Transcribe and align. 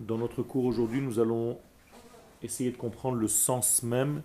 Dans 0.00 0.16
notre 0.16 0.42
cours 0.42 0.64
aujourd'hui, 0.64 1.02
nous 1.02 1.18
allons 1.18 1.58
essayer 2.42 2.70
de 2.70 2.76
comprendre 2.78 3.18
le 3.18 3.28
sens 3.28 3.82
même 3.82 4.22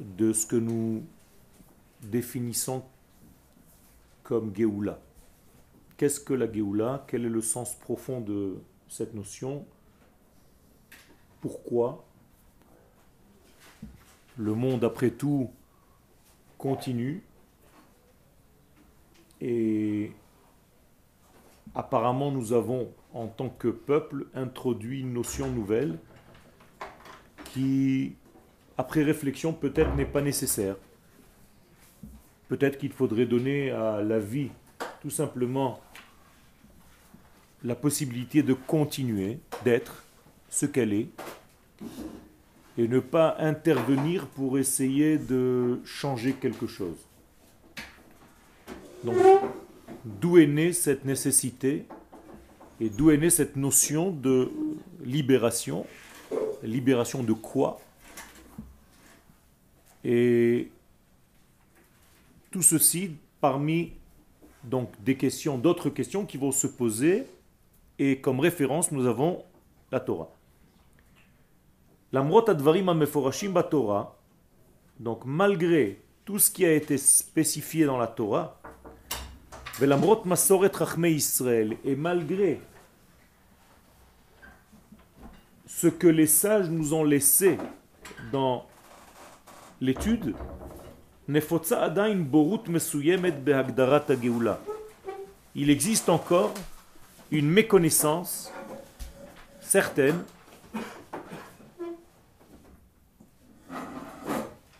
de 0.00 0.32
ce 0.32 0.46
que 0.46 0.56
nous 0.56 1.04
définissons 2.02 2.82
comme 4.24 4.52
Géoula. 4.52 4.98
Qu'est-ce 5.96 6.18
que 6.18 6.34
la 6.34 6.52
Géoula? 6.52 7.04
Quel 7.06 7.24
est 7.24 7.28
le 7.28 7.40
sens 7.40 7.76
profond 7.76 8.20
de 8.20 8.56
cette 8.88 9.14
notion? 9.14 9.64
Pourquoi 11.40 12.04
Le 14.36 14.54
monde, 14.54 14.82
après 14.82 15.12
tout, 15.12 15.52
continue? 16.58 17.22
Et 19.40 20.10
apparemment 21.76 22.32
nous 22.32 22.52
avons 22.52 22.88
en 23.14 23.28
tant 23.28 23.48
que 23.48 23.68
peuple 23.68 24.26
introduit 24.34 25.00
une 25.00 25.12
notion 25.12 25.50
nouvelle 25.50 25.98
qui, 27.52 28.16
après 28.76 29.04
réflexion, 29.04 29.52
peut-être 29.52 29.94
n'est 29.94 30.04
pas 30.04 30.20
nécessaire. 30.20 30.76
Peut-être 32.48 32.76
qu'il 32.76 32.92
faudrait 32.92 33.24
donner 33.24 33.70
à 33.70 34.02
la 34.02 34.18
vie 34.18 34.50
tout 35.00 35.10
simplement 35.10 35.80
la 37.62 37.76
possibilité 37.76 38.42
de 38.42 38.52
continuer 38.52 39.38
d'être 39.64 40.04
ce 40.50 40.66
qu'elle 40.66 40.92
est 40.92 41.08
et 42.76 42.88
ne 42.88 42.98
pas 42.98 43.36
intervenir 43.38 44.26
pour 44.26 44.58
essayer 44.58 45.16
de 45.16 45.80
changer 45.84 46.32
quelque 46.32 46.66
chose. 46.66 46.96
Donc, 49.04 49.16
d'où 50.04 50.38
est 50.38 50.46
née 50.46 50.72
cette 50.72 51.04
nécessité 51.04 51.86
et 52.80 52.90
d'où 52.90 53.10
est 53.10 53.16
née 53.16 53.30
cette 53.30 53.56
notion 53.56 54.10
de 54.10 54.50
libération 55.04 55.86
Libération 56.62 57.22
de 57.22 57.34
quoi? 57.34 57.80
Et 60.02 60.70
tout 62.50 62.62
ceci 62.62 63.16
parmi 63.40 63.92
des 65.00 65.16
questions, 65.16 65.58
d'autres 65.58 65.90
questions 65.90 66.24
qui 66.24 66.38
vont 66.38 66.52
se 66.52 66.66
poser 66.66 67.26
et 67.98 68.20
comme 68.20 68.40
référence 68.40 68.92
nous 68.92 69.06
avons 69.06 69.44
la 69.92 70.00
Torah. 70.00 70.30
L'amrot 72.12 72.48
advarim 72.48 72.88
ameforashim 72.88 73.54
Torah, 73.70 74.16
donc 74.98 75.24
malgré 75.24 76.00
tout 76.24 76.38
ce 76.38 76.50
qui 76.50 76.64
a 76.64 76.72
été 76.72 76.96
spécifié 76.96 77.84
dans 77.84 77.98
la 77.98 78.06
Torah, 78.06 78.60
Et 79.80 79.86
malgré 81.96 82.60
ce 85.66 85.88
que 85.88 86.06
les 86.06 86.28
sages 86.28 86.70
nous 86.70 86.94
ont 86.94 87.02
laissé 87.02 87.58
dans 88.30 88.66
l'étude, 89.80 90.36
il 95.56 95.70
existe 95.70 96.08
encore 96.08 96.54
une 97.32 97.50
méconnaissance 97.50 98.52
certaine 99.60 100.22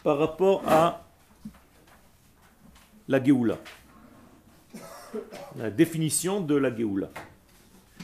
par 0.05 0.19
rapport 0.19 0.63
à 0.69 1.03
la 3.09 3.25
Géoula 3.25 3.59
la 5.57 5.71
définition 5.71 6.41
de 6.41 6.55
la 6.55 6.75
Géoula. 6.75 7.11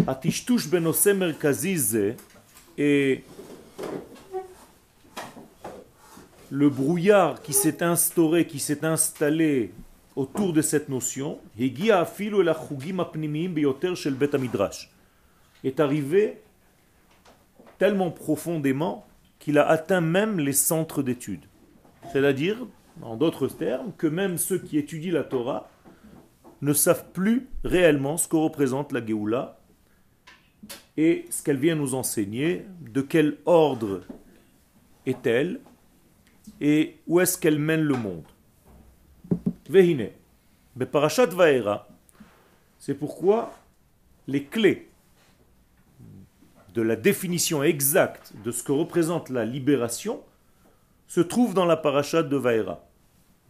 Atishtush 0.06 0.69
benose 0.69 1.06
merkazize 1.06 2.14
et 2.78 3.25
le 6.50 6.69
brouillard 6.69 7.42
qui 7.42 7.53
s'est 7.53 7.83
instauré, 7.83 8.47
qui 8.47 8.58
s'est 8.58 8.84
installé 8.84 9.72
autour 10.16 10.53
de 10.53 10.62
cette 10.62 10.88
notion, 10.88 11.38
est 15.62 15.81
arrivé 15.81 16.41
tellement 17.78 18.10
profondément 18.10 19.06
qu'il 19.38 19.59
a 19.59 19.69
atteint 19.69 20.00
même 20.00 20.38
les 20.38 20.53
centres 20.53 21.03
d'études. 21.03 21.44
C'est-à-dire, 22.12 22.66
en 23.03 23.16
d'autres 23.16 23.48
termes, 23.48 23.92
que 23.97 24.06
même 24.06 24.37
ceux 24.37 24.59
qui 24.59 24.77
étudient 24.78 25.12
la 25.12 25.25
Torah 25.25 25.71
ne 26.62 26.72
savent 26.72 27.10
plus 27.12 27.48
réellement 27.65 28.16
ce 28.16 28.28
que 28.28 28.37
représente 28.37 28.93
la 28.93 29.04
Géoula 29.04 29.59
et 30.97 31.25
ce 31.31 31.43
qu'elle 31.43 31.59
vient 31.59 31.76
nous 31.76 31.94
enseigner, 31.94 32.66
de 32.81 33.00
quel 33.00 33.38
ordre 33.47 34.03
est-elle 35.06 35.60
et 36.60 36.98
où 37.06 37.21
est-ce 37.21 37.38
qu'elle 37.38 37.59
mène 37.59 37.82
le 37.82 37.94
monde. 37.94 38.25
Vehine, 39.69 40.09
Beparashat 40.76 41.26
Vaera, 41.26 41.88
c'est 42.78 42.94
pourquoi 42.94 43.53
les 44.27 44.44
clés 44.44 44.88
de 46.75 46.82
la 46.82 46.97
définition 46.97 47.62
exacte 47.62 48.32
de 48.44 48.50
ce 48.50 48.62
que 48.62 48.72
représente 48.72 49.28
la 49.28 49.44
libération 49.44 50.22
se 51.09 51.21
trouvent 51.21 51.54
dans 51.54 51.65
la 51.65 51.77
parashat 51.77 52.22
de 52.22 52.37
Vaera. 52.37 52.84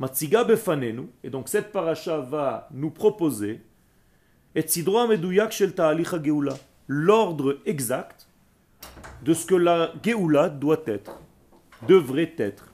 Matsiga 0.00 0.44
befanenu, 0.44 1.10
et 1.22 1.28
donc 1.28 1.48
cette 1.48 1.70
paracha 1.72 2.18
va 2.18 2.66
nous 2.72 2.90
proposer 2.90 3.60
et 4.54 4.66
shel 4.66 5.74
geoula, 6.24 6.54
l'ordre 6.88 7.58
exact 7.66 8.26
de 9.22 9.34
ce 9.34 9.46
que 9.46 9.54
la 9.54 9.92
geoula 10.02 10.48
doit 10.48 10.82
être, 10.86 11.20
devrait 11.86 12.34
être. 12.38 12.64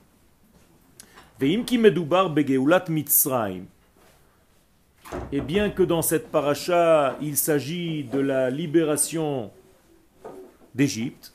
Veim 1.37 1.65
ki 1.69 1.77
medubar 1.77 2.31
begeulat 2.33 2.87
mitzrayim. 2.89 3.67
Et 5.31 5.39
bien 5.39 5.69
que 5.69 5.83
dans 5.83 6.01
cette 6.01 6.31
paracha, 6.31 7.15
il 7.21 7.37
s'agit 7.37 8.05
de 8.05 8.19
la 8.19 8.49
libération 8.49 9.51
d'Égypte, 10.73 11.33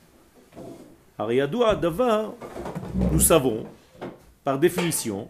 Davar, 1.19 2.32
nous 3.12 3.20
savons, 3.20 3.64
par 4.42 4.58
définition, 4.58 5.28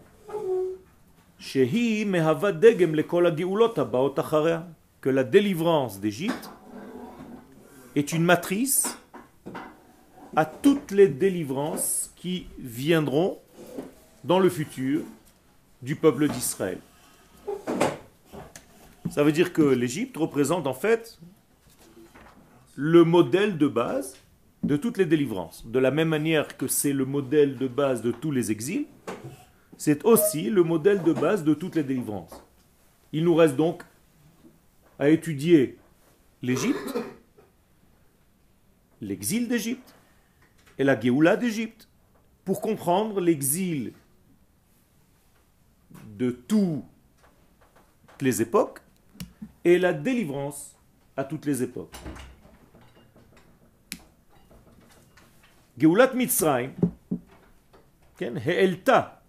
que 5.01 5.09
la 5.09 5.23
délivrance 5.23 5.99
d'Égypte 5.99 6.49
est 7.95 8.13
une 8.13 8.23
matrice 8.23 8.97
à 10.35 10.45
toutes 10.45 10.91
les 10.91 11.09
délivrances 11.09 12.13
qui 12.15 12.47
viendront 12.57 13.39
dans 14.23 14.39
le 14.39 14.49
futur 14.49 15.01
du 15.81 15.97
peuple 15.97 16.29
d'Israël. 16.29 16.79
Ça 19.11 19.23
veut 19.23 19.33
dire 19.33 19.51
que 19.51 19.61
l'Égypte 19.61 20.15
représente 20.15 20.65
en 20.65 20.73
fait 20.73 21.19
le 22.75 23.03
modèle 23.03 23.57
de 23.57 23.67
base 23.67 24.15
de 24.63 24.77
toutes 24.77 24.97
les 24.97 25.05
délivrances. 25.05 25.67
De 25.67 25.79
la 25.79 25.91
même 25.91 26.07
manière 26.07 26.55
que 26.55 26.67
c'est 26.67 26.93
le 26.93 27.05
modèle 27.05 27.57
de 27.57 27.67
base 27.67 28.01
de 28.01 28.11
tous 28.11 28.31
les 28.31 28.49
exils, 28.49 28.85
c'est 29.77 30.05
aussi 30.05 30.49
le 30.49 30.63
modèle 30.63 31.03
de 31.03 31.13
base 31.13 31.43
de 31.43 31.53
toutes 31.53 31.75
les 31.75 31.83
délivrances. 31.83 32.43
Il 33.11 33.23
nous 33.23 33.35
reste 33.35 33.55
donc 33.55 33.83
à 34.99 35.09
étudier 35.09 35.77
l'Égypte, 36.41 36.97
l'exil 39.01 39.47
d'Égypte 39.47 39.95
et 40.77 40.83
la 40.83 40.99
Géoula 40.99 41.37
d'Égypte 41.37 41.87
pour 42.45 42.61
comprendre 42.61 43.21
l'exil 43.21 43.93
de 46.17 46.31
toutes 46.31 46.83
les 48.21 48.41
époques 48.41 48.79
et 49.63 49.79
la 49.79 49.93
délivrance 49.93 50.75
à 51.15 51.23
toutes 51.23 51.45
les 51.45 51.63
époques. 51.63 51.95
Géoulat 55.77 56.13
Mitzrayim, 56.13 56.71
He'elta 58.19 59.22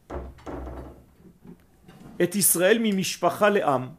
et 2.19 2.31
Israël 2.35 2.81
mi 2.81 2.93
le'am. 2.93 3.95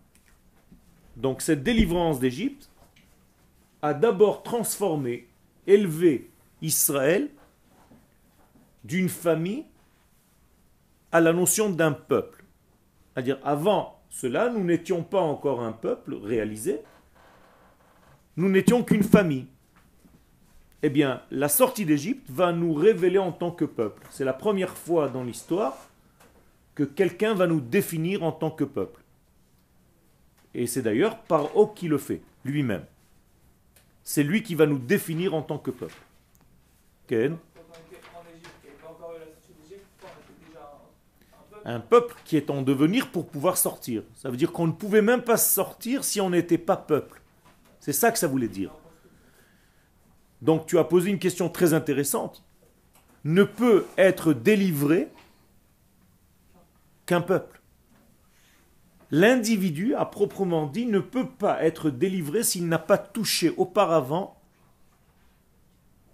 Donc 1.18 1.42
cette 1.42 1.64
délivrance 1.64 2.20
d'Égypte 2.20 2.70
a 3.82 3.94
d'abord 3.94 4.44
transformé, 4.44 5.28
élevé 5.68 6.30
Israël 6.62 7.30
d'une 8.84 9.10
famille 9.10 9.66
à 11.12 11.22
la 11.22 11.34
notion 11.34 11.70
d'un 11.70 11.92
peuple. 11.92 12.44
C'est-à-dire 13.14 13.40
avant 13.44 14.00
cela, 14.10 14.50
nous 14.50 14.64
n'étions 14.64 15.04
pas 15.04 15.22
encore 15.22 15.62
un 15.62 15.72
peuple 15.72 16.16
réalisé, 16.16 16.82
nous 18.38 18.50
n'étions 18.50 18.84
qu'une 18.84 19.04
famille. 19.04 19.48
Eh 20.84 20.90
bien, 20.90 21.22
la 21.32 21.50
sortie 21.50 21.86
d'Égypte 21.86 22.30
va 22.30 22.52
nous 22.52 22.74
révéler 22.74 23.18
en 23.18 23.32
tant 23.32 23.52
que 23.52 23.66
peuple. 23.66 24.06
C'est 24.10 24.26
la 24.26 24.34
première 24.34 24.78
fois 24.78 25.10
dans 25.10 25.24
l'histoire 25.24 25.90
que 26.76 26.84
quelqu'un 26.84 27.34
va 27.34 27.48
nous 27.48 27.62
définir 27.62 28.24
en 28.24 28.32
tant 28.32 28.52
que 28.52 28.66
peuple. 28.66 29.02
Et 30.54 30.68
c'est 30.68 30.82
d'ailleurs 30.82 31.18
par 31.24 31.50
Paro 31.50 31.68
qui 31.68 31.88
le 31.88 31.98
fait, 31.98 32.22
lui-même. 32.44 32.86
c'est 34.04 34.24
lui 34.24 34.44
qui 34.44 34.56
va 34.56 34.66
nous 34.66 34.78
définir 34.78 35.34
en 35.34 35.42
tant 35.42 35.58
que 35.58 35.72
peuple. 35.72 35.96
Ken? 37.08 37.38
Un 41.68 41.80
peuple 41.80 42.16
qui 42.26 42.38
est 42.38 42.52
en 42.52 42.62
devenir 42.62 43.10
pour 43.10 43.28
pouvoir 43.28 43.58
sortir. 43.58 44.04
Ça 44.16 44.30
veut 44.30 44.38
dire 44.38 44.52
qu'on 44.52 44.68
ne 44.68 44.72
pouvait 44.72 45.02
même 45.02 45.24
pas 45.24 45.38
sortir 45.38 46.04
si 46.04 46.22
on 46.22 46.30
n'était 46.30 46.60
pas 46.60 46.78
peuple. 46.78 47.22
C'est 47.80 47.94
ça 47.94 48.12
que 48.12 48.20
ça 48.20 48.28
voulait 48.28 48.48
dire. 48.48 48.72
Donc 50.42 50.68
tu 50.68 50.78
as 50.78 50.84
posé 50.84 51.10
une 51.10 51.18
question 51.18 51.50
très 51.50 51.74
intéressante. 51.74 52.44
Ne 53.24 53.44
peut 53.44 53.86
être 53.98 54.34
délivré 54.34 55.10
qu'un 57.06 57.22
peuple. 57.22 57.62
L'individu, 59.12 59.94
à 59.96 60.06
proprement 60.06 60.68
dit, 60.68 60.86
ne 60.86 61.00
peut 61.00 61.30
pas 61.30 61.64
être 61.64 61.90
délivré 61.90 62.44
s'il 62.44 62.68
n'a 62.68 62.80
pas 62.80 62.98
touché 62.98 63.54
auparavant 63.56 64.42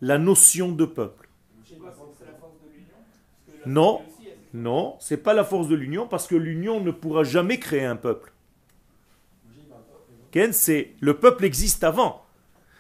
la 0.01 0.17
notion 0.17 0.71
de 0.71 0.85
peuple. 0.85 1.29
Non, 3.65 4.01
non, 4.53 4.97
c'est 4.99 5.17
pas 5.17 5.33
la 5.33 5.43
force 5.43 5.67
de 5.67 5.75
l'union 5.75 6.07
parce 6.07 6.27
que 6.27 6.35
l'union 6.35 6.81
ne 6.81 6.91
pourra 6.91 7.23
jamais 7.23 7.59
créer 7.59 7.85
un 7.85 7.95
peuple. 7.95 8.33
Ken, 10.31 10.51
c'est 10.53 10.95
le 10.99 11.19
peuple 11.19 11.45
existe 11.45 11.83
avant. 11.83 12.25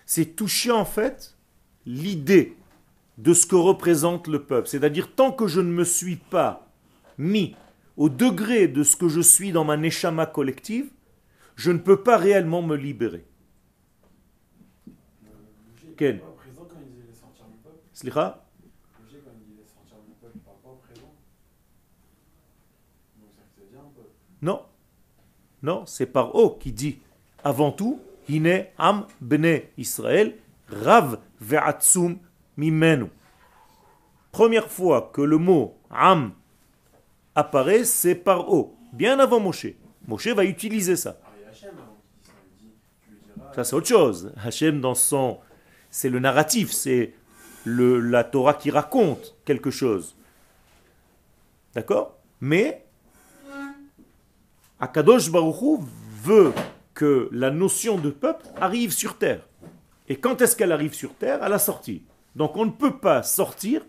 C'est 0.05 0.35
toucher 0.35 0.71
en 0.71 0.85
fait 0.85 1.37
l'idée 1.85 2.57
de 3.17 3.33
ce 3.33 3.45
que 3.45 3.55
représente 3.55 4.27
le 4.27 4.43
peuple. 4.43 4.67
C'est-à-dire 4.67 5.13
tant 5.13 5.31
que 5.31 5.47
je 5.47 5.61
ne 5.61 5.71
me 5.71 5.83
suis 5.83 6.15
pas 6.15 6.67
mis 7.17 7.55
au 8.01 8.09
degré 8.09 8.67
de 8.67 8.81
ce 8.81 8.95
que 8.95 9.07
je 9.07 9.21
suis 9.21 9.51
dans 9.51 9.63
ma 9.63 9.77
neshama 9.77 10.25
collective, 10.25 10.89
je 11.55 11.69
ne 11.69 11.77
peux 11.77 12.01
pas 12.01 12.17
réellement 12.17 12.63
me 12.63 12.75
libérer. 12.75 13.27
Ken. 15.97 16.19
Slicha 17.93 18.43
Non. 24.41 24.63
Non, 25.61 25.85
c'est 25.85 26.07
par 26.07 26.33
O 26.33 26.55
qui 26.55 26.71
dit 26.71 26.97
avant 27.43 27.71
tout, 27.71 28.01
Hine 28.27 28.65
am 28.79 29.05
bene 29.19 29.61
Israël, 29.77 30.39
rav 30.69 31.19
ve'atsum 31.39 32.17
mimenu. 32.57 33.11
Première 34.31 34.69
fois 34.71 35.11
que 35.13 35.21
le 35.21 35.37
mot 35.37 35.77
am 35.91 36.33
apparaît, 37.35 37.83
c'est 37.83 38.15
par 38.15 38.51
O, 38.51 38.77
bien 38.93 39.19
avant 39.19 39.39
Moshe. 39.39 39.67
Moshe 40.07 40.27
va 40.27 40.45
utiliser 40.45 40.95
ça. 40.95 41.19
Ça 43.55 43.63
c'est 43.63 43.75
autre 43.75 43.87
chose. 43.87 44.31
Hachem 44.43 44.79
dans 44.79 44.95
son, 44.95 45.39
c'est 45.89 46.09
le 46.09 46.19
narratif, 46.19 46.71
c'est 46.71 47.13
le, 47.65 47.99
la 47.99 48.23
Torah 48.23 48.53
qui 48.53 48.71
raconte 48.71 49.35
quelque 49.45 49.71
chose. 49.71 50.15
D'accord? 51.73 52.17
Mais 52.39 52.85
Akadosh 54.79 55.31
Baruchou 55.31 55.85
veut 56.23 56.53
que 56.93 57.29
la 57.31 57.51
notion 57.51 57.97
de 57.97 58.09
peuple 58.09 58.47
arrive 58.59 58.91
sur 58.91 59.17
terre. 59.17 59.47
Et 60.07 60.17
quand 60.17 60.41
est-ce 60.41 60.55
qu'elle 60.55 60.71
arrive 60.71 60.93
sur 60.93 61.13
terre? 61.13 61.41
À 61.43 61.49
la 61.49 61.59
sortie. 61.59 62.03
Donc 62.35 62.57
on 62.57 62.65
ne 62.65 62.71
peut 62.71 62.97
pas 62.97 63.23
sortir 63.23 63.85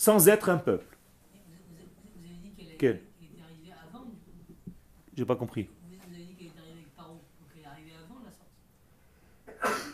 sans 0.00 0.28
être 0.28 0.48
un 0.48 0.56
peuple. 0.56 0.96
Vous, 1.30 2.24
avez 2.24 2.38
dit 2.42 2.52
qu'elle 2.56 2.68
était 2.68 2.86
arrivée 3.44 3.74
avant 3.86 4.06
J'ai 5.14 5.26
pas 5.26 5.36
compris. 5.36 5.68
Vous 5.90 5.94
avez 6.14 6.24
dit 6.24 6.34
qu'elle 6.36 6.46
est 6.46 6.58
arrivée 6.58 6.72
avec 6.72 6.96
Paro, 6.96 7.12
donc 7.12 7.50
elle 7.54 7.60
est 7.60 7.66
arrivée 7.66 7.92
avant 8.02 8.20
la 8.24 8.30
sortie. 9.68 9.92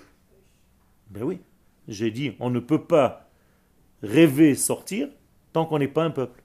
Ben 1.10 1.24
oui, 1.24 1.40
j'ai 1.88 2.12
dit, 2.12 2.36
on 2.38 2.50
ne 2.50 2.60
peut 2.60 2.84
pas 2.84 3.28
rêver 4.00 4.54
sortir 4.54 5.08
tant 5.52 5.66
qu'on 5.66 5.80
n'est 5.80 5.88
pas 5.88 6.04
un 6.04 6.12
peuple. 6.12 6.40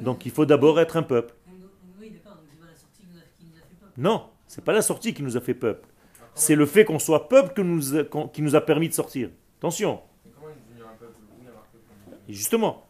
Donc 0.00 0.24
il 0.24 0.30
faut 0.30 0.46
d'abord 0.46 0.78
être 0.78 0.96
un 0.96 1.02
peuple. 1.02 1.34
Non, 3.96 4.30
c'est 4.46 4.64
pas 4.64 4.72
la 4.72 4.82
sortie 4.82 5.12
qui 5.14 5.24
nous 5.24 5.36
a 5.36 5.40
fait 5.40 5.54
peuple. 5.54 5.88
C'est 6.36 6.54
le 6.54 6.64
fait 6.64 6.84
qu'on 6.84 7.00
soit 7.00 7.28
peuple 7.28 7.60
qui 8.32 8.42
nous 8.42 8.54
a 8.54 8.60
permis 8.60 8.88
de 8.88 8.94
sortir. 8.94 9.30
Attention. 9.58 10.00
Justement, 12.28 12.86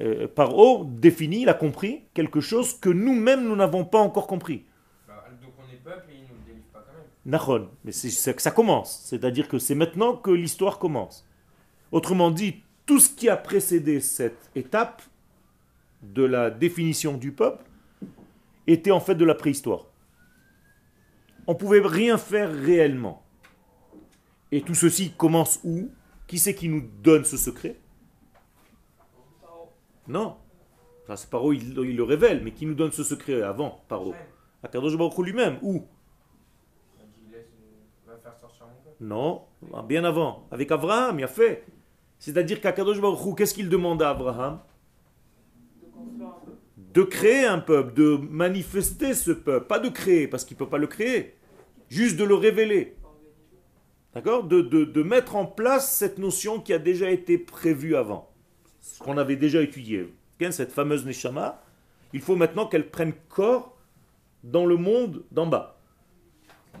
euh, 0.00 0.28
par 0.28 0.48
Paro 0.48 0.84
définit, 0.84 1.42
il 1.42 1.48
a 1.48 1.54
compris 1.54 2.02
quelque 2.12 2.40
chose 2.40 2.74
que 2.74 2.88
nous-mêmes 2.88 3.46
nous 3.46 3.56
n'avons 3.56 3.84
pas 3.84 3.98
encore 3.98 4.26
compris. 4.26 4.64
Bah, 5.08 5.24
donc 5.40 5.52
on 5.58 5.72
est 5.72 5.82
peuple 5.82 6.10
et 6.10 6.16
il 6.16 6.22
nous 6.22 6.44
délivre 6.46 6.66
pas 6.72 6.84
quand 6.86 6.92
même. 7.58 7.68
mais 7.84 7.92
c'est 7.92 8.34
que 8.34 8.42
ça 8.42 8.50
commence. 8.50 9.00
C'est-à-dire 9.04 9.48
que 9.48 9.58
c'est 9.58 9.74
maintenant 9.74 10.16
que 10.16 10.30
l'histoire 10.30 10.78
commence. 10.78 11.26
Autrement 11.92 12.30
dit, 12.30 12.62
tout 12.84 13.00
ce 13.00 13.08
qui 13.08 13.28
a 13.28 13.36
précédé 13.36 14.00
cette 14.00 14.50
étape 14.54 15.02
de 16.02 16.24
la 16.24 16.50
définition 16.50 17.16
du 17.16 17.32
peuple 17.32 17.64
était 18.66 18.90
en 18.90 19.00
fait 19.00 19.14
de 19.14 19.24
la 19.24 19.34
préhistoire. 19.34 19.86
On 21.46 21.52
ne 21.52 21.58
pouvait 21.58 21.80
rien 21.80 22.18
faire 22.18 22.52
réellement. 22.52 23.22
Et 24.52 24.60
tout 24.60 24.74
ceci 24.74 25.12
commence 25.12 25.60
où? 25.64 25.90
Qui 26.26 26.38
c'est 26.38 26.54
qui 26.54 26.68
nous 26.68 26.82
donne 27.02 27.24
ce 27.24 27.36
secret? 27.36 27.76
Non. 30.08 30.36
Enfin, 31.02 31.16
c'est 31.16 31.30
Paro, 31.30 31.52
il, 31.52 31.74
le 31.74 32.02
révèle, 32.02 32.42
mais 32.42 32.52
qui 32.52 32.66
nous 32.66 32.74
donne 32.74 32.92
ce 32.92 33.04
secret 33.04 33.42
avant 33.42 33.84
Paro 33.88 34.14
Akadosh 34.62 34.96
Baruch 34.96 35.18
lui-même. 35.18 35.58
Où? 35.62 35.84
Non, 39.00 39.42
bien 39.88 40.04
avant. 40.04 40.46
Avec 40.50 40.70
Abraham, 40.70 41.18
il 41.18 41.24
a 41.24 41.28
fait. 41.28 41.64
C'est-à-dire 42.18 42.60
qu'Akadosh 42.60 43.00
Baruch 43.00 43.36
qu'est-ce 43.36 43.54
qu'il 43.54 43.68
demande 43.68 44.02
à 44.02 44.10
Abraham? 44.10 44.60
De 46.94 47.02
créer 47.02 47.44
un 47.44 47.58
peuple, 47.58 47.92
de 47.92 48.16
manifester 48.16 49.12
ce 49.12 49.30
peuple, 49.30 49.66
pas 49.66 49.78
de 49.78 49.90
créer, 49.90 50.26
parce 50.28 50.44
qu'il 50.44 50.54
ne 50.54 50.60
peut 50.60 50.68
pas 50.68 50.78
le 50.78 50.86
créer, 50.86 51.34
juste 51.88 52.16
de 52.16 52.24
le 52.24 52.34
révéler. 52.34 52.96
D'accord? 54.14 54.44
De, 54.44 54.62
de, 54.62 55.02
mettre 55.02 55.36
en 55.36 55.44
place 55.44 55.92
cette 55.92 56.16
notion 56.16 56.58
qui 56.58 56.72
a 56.72 56.78
déjà 56.78 57.10
été 57.10 57.36
prévue 57.36 57.96
avant, 57.96 58.30
ce 58.86 59.02
qu'on 59.02 59.18
avait 59.18 59.36
déjà 59.36 59.60
étudié. 59.62 60.14
Cette 60.50 60.70
fameuse 60.70 61.04
Neshama, 61.04 61.60
il 62.12 62.20
faut 62.20 62.36
maintenant 62.36 62.66
qu'elle 62.66 62.88
prenne 62.88 63.14
corps 63.28 63.76
dans 64.44 64.64
le 64.64 64.76
monde 64.76 65.24
d'en 65.32 65.46
bas. 65.46 65.80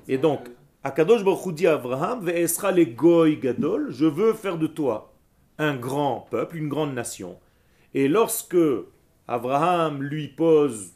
Et 0.06 0.18
donc, 0.18 0.48
Akadosh 0.84 1.24
Baruch 1.24 1.54
dit 1.54 1.66
à 1.66 1.74
Abraham, 1.74 2.24
Ve'esra 2.24 2.70
le 2.70 2.84
goy 2.84 3.38
gadol, 3.38 3.90
je 3.90 4.04
veux 4.04 4.34
faire 4.34 4.56
de 4.56 4.66
toi 4.66 5.14
un 5.58 5.74
grand 5.74 6.28
peuple, 6.30 6.58
une 6.58 6.68
grande 6.68 6.94
nation. 6.94 7.38
Et 7.94 8.08
lorsque 8.08 8.56
Abraham 9.26 10.02
lui 10.02 10.28
pose 10.28 10.92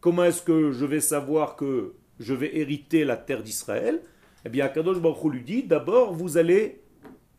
comment 0.00 0.24
est-ce 0.24 0.42
que 0.42 0.70
je 0.72 0.86
vais 0.86 1.00
savoir 1.00 1.56
que 1.56 1.94
je 2.18 2.32
vais 2.32 2.56
hériter 2.56 3.04
la 3.04 3.16
terre 3.16 3.42
d'Israël? 3.42 4.00
Eh 4.46 4.48
bien, 4.48 4.64
Akadosh 4.64 5.00
Baruch 5.00 5.32
lui 5.32 5.42
dit 5.42 5.64
d'abord, 5.64 6.14
vous 6.14 6.38
allez, 6.38 6.80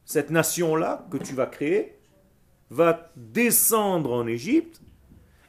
cette 0.06 0.30
nation-là 0.30 1.08
que 1.10 1.18
tu 1.18 1.34
vas 1.34 1.48
créer, 1.48 1.98
va 2.72 3.12
descendre 3.16 4.14
en 4.14 4.26
Égypte, 4.26 4.82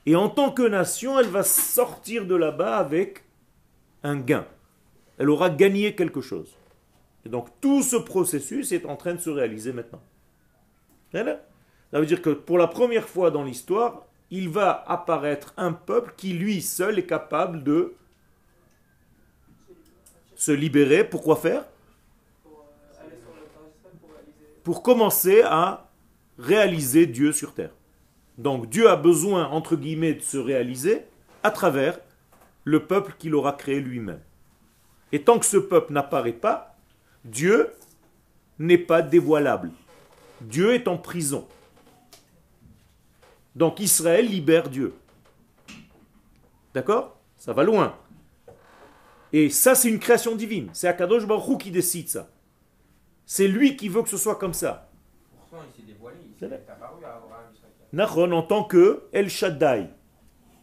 et 0.05 0.17
en 0.17 0.29
tant 0.29 0.51
que 0.51 0.63
nation, 0.63 1.19
elle 1.19 1.29
va 1.29 1.45
sortir 1.45 2.27
de 2.27 2.35
là-bas 2.35 2.77
avec 2.77 3.25
un 4.03 4.17
gain. 4.17 4.45
Elle 5.19 5.31
aura 5.31 5.49
gagné 5.49 5.95
quelque 5.95 6.21
chose. 6.21 6.57
Et 7.25 7.29
donc 7.29 7.49
tout 7.61 7.83
ce 7.83 7.95
processus 7.95 8.73
est 8.73 8.85
en 8.85 8.97
train 8.97 9.15
de 9.15 9.21
se 9.21 9.31
réaliser 9.31 9.73
maintenant. 9.73 10.03
Ça 11.13 12.01
veut 12.01 12.07
dire 12.07 12.21
que 12.21 12.31
pour 12.31 12.59
la 12.59 12.67
première 12.67 13.09
fois 13.09 13.31
dans 13.31 13.45
l'histoire, 13.45 14.07
il 14.31 14.49
va 14.49 14.83
apparaître 14.89 15.55
un 15.57 15.73
peuple 15.73 16.15
qui 16.17 16.33
lui 16.33 16.61
seul 16.61 16.99
est 16.99 17.07
capable 17.07 17.63
de 17.63 17.95
se 20.35 20.51
libérer. 20.51 21.05
Pourquoi 21.05 21.37
faire? 21.37 21.65
Pour 24.65 24.83
commencer 24.83 25.43
à 25.43 25.92
réaliser 26.43 27.07
Dieu 27.07 27.33
sur 27.33 27.55
terre. 27.55 27.73
Donc 28.39 28.69
Dieu 28.69 28.89
a 28.89 28.97
besoin, 28.97 29.47
entre 29.47 29.77
guillemets, 29.77 30.15
de 30.15 30.21
se 30.21 30.37
réaliser 30.37 31.03
à 31.43 31.51
travers 31.51 31.99
le 32.65 32.87
peuple 32.87 33.15
qu'il 33.19 33.35
aura 33.35 33.53
créé 33.53 33.81
lui-même. 33.81 34.21
Et 35.13 35.23
tant 35.23 35.39
que 35.39 35.47
ce 35.47 35.57
peuple 35.57 35.93
n'apparaît 35.93 36.33
pas, 36.33 36.77
Dieu 37.25 37.71
n'est 38.59 38.79
pas 38.79 39.03
dévoilable. 39.03 39.71
Dieu 40.41 40.75
est 40.75 40.89
en 40.89 40.99
prison. 40.99 41.47
Donc 43.55 43.81
Israël 43.81 44.27
libère 44.27 44.69
Dieu. 44.69 44.95
D'accord? 46.75 47.19
Ça 47.37 47.53
va 47.53 47.65
loin. 47.65 47.97
Et 49.33 49.51
ça, 49.51 49.75
c'est 49.75 49.89
une 49.89 49.99
création 49.99 50.37
divine. 50.37 50.71
C'est 50.73 50.89
Akadosh 50.89 51.27
Baruch 51.27 51.61
qui 51.61 51.71
décide 51.71 52.09
ça. 52.09 52.31
C'est 53.27 53.49
lui 53.49 53.77
qui 53.77 53.89
veut 53.89 54.03
que 54.03 54.09
ce 54.09 54.17
soit 54.17 54.37
comme 54.37 54.55
ça. 54.55 54.92
Pourtant, 55.53 55.67
il 55.69 55.83
s'est 55.83 55.87
dévoilé. 55.87 56.17
Il 56.25 56.39
s'est 56.39 56.55
apparu 56.67 57.05
à 57.05 57.17
Abraham. 57.93 58.33
en 58.33 58.43
tant 58.43 58.65
que 58.65 59.03
El 59.13 59.29
Shaddai. 59.29 59.87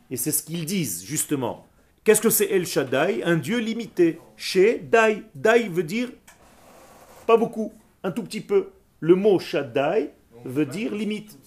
Et 0.09 0.17
c'est 0.17 0.31
ce 0.31 0.41
qu'ils 0.41 0.65
disent, 0.65 1.05
justement. 1.05 1.67
Qu'est-ce 2.03 2.21
que 2.21 2.31
c'est 2.31 2.49
El 2.49 2.65
Shaddai? 2.65 3.21
Un 3.23 3.37
Dieu 3.37 3.59
limité. 3.59 4.19
Chez 4.35 4.79
Dai. 4.79 5.23
Dai 5.35 5.67
veut 5.69 5.83
dire 5.83 6.09
pas 7.27 7.37
beaucoup, 7.37 7.71
un 8.01 8.11
tout 8.11 8.23
petit 8.23 8.41
peu. 8.41 8.71
Le 8.99 9.13
mot 9.13 9.37
Shaddai 9.37 10.11
veut 10.43 10.65
dire 10.65 10.95
limite. 10.95 11.37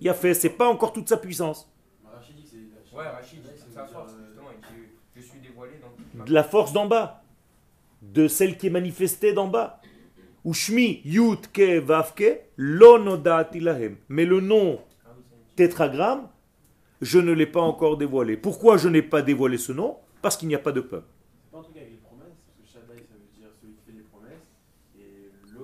Il 0.00 0.08
a 0.08 0.14
fait, 0.14 0.34
c'est 0.34 0.50
pas 0.50 0.68
encore 0.68 0.92
toute 0.92 1.08
sa 1.08 1.16
puissance. 1.16 1.68
De 6.24 6.32
la 6.32 6.44
force 6.44 6.72
d'en 6.72 6.86
bas, 6.86 7.24
de 8.00 8.28
celle 8.28 8.56
qui 8.56 8.68
est 8.68 8.70
manifestée 8.70 9.32
d'en 9.32 9.48
bas. 9.48 9.81
Ushmi 10.44 11.02
Vavke 11.84 12.40
Mais 14.08 14.24
le 14.24 14.40
nom 14.40 14.80
tétragramme, 15.56 16.28
je 17.00 17.18
ne 17.18 17.32
l'ai 17.32 17.46
pas 17.46 17.60
encore 17.60 17.96
dévoilé. 17.96 18.36
Pourquoi 18.36 18.76
je 18.76 18.88
n'ai 18.88 19.02
pas 19.02 19.22
dévoilé 19.22 19.58
ce 19.58 19.72
nom? 19.72 19.96
Parce 20.20 20.36
qu'il 20.36 20.48
n'y 20.48 20.54
a 20.54 20.58
pas 20.60 20.72
de 20.72 20.80
peuple. 20.80 21.06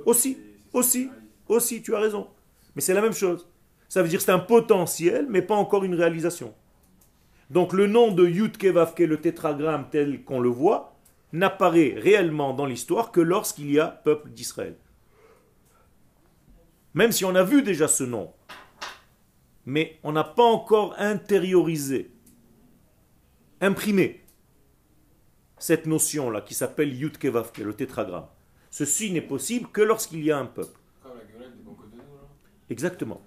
Aussi, 0.04 0.38
aussi, 0.72 1.10
aussi, 1.48 1.82
tu 1.82 1.94
as 1.94 2.00
raison. 2.00 2.28
Mais 2.74 2.80
c'est 2.80 2.94
la 2.94 3.02
même 3.02 3.12
chose. 3.12 3.46
Ça 3.88 4.02
veut 4.02 4.08
dire 4.08 4.18
que 4.18 4.24
c'est 4.24 4.32
un 4.32 4.38
potentiel, 4.38 5.26
mais 5.28 5.42
pas 5.42 5.54
encore 5.54 5.84
une 5.84 5.94
réalisation. 5.94 6.54
Donc 7.50 7.72
le 7.72 7.86
nom 7.86 8.12
de 8.12 8.26
Yud 8.26 8.56
Kevavke, 8.58 9.00
le 9.00 9.18
tétragramme 9.18 9.86
tel 9.90 10.22
qu'on 10.24 10.40
le 10.40 10.48
voit, 10.48 10.97
n'apparaît 11.32 11.94
réellement 11.96 12.54
dans 12.54 12.66
l'histoire 12.66 13.12
que 13.12 13.20
lorsqu'il 13.20 13.70
y 13.70 13.78
a 13.78 13.88
peuple 13.88 14.30
d'Israël. 14.30 14.76
Même 16.94 17.12
si 17.12 17.24
on 17.24 17.34
a 17.34 17.42
vu 17.42 17.62
déjà 17.62 17.86
ce 17.86 18.04
nom, 18.04 18.32
mais 19.66 19.98
on 20.02 20.12
n'a 20.12 20.24
pas 20.24 20.44
encore 20.44 20.94
intériorisé, 20.98 22.10
imprimé 23.60 24.24
cette 25.58 25.86
notion-là 25.86 26.40
qui 26.40 26.54
s'appelle 26.54 26.94
Yud 26.94 27.18
Kevavke, 27.18 27.58
le 27.58 27.74
tétragramme. 27.74 28.28
Ceci 28.70 29.10
n'est 29.10 29.20
possible 29.20 29.68
que 29.68 29.80
lorsqu'il 29.80 30.24
y 30.24 30.30
a 30.30 30.38
un 30.38 30.46
peuple. 30.46 30.78
Exactement. 32.70 33.22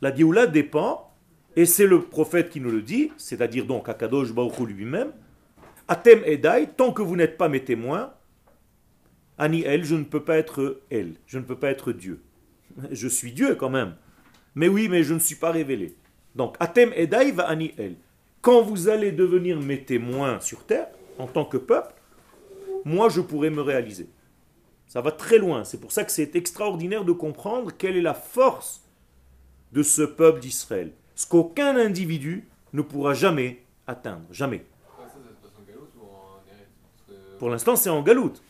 La 0.00 0.14
Géoula 0.14 0.46
dépend, 0.46 1.14
et 1.56 1.66
c'est 1.66 1.86
le 1.86 2.02
prophète 2.02 2.50
qui 2.50 2.60
nous 2.60 2.70
le 2.70 2.82
dit, 2.82 3.10
c'est-à-dire 3.16 3.66
donc 3.66 3.88
Akadosh 3.88 4.32
Baruch 4.32 4.58
lui-même, 4.60 5.12
Atem 5.88 6.22
Edai, 6.24 6.68
tant 6.76 6.92
que 6.92 7.02
vous 7.02 7.16
n'êtes 7.16 7.36
pas 7.36 7.48
mes 7.48 7.62
témoins, 7.62 8.14
Ani 9.36 9.62
El, 9.62 9.84
je 9.84 9.94
ne 9.96 10.04
peux 10.04 10.22
pas 10.22 10.36
être 10.36 10.82
Elle, 10.90 11.14
je 11.26 11.38
ne 11.38 11.44
peux 11.44 11.58
pas 11.58 11.70
être 11.70 11.92
Dieu. 11.92 12.22
Je 12.90 13.08
suis 13.08 13.32
Dieu 13.32 13.54
quand 13.54 13.70
même. 13.70 13.94
Mais 14.54 14.68
oui, 14.68 14.88
mais 14.88 15.02
je 15.02 15.14
ne 15.14 15.18
suis 15.18 15.34
pas 15.34 15.50
révélé. 15.50 15.96
Donc, 16.34 16.56
Atem 16.60 16.92
Edai 16.94 17.32
va 17.32 17.48
Ani 17.48 17.72
El. 17.76 17.96
Quand 18.40 18.62
vous 18.62 18.88
allez 18.88 19.12
devenir 19.12 19.60
mes 19.60 19.84
témoins 19.84 20.40
sur 20.40 20.64
terre, 20.64 20.88
en 21.18 21.26
tant 21.26 21.44
que 21.44 21.56
peuple, 21.56 21.94
moi 22.84 23.08
je 23.08 23.20
pourrai 23.20 23.50
me 23.50 23.62
réaliser. 23.62 24.08
Ça 24.86 25.00
va 25.00 25.12
très 25.12 25.38
loin. 25.38 25.64
C'est 25.64 25.80
pour 25.80 25.92
ça 25.92 26.04
que 26.04 26.12
c'est 26.12 26.36
extraordinaire 26.36 27.04
de 27.04 27.12
comprendre 27.12 27.72
quelle 27.76 27.96
est 27.96 28.02
la 28.02 28.14
force 28.14 28.82
de 29.72 29.82
ce 29.82 30.02
peuple 30.02 30.40
d'Israël. 30.40 30.92
Ce 31.14 31.26
qu'aucun 31.26 31.76
individu 31.76 32.48
ne 32.72 32.82
pourra 32.82 33.14
jamais 33.14 33.62
atteindre. 33.86 34.26
Jamais. 34.30 34.64
Pour 37.38 37.50
l'instant, 37.50 37.76
c'est 37.76 37.90
en 37.90 38.02
galoute. 38.02 38.42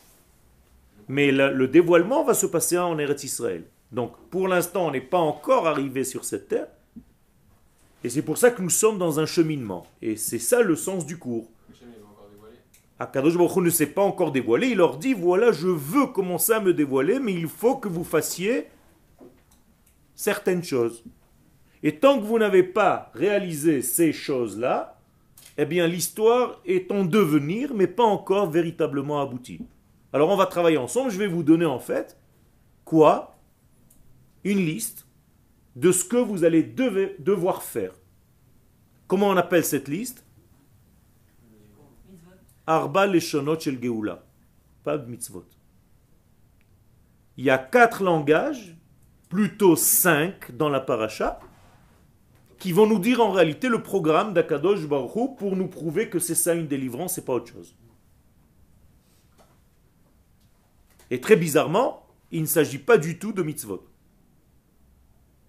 Mais 1.08 1.30
le, 1.30 1.68
dévoilement 1.68 2.24
va 2.24 2.34
se 2.34 2.46
passer 2.46 2.78
en 2.78 2.98
Eretz 2.98 3.24
Israël. 3.24 3.64
Donc, 3.92 4.16
pour 4.30 4.48
l'instant, 4.48 4.86
on 4.86 4.90
n'est 4.90 5.00
pas 5.00 5.18
encore 5.18 5.66
arrivé 5.66 6.04
sur 6.04 6.24
cette 6.24 6.48
terre. 6.48 6.68
Et 8.02 8.10
c'est 8.10 8.22
pour 8.22 8.38
ça 8.38 8.50
que 8.50 8.62
nous 8.62 8.70
sommes 8.70 8.98
dans 8.98 9.20
un 9.20 9.26
cheminement. 9.26 9.86
Et 10.02 10.16
c'est 10.16 10.38
ça 10.38 10.62
le 10.62 10.76
sens 10.76 11.06
du 11.06 11.18
cours. 11.18 11.48
Akadosh 12.98 13.36
Baruch 13.36 13.56
ne 13.56 13.70
s'est 13.70 13.86
pas 13.86 14.02
encore 14.02 14.30
dévoilé. 14.30 14.68
Il 14.68 14.78
leur 14.78 14.98
dit 14.98 15.14
voilà, 15.14 15.52
je 15.52 15.68
veux 15.68 16.06
commencer 16.06 16.52
à 16.52 16.60
me 16.60 16.72
dévoiler, 16.72 17.18
mais 17.18 17.32
il 17.32 17.48
faut 17.48 17.76
que 17.76 17.88
vous 17.88 18.04
fassiez 18.04 18.66
certaines 20.14 20.62
choses. 20.62 21.02
Et 21.82 21.96
tant 21.96 22.18
que 22.18 22.24
vous 22.24 22.38
n'avez 22.38 22.62
pas 22.62 23.10
réalisé 23.14 23.82
ces 23.82 24.12
choses-là, 24.12 24.93
eh 25.56 25.66
bien 25.66 25.86
l'histoire 25.86 26.60
est 26.64 26.90
en 26.90 27.04
devenir, 27.04 27.74
mais 27.74 27.86
pas 27.86 28.04
encore 28.04 28.50
véritablement 28.50 29.20
aboutie. 29.20 29.60
Alors 30.12 30.30
on 30.30 30.36
va 30.36 30.46
travailler 30.46 30.78
ensemble. 30.78 31.10
Je 31.10 31.18
vais 31.18 31.26
vous 31.26 31.42
donner 31.42 31.66
en 31.66 31.78
fait 31.78 32.18
quoi? 32.84 33.38
Une 34.44 34.58
liste 34.58 35.06
de 35.76 35.90
ce 35.90 36.04
que 36.04 36.16
vous 36.16 36.44
allez 36.44 36.62
devoir 36.62 37.62
faire. 37.62 37.92
Comment 39.06 39.28
on 39.28 39.36
appelle 39.36 39.64
cette 39.64 39.88
liste? 39.88 40.24
Arba 42.66 43.06
leshonot 43.06 43.58
shel 43.58 43.82
geoula. 43.82 44.24
Pas 44.82 44.98
mitzvot. 44.98 45.46
Il 47.36 47.44
y 47.44 47.50
a 47.50 47.58
quatre 47.58 48.02
langages, 48.02 48.76
plutôt 49.28 49.76
cinq 49.76 50.56
dans 50.56 50.68
la 50.68 50.80
paracha, 50.80 51.40
qui 52.64 52.72
vont 52.72 52.86
nous 52.86 52.98
dire 52.98 53.20
en 53.20 53.30
réalité 53.30 53.68
le 53.68 53.82
programme 53.82 54.32
d'Akadosh 54.32 54.88
Baruch 54.88 55.36
pour 55.36 55.54
nous 55.54 55.68
prouver 55.68 56.08
que 56.08 56.18
c'est 56.18 56.34
ça 56.34 56.54
une 56.54 56.66
délivrance 56.66 57.18
et 57.18 57.22
pas 57.22 57.34
autre 57.34 57.52
chose. 57.52 57.76
Et 61.10 61.20
très 61.20 61.36
bizarrement, 61.36 62.06
il 62.32 62.40
ne 62.40 62.46
s'agit 62.46 62.78
pas 62.78 62.96
du 62.96 63.18
tout 63.18 63.34
de 63.34 63.42
mitzvot. 63.42 63.86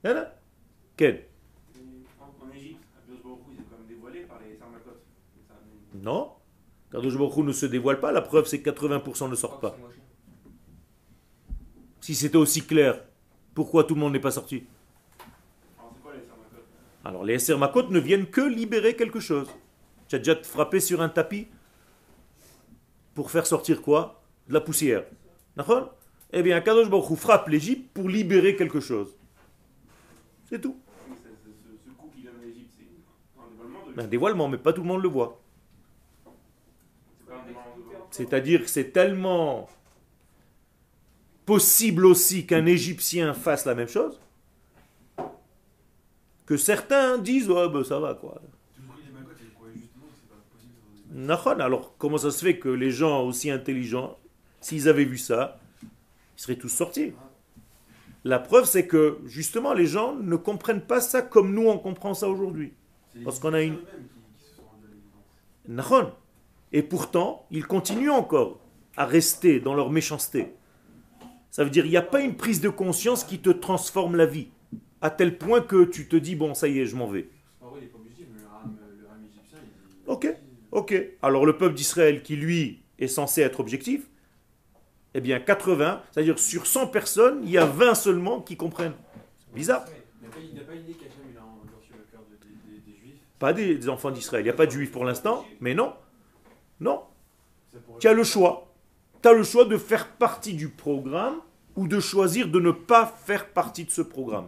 Quel 0.03 1.25
En 2.19 2.53
Égypte, 2.53 2.83
Baruch 3.23 3.39
est 3.59 3.87
dévoilé 3.87 4.19
par 4.23 4.39
les 4.41 4.59
Non. 6.03 6.33
Kadosh 6.91 7.17
Baruch 7.17 7.37
ne 7.37 7.53
se 7.53 7.65
dévoile 7.65 8.01
pas, 8.01 8.11
la 8.11 8.23
preuve 8.23 8.45
c'est 8.45 8.61
que 8.61 8.69
80% 8.69 9.29
ne 9.29 9.35
sortent 9.35 9.61
pas. 9.61 9.77
Si 12.01 12.13
c'était 12.13 12.35
aussi 12.35 12.67
clair, 12.67 13.05
pourquoi 13.53 13.85
tout 13.85 13.95
le 13.95 14.01
monde 14.01 14.11
n'est 14.11 14.19
pas 14.19 14.31
sorti? 14.31 14.65
Alors 17.05 17.23
les 17.23 17.35
Esser 17.35 17.55
Makot 17.55 17.89
ne 17.89 17.99
viennent 17.99 18.25
que 18.25 18.41
libérer 18.41 18.95
quelque 18.95 19.19
chose. 19.19 19.47
Tu 20.07 20.15
as 20.15 20.17
déjà 20.17 20.35
frappé 20.41 20.79
sur 20.79 21.01
un 21.01 21.09
tapis 21.09 21.47
pour 23.13 23.29
faire 23.29 23.45
sortir 23.45 23.83
quoi? 23.83 24.23
De 24.47 24.53
la 24.53 24.61
poussière. 24.61 25.05
D'accord? 25.55 25.95
Eh 26.33 26.41
bien, 26.41 26.59
Kadosh 26.61 26.89
Baruch 26.89 27.17
frappe 27.17 27.47
l'Égypte 27.47 27.93
pour 27.93 28.09
libérer 28.09 28.55
quelque 28.55 28.79
chose. 28.79 29.15
C'est 30.49 30.59
tout. 30.59 30.77
Un 33.97 34.07
dévoilement, 34.07 34.49
mais 34.49 34.57
pas 34.57 34.73
tout 34.73 34.81
le 34.81 34.87
monde 34.87 35.03
le 35.03 35.07
voit. 35.07 35.39
C'est-à-dire 38.09 38.63
que 38.63 38.69
c'est 38.69 38.91
tellement 38.91 39.69
possible 41.45 42.05
aussi 42.05 42.47
qu'un 42.47 42.65
Égyptien 42.65 43.33
fasse 43.33 43.65
la 43.65 43.75
même 43.75 43.87
chose 43.87 44.19
que 46.45 46.57
certains 46.57 47.17
disent 47.17 47.49
oh, 47.49 47.69
ben, 47.69 47.83
ça 47.83 47.99
va 47.99 48.13
quoi. 48.13 48.41
Alors 51.59 51.95
comment 51.97 52.17
ça 52.17 52.31
se 52.31 52.43
fait 52.43 52.59
que 52.59 52.69
les 52.69 52.91
gens 52.91 53.23
aussi 53.23 53.49
intelligents, 53.49 54.17
s'ils 54.59 54.89
avaient 54.89 55.05
vu 55.05 55.17
ça, 55.17 55.59
ils 55.83 56.41
seraient 56.41 56.57
tous 56.57 56.69
sortis? 56.69 57.13
La 58.23 58.39
preuve 58.39 58.65
c'est 58.65 58.87
que 58.87 59.19
justement 59.25 59.73
les 59.73 59.85
gens 59.85 60.15
ne 60.15 60.35
comprennent 60.35 60.81
pas 60.81 61.01
ça 61.01 61.21
comme 61.21 61.53
nous 61.53 61.67
on 61.67 61.77
comprend 61.77 62.13
ça 62.13 62.27
aujourd'hui. 62.27 62.73
Parce 63.23 63.39
qu'on 63.39 63.53
a 63.53 63.61
une... 63.61 63.77
Et 66.71 66.83
pourtant, 66.83 67.45
ils 67.51 67.65
continuent 67.65 68.11
encore 68.11 68.59
à 68.97 69.05
rester 69.05 69.59
dans 69.59 69.73
leur 69.73 69.89
méchanceté. 69.89 70.53
Ça 71.49 71.63
veut 71.63 71.69
dire 71.69 71.83
qu'il 71.83 71.91
n'y 71.91 71.97
a 71.97 72.01
pas 72.01 72.19
une 72.19 72.35
prise 72.35 72.59
de 72.59 72.67
conscience 72.67 73.23
qui 73.23 73.39
te 73.39 73.49
transforme 73.49 74.17
la 74.17 74.25
vie, 74.25 74.49
à 75.01 75.09
tel 75.09 75.37
point 75.37 75.61
que 75.61 75.85
tu 75.85 76.07
te 76.07 76.15
dis, 76.15 76.35
bon, 76.35 76.53
ça 76.53 76.67
y 76.67 76.79
est, 76.79 76.85
je 76.85 76.95
m'en 76.95 77.07
vais. 77.07 77.29
Ok, 80.07 80.27
ok. 80.71 80.95
Alors 81.21 81.45
le 81.45 81.57
peuple 81.57 81.75
d'Israël, 81.75 82.21
qui 82.21 82.35
lui 82.35 82.83
est 82.99 83.07
censé 83.07 83.41
être 83.41 83.59
objectif, 83.59 84.07
eh 85.13 85.21
bien 85.21 85.39
80, 85.39 86.01
c'est-à-dire 86.11 86.37
sur 86.37 86.67
100 86.67 86.87
personnes, 86.87 87.39
il 87.43 87.49
y 87.49 87.57
a 87.57 87.65
20 87.65 87.95
seulement 87.95 88.41
qui 88.41 88.57
comprennent. 88.57 88.93
Bizarre. 89.53 89.85
Pas 93.39 93.53
des 93.53 93.89
enfants 93.89 94.11
d'Israël. 94.11 94.43
Il 94.43 94.45
n'y 94.45 94.49
a 94.49 94.53
pas 94.53 94.65
de 94.65 94.71
juifs 94.71 94.91
pour 94.91 95.05
l'instant, 95.05 95.45
mais 95.59 95.73
non. 95.73 95.93
Non. 96.79 97.03
Tu 97.99 98.07
as 98.07 98.13
le 98.13 98.23
choix. 98.23 98.73
Tu 99.21 99.27
as 99.27 99.33
le 99.33 99.43
choix 99.43 99.65
de 99.65 99.77
faire 99.77 100.07
partie 100.07 100.53
du 100.53 100.69
programme 100.69 101.39
ou 101.75 101.87
de 101.87 101.99
choisir 101.99 102.47
de 102.47 102.59
ne 102.59 102.71
pas 102.71 103.05
faire 103.05 103.49
partie 103.49 103.85
de 103.85 103.91
ce 103.91 104.01
programme. 104.01 104.47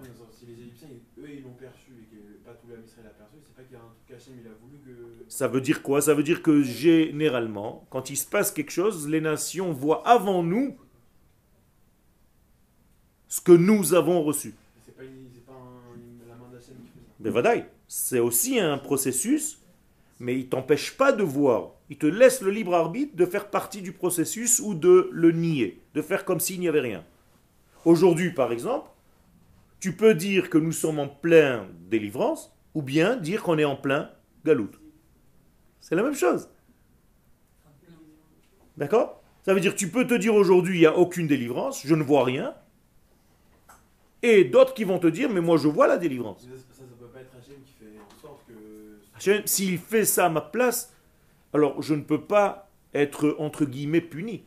Ça 5.38 5.48
veut 5.48 5.62
dire 5.62 5.84
quoi? 5.84 6.02
Ça 6.02 6.16
veut 6.16 6.24
dire 6.24 6.42
que 6.42 6.64
généralement, 6.64 7.86
quand 7.92 8.10
il 8.10 8.18
se 8.18 8.26
passe 8.26 8.50
quelque 8.50 8.72
chose, 8.72 9.08
les 9.08 9.22
nations 9.22 9.72
voient 9.72 10.02
avant 10.08 10.42
nous 10.42 10.76
ce 13.28 13.40
que 13.40 13.52
nous 13.52 13.94
avons 13.94 14.24
reçu. 14.24 14.56
C'est 17.88 18.18
aussi 18.18 18.60
un 18.60 18.80
processus 18.80 19.60
Mais 20.20 20.40
il 20.40 20.50
t'empêche 20.50 20.98
pas 20.98 21.12
de 21.12 21.22
voir. 21.22 21.74
Il 21.92 22.00
te 22.00 22.08
laisse 22.08 22.42
le 22.42 22.50
libre 22.50 22.74
arbitre 22.74 23.16
de 23.16 23.28
faire 23.28 23.52
partie 23.52 23.84
du 23.84 23.92
processus 23.92 24.60
ou 24.60 24.74
de 24.74 25.08
le 25.14 25.32
nier, 25.32 25.80
de 25.94 26.02
faire 26.02 26.26
comme 26.26 26.40
s'il 26.40 26.60
n'y 26.60 26.68
avait 26.68 26.80
rien. 26.80 27.06
Aujourd'hui, 27.86 28.32
par 28.32 28.52
exemple, 28.52 28.90
tu 29.80 29.96
peux 29.96 30.16
dire 30.16 30.50
que 30.50 30.58
nous 30.58 30.72
sommes 30.72 30.98
en 30.98 31.08
plein 31.08 31.68
délivrance, 31.92 32.52
ou 32.74 32.82
bien 32.82 33.18
dire 33.18 33.44
qu'on 33.44 33.60
est 33.60 33.66
en 33.66 33.76
plein 33.76 34.10
galout. 34.44 34.72
C'est 35.88 35.96
la 35.96 36.04
même 36.04 36.16
chose. 36.16 36.50
D'accord? 38.76 39.24
Ça 39.44 39.54
veut 39.54 39.62
dire 39.62 39.72
que 39.72 39.80
tu 39.80 39.88
peux 39.88 40.06
te 40.06 40.16
dire 40.16 40.36
aujourd'hui, 40.36 40.76
il 40.76 40.80
n'y 40.82 40.86
a 40.86 40.98
aucune 40.98 41.28
délivrance, 41.28 41.88
je 41.88 41.96
ne 41.96 42.04
vois 42.04 42.26
rien. 42.26 42.54
Et 44.22 44.44
d'autres 44.44 44.74
qui 44.74 44.84
vont 44.84 45.00
te 45.00 45.08
dire, 45.08 45.30
mais 45.30 45.40
moi 45.40 45.56
je 45.56 45.70
vois 45.70 45.88
la 45.88 45.96
délivrance. 45.96 46.42
Ça, 46.42 46.84
ne 46.84 46.90
peut 46.90 47.06
pas 47.06 47.22
être 47.22 47.34
Hachem 47.38 47.62
qui 47.64 47.72
fait 47.72 47.94
en 48.02 48.22
sorte 48.22 48.42
que... 48.46 49.48
s'il 49.48 49.78
fait 49.78 50.04
ça 50.04 50.26
à 50.26 50.30
ma 50.30 50.42
place, 50.42 50.94
alors 51.54 51.82
je 51.82 51.94
ne 51.94 52.02
peux 52.02 52.22
pas 52.22 52.70
être 52.94 53.38
entre 53.40 53.64
guillemets 53.64 54.02
puni. 54.02 54.44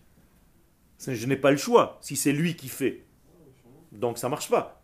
Je 0.98 1.26
n'ai 1.26 1.36
pas 1.36 1.52
le 1.52 1.56
choix 1.56 1.96
si 2.02 2.16
c'est 2.16 2.32
lui 2.32 2.54
qui 2.54 2.68
fait. 2.68 3.02
Donc 3.92 4.18
ça 4.18 4.28
marche 4.28 4.50
pas. 4.50 4.82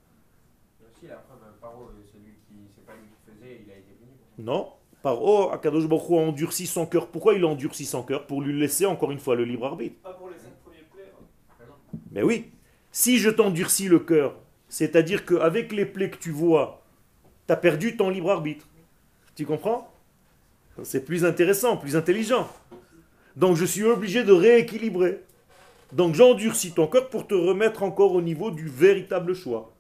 Non. 4.38 4.75
Par 5.06 5.22
oh, 5.22 5.50
Akadosh 5.52 5.86
Baruch 5.86 6.10
a 6.10 6.14
endurci 6.14 6.66
son 6.66 6.84
cœur. 6.84 7.06
Pourquoi 7.06 7.34
il 7.34 7.44
a 7.44 7.46
endurci 7.46 7.84
son 7.84 8.02
cœur? 8.02 8.26
Pour 8.26 8.42
lui 8.42 8.58
laisser 8.58 8.86
encore 8.86 9.12
une 9.12 9.20
fois 9.20 9.36
le 9.36 9.44
libre 9.44 9.66
arbitre. 9.66 9.94
Pas 10.02 10.12
pour 10.14 10.28
les 10.30 10.34
premiers 10.64 10.84
plaies. 10.92 11.12
Hein. 11.60 11.66
Mais 12.10 12.25
oui. 12.25 12.50
Si 12.90 13.18
je 13.18 13.30
t'endurcis 13.30 13.86
le 13.86 14.00
cœur, 14.00 14.34
c'est-à-dire 14.68 15.25
qu'avec 15.25 15.70
les 15.70 15.86
plaies 15.86 16.10
que 16.10 16.16
tu 16.16 16.32
vois, 16.32 16.82
tu 17.46 17.52
as 17.52 17.56
perdu 17.56 17.96
ton 17.96 18.10
libre 18.10 18.32
arbitre. 18.32 18.66
Tu 19.36 19.46
comprends? 19.46 19.94
C'est 20.82 21.04
plus 21.04 21.25
intéressant, 21.25 21.76
plus 21.76 21.94
intelligent. 21.94 22.48
Donc 23.36 23.54
je 23.54 23.64
suis 23.64 23.84
obligé 23.84 24.25
de 24.25 24.32
rééquilibrer. 24.32 25.22
Donc 25.92 26.16
j'endurcis 26.16 26.72
ton 26.72 26.88
cœur 26.88 27.10
pour 27.10 27.28
te 27.28 27.34
remettre 27.34 27.84
encore 27.84 28.10
au 28.12 28.22
niveau 28.22 28.50
du 28.50 28.66
véritable 28.66 29.34
choix. 29.34 29.72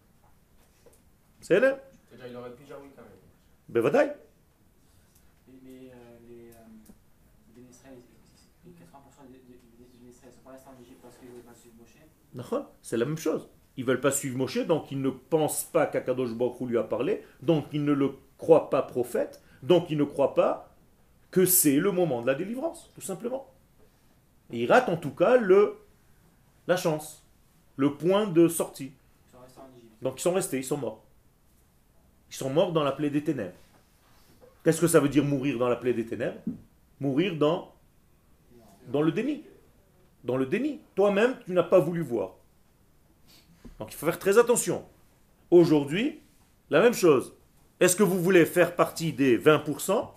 C'est 1.40 1.58
là 1.58 1.80
Il 2.12 2.36
aurait 2.36 2.50
pu 2.50 2.62
quand 2.68 2.78
même. 2.78 3.82
Ben, 3.82 4.14
C'est 12.82 12.96
la 12.96 13.04
même 13.04 13.18
chose. 13.18 13.48
Ils 13.76 13.84
ne 13.84 13.88
veulent 13.88 14.00
pas 14.00 14.10
suivre 14.10 14.38
Moshe, 14.38 14.66
donc 14.66 14.90
ils 14.90 15.00
ne 15.00 15.10
pensent 15.10 15.64
pas 15.64 15.86
qu'Akadosh 15.86 16.34
Baruch 16.34 16.60
lui 16.60 16.78
a 16.78 16.82
parlé, 16.82 17.22
donc 17.42 17.66
ils 17.72 17.84
ne 17.84 17.92
le 17.92 18.12
croient 18.38 18.70
pas 18.70 18.82
prophète, 18.82 19.42
donc 19.62 19.90
ils 19.90 19.98
ne 19.98 20.04
croient 20.04 20.34
pas 20.34 20.74
que 21.30 21.44
c'est 21.44 21.76
le 21.76 21.92
moment 21.92 22.22
de 22.22 22.26
la 22.26 22.34
délivrance, 22.34 22.90
tout 22.94 23.00
simplement. 23.00 23.52
Et 24.50 24.62
ils 24.62 24.70
ratent 24.70 24.88
en 24.88 24.96
tout 24.96 25.10
cas 25.10 25.36
le, 25.36 25.76
la 26.66 26.76
chance, 26.76 27.26
le 27.76 27.94
point 27.94 28.26
de 28.26 28.48
sortie. 28.48 28.92
Donc 30.00 30.18
ils 30.18 30.22
sont 30.22 30.32
restés, 30.32 30.58
ils 30.58 30.64
sont 30.64 30.78
morts. 30.78 31.04
Ils 32.30 32.36
sont 32.36 32.50
morts 32.50 32.72
dans 32.72 32.82
la 32.82 32.92
plaie 32.92 33.10
des 33.10 33.24
ténèbres. 33.24 33.54
Qu'est-ce 34.64 34.80
que 34.80 34.88
ça 34.88 35.00
veut 35.00 35.08
dire 35.08 35.24
mourir 35.24 35.58
dans 35.58 35.68
la 35.68 35.76
plaie 35.76 35.92
des 35.92 36.06
ténèbres? 36.06 36.40
Mourir 37.00 37.36
dans, 37.36 37.74
dans 38.88 39.02
le 39.02 39.12
déni 39.12 39.44
dans 40.26 40.36
le 40.36 40.44
déni. 40.44 40.80
Toi-même, 40.94 41.36
tu 41.46 41.52
n'as 41.52 41.62
pas 41.62 41.78
voulu 41.78 42.02
voir. 42.02 42.34
Donc 43.78 43.92
il 43.92 43.96
faut 43.96 44.06
faire 44.06 44.18
très 44.18 44.38
attention. 44.38 44.84
Aujourd'hui, 45.50 46.20
la 46.68 46.80
même 46.80 46.94
chose. 46.94 47.34
Est-ce 47.78 47.94
que 47.94 48.02
vous 48.02 48.20
voulez 48.20 48.44
faire 48.44 48.74
partie 48.74 49.12
des 49.12 49.38
20% 49.38 50.08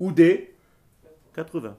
ou 0.00 0.12
des 0.12 0.54
80% 1.36 1.74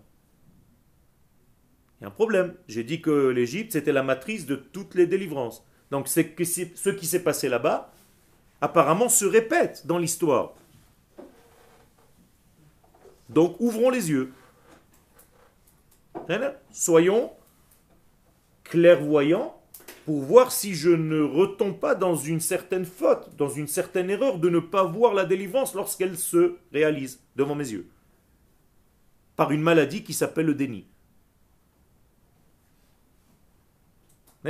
Il 1.99 2.01
y 2.01 2.05
a 2.05 2.07
un 2.07 2.11
problème. 2.11 2.55
J'ai 2.67 2.83
dit 2.83 3.01
que 3.01 3.27
l'Égypte, 3.27 3.73
c'était 3.73 3.91
la 3.91 4.03
matrice 4.03 4.45
de 4.45 4.55
toutes 4.55 4.95
les 4.95 5.07
délivrances. 5.07 5.65
Donc 5.91 6.07
ce 6.07 6.21
qui 6.21 7.05
s'est 7.05 7.23
passé 7.23 7.49
là-bas, 7.49 7.91
apparemment, 8.61 9.09
se 9.09 9.25
répète 9.25 9.85
dans 9.85 9.97
l'histoire. 9.97 10.53
Donc 13.29 13.59
ouvrons 13.59 13.89
les 13.89 14.09
yeux. 14.09 14.31
Soyons 16.71 17.31
clairvoyants 18.63 19.59
pour 20.05 20.21
voir 20.21 20.51
si 20.51 20.73
je 20.73 20.89
ne 20.89 21.21
retombe 21.21 21.79
pas 21.79 21.95
dans 21.95 22.15
une 22.15 22.39
certaine 22.39 22.85
faute, 22.85 23.35
dans 23.37 23.49
une 23.49 23.67
certaine 23.67 24.09
erreur 24.09 24.39
de 24.39 24.49
ne 24.49 24.59
pas 24.59 24.83
voir 24.83 25.13
la 25.13 25.25
délivrance 25.25 25.73
lorsqu'elle 25.73 26.17
se 26.17 26.57
réalise 26.71 27.21
devant 27.35 27.55
mes 27.55 27.69
yeux. 27.69 27.87
Par 29.35 29.51
une 29.51 29.61
maladie 29.61 30.03
qui 30.03 30.13
s'appelle 30.13 30.45
le 30.45 30.55
déni. 30.55 30.85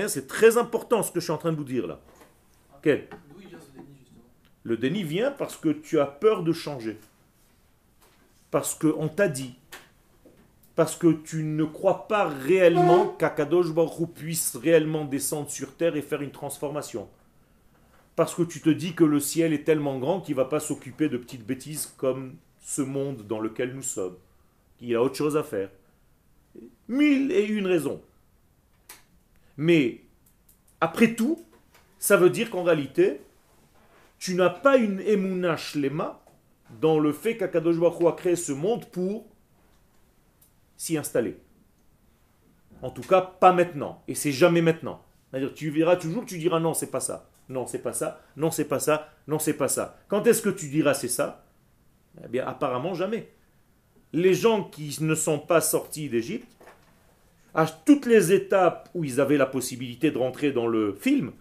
C'est 0.07 0.27
très 0.27 0.57
important 0.57 1.01
ce 1.01 1.11
que 1.11 1.19
je 1.19 1.25
suis 1.25 1.33
en 1.33 1.39
train 1.39 1.51
de 1.51 1.57
vous 1.57 1.63
dire 1.63 1.87
là. 1.87 1.99
Le 4.63 4.77
déni 4.77 5.03
vient 5.03 5.31
parce 5.31 5.57
que 5.57 5.69
tu 5.69 5.99
as 5.99 6.05
peur 6.05 6.43
de 6.43 6.53
changer. 6.53 6.99
Parce 8.51 8.75
qu'on 8.75 9.07
t'a 9.07 9.27
dit, 9.27 9.55
parce 10.77 10.95
que 10.95 11.11
tu 11.11 11.43
ne 11.43 11.63
crois 11.63 12.07
pas 12.07 12.27
réellement 12.27 13.07
qu'Akadosh 13.07 13.71
Baruch 13.73 14.11
puisse 14.13 14.55
réellement 14.55 15.05
descendre 15.05 15.49
sur 15.49 15.75
terre 15.75 15.95
et 15.95 16.03
faire 16.03 16.21
une 16.21 16.29
transformation. 16.29 17.09
Parce 18.15 18.35
que 18.35 18.43
tu 18.43 18.61
te 18.61 18.69
dis 18.69 18.93
que 18.93 19.03
le 19.03 19.19
ciel 19.19 19.53
est 19.53 19.63
tellement 19.63 19.97
grand 19.97 20.21
qu'il 20.21 20.35
ne 20.35 20.41
va 20.41 20.45
pas 20.45 20.59
s'occuper 20.59 21.09
de 21.09 21.17
petites 21.17 21.47
bêtises 21.47 21.91
comme 21.97 22.35
ce 22.61 22.83
monde 22.83 23.25
dans 23.25 23.39
lequel 23.39 23.73
nous 23.73 23.81
sommes. 23.81 24.17
qu'il 24.77 24.95
a 24.95 25.01
autre 25.01 25.15
chose 25.15 25.35
à 25.35 25.41
faire. 25.41 25.71
Mille 26.87 27.31
et 27.31 27.47
une 27.47 27.65
raisons. 27.65 27.99
Mais, 29.57 30.01
après 30.79 31.15
tout, 31.15 31.43
ça 31.97 32.17
veut 32.17 32.29
dire 32.29 32.51
qu'en 32.51 32.61
réalité, 32.61 33.21
tu 34.19 34.35
n'as 34.35 34.51
pas 34.51 34.77
une 34.77 34.99
émouna 34.99 35.57
shlema 35.57 36.23
dans 36.79 36.99
le 36.99 37.13
fait 37.13 37.35
qu'Akadosh 37.35 37.79
Baruch 37.79 38.05
a 38.07 38.11
créé 38.11 38.35
ce 38.35 38.51
monde 38.51 38.85
pour 38.91 39.25
s'y 40.77 40.97
installer. 40.97 41.37
En 42.81 42.91
tout 42.91 43.01
cas, 43.01 43.21
pas 43.21 43.51
maintenant. 43.51 44.03
Et 44.07 44.15
c'est 44.15 44.31
jamais 44.31 44.61
maintenant. 44.61 45.03
C'est-à-dire, 45.29 45.53
tu 45.53 45.69
verras 45.69 45.97
toujours, 45.97 46.25
tu 46.25 46.37
diras 46.37 46.59
non, 46.59 46.73
c'est 46.73 46.91
pas 46.91 46.99
ça. 46.99 47.29
Non, 47.49 47.65
c'est 47.65 47.79
pas 47.79 47.93
ça. 47.93 48.21
Non, 48.37 48.51
c'est 48.51 48.65
pas 48.65 48.79
ça. 48.79 49.09
Non, 49.27 49.39
c'est 49.39 49.53
pas 49.53 49.67
ça. 49.67 49.97
Quand 50.07 50.25
est-ce 50.27 50.41
que 50.41 50.49
tu 50.49 50.69
diras 50.69 50.93
c'est 50.93 51.07
ça? 51.07 51.45
Eh 52.23 52.27
bien, 52.27 52.45
apparemment 52.45 52.93
jamais. 52.93 53.31
Les 54.13 54.33
gens 54.33 54.63
qui 54.63 54.95
ne 55.01 55.15
sont 55.15 55.39
pas 55.39 55.61
sortis 55.61 56.09
d'Égypte, 56.09 56.47
à 57.53 57.65
toutes 57.65 58.05
les 58.05 58.31
étapes 58.31 58.89
où 58.93 59.03
ils 59.03 59.19
avaient 59.19 59.37
la 59.37 59.45
possibilité 59.45 60.11
de 60.11 60.17
rentrer 60.17 60.51
dans 60.51 60.67
le 60.67 60.93
film, 60.93 61.33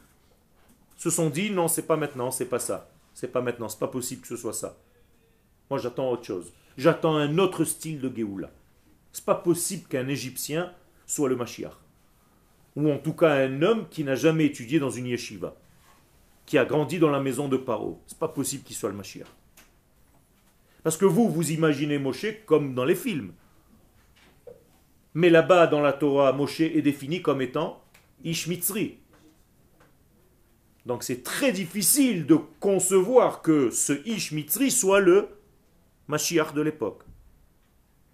se 0.97 1.11
sont 1.11 1.29
dit 1.29 1.51
non, 1.51 1.69
c'est 1.69 1.87
pas 1.87 1.97
maintenant, 1.97 2.31
c'est 2.31 2.47
pas 2.47 2.59
ça. 2.59 2.89
C'est 3.13 3.29
pas 3.29 3.43
maintenant, 3.43 3.69
c'est 3.69 3.79
pas 3.79 3.89
possible 3.89 4.23
que 4.23 4.29
ce 4.29 4.37
soit 4.37 4.53
ça. 4.53 4.77
Moi, 5.71 5.79
j'attends 5.79 6.11
autre 6.11 6.25
chose. 6.25 6.53
J'attends 6.77 7.17
un 7.17 7.39
autre 7.39 7.65
style 7.65 8.01
de 8.01 8.15
Géoula. 8.15 8.51
C'est 9.17 9.25
pas 9.25 9.35
possible 9.35 9.89
qu'un 9.89 10.09
Égyptien 10.09 10.75
soit 11.07 11.31
le 11.31 11.37
Mashiach. 11.37 11.73
Ou 12.77 12.91
en 12.93 12.99
tout 12.99 13.15
cas 13.15 13.33
un 13.33 13.63
homme 13.63 13.89
qui 13.89 14.05
n'a 14.05 14.15
jamais 14.15 14.45
étudié 14.45 14.79
dans 14.79 14.91
une 14.91 15.07
yeshiva, 15.07 15.57
qui 16.45 16.59
a 16.59 16.67
grandi 16.67 16.99
dans 16.99 17.09
la 17.09 17.19
maison 17.23 17.49
de 17.49 17.57
Paro. 17.57 17.99
C'est 18.07 18.19
pas 18.19 18.29
possible 18.29 18.63
qu'il 18.63 18.77
soit 18.77 18.91
le 18.91 18.95
Mashiach. 18.95 19.27
Parce 20.83 20.99
que 20.99 21.07
vous, 21.07 21.31
vous 21.31 21.51
imaginez 21.51 21.99
Moshe 21.99 22.27
comme 22.45 22.75
dans 22.75 22.85
les 22.85 22.95
films. 22.95 23.33
Mais 25.15 25.31
là-bas, 25.31 25.67
dans 25.67 25.81
la 25.81 25.95
Torah, 25.95 26.35
Moshe 26.35 26.61
est 26.61 26.83
défini 26.83 27.23
comme 27.23 27.41
étant 27.41 27.83
Ishmitzri. 28.23 28.99
Donc 30.85 31.05
c'est 31.05 31.23
très 31.23 31.53
difficile 31.53 32.27
de 32.27 32.37
concevoir 32.61 33.41
que 33.41 33.71
ce 33.71 33.95
Ishmitzri 34.07 34.71
soit 34.71 35.01
le 35.01 35.29
Mashiach 36.07 36.53
de 36.53 36.61
l'époque. 36.61 37.06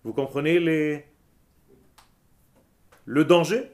Vous 0.04 0.12
comprenez 0.12 0.58
les... 0.58 1.04
le 3.04 3.24
danger? 3.24 3.70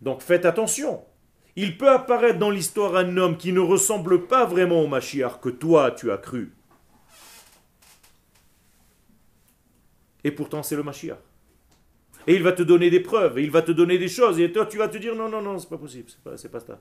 Donc 0.00 0.20
faites 0.20 0.44
attention. 0.44 1.04
Il 1.56 1.78
peut 1.78 1.88
apparaître 1.88 2.38
dans 2.38 2.50
l'histoire 2.50 2.96
un 2.96 3.16
homme 3.16 3.36
qui 3.36 3.52
ne 3.52 3.60
ressemble 3.60 4.26
pas 4.26 4.44
vraiment 4.44 4.82
au 4.82 4.86
Mashiach 4.86 5.40
que 5.40 5.48
toi 5.48 5.92
tu 5.92 6.10
as 6.10 6.18
cru. 6.18 6.52
Et 10.24 10.30
pourtant 10.30 10.62
c'est 10.62 10.76
le 10.76 10.82
Mashiach. 10.82 11.18
Et 12.26 12.34
il 12.34 12.42
va 12.42 12.52
te 12.52 12.62
donner 12.62 12.90
des 12.90 13.00
preuves, 13.00 13.38
et 13.38 13.42
il 13.42 13.50
va 13.50 13.60
te 13.60 13.70
donner 13.70 13.98
des 13.98 14.08
choses, 14.08 14.40
et 14.40 14.50
toi 14.50 14.66
tu 14.66 14.78
vas 14.78 14.88
te 14.88 14.98
dire 14.98 15.14
non, 15.14 15.28
non, 15.28 15.42
non, 15.42 15.58
c'est 15.58 15.68
pas 15.68 15.78
possible, 15.78 16.08
c'est 16.08 16.22
pas, 16.50 16.58
pas 16.58 16.60
ça. 16.60 16.80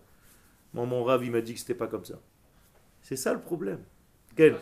Mon, 0.73 0.85
mon 0.85 1.03
rave 1.03 1.23
il 1.25 1.31
m'a 1.31 1.41
dit 1.41 1.53
que 1.53 1.59
c'était 1.59 1.75
pas 1.75 1.87
comme 1.87 2.05
ça. 2.05 2.19
C'est 3.01 3.17
ça 3.17 3.33
le 3.33 3.41
problème. 3.41 3.83
Quel? 4.35 4.55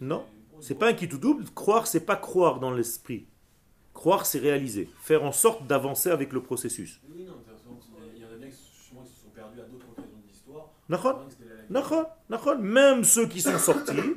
Non, 0.00 0.24
c'est 0.60 0.74
pas 0.74 0.88
un 0.88 0.92
qui 0.92 1.08
tout 1.08 1.18
double. 1.18 1.44
Croire, 1.54 1.86
c'est 1.86 2.04
pas 2.04 2.16
croire 2.16 2.60
dans 2.60 2.70
l'esprit. 2.70 3.26
Croire, 3.94 4.26
c'est 4.26 4.38
réaliser. 4.38 4.88
Faire 5.00 5.24
en 5.24 5.32
sorte 5.32 5.66
d'avancer 5.66 6.10
avec 6.10 6.32
le 6.32 6.42
processus. 6.42 7.00
Oui, 7.08 7.24
non, 7.24 7.34
il 8.14 8.22
y 8.22 8.24
en 8.24 8.28
a 8.32 8.36
bien 8.36 8.48
qui 8.48 8.56
se 8.56 8.90
sont 8.90 9.02
Même 12.60 13.04
ceux 13.04 13.26
qui 13.26 13.40
sont 13.40 13.58
sortis, 13.58 14.14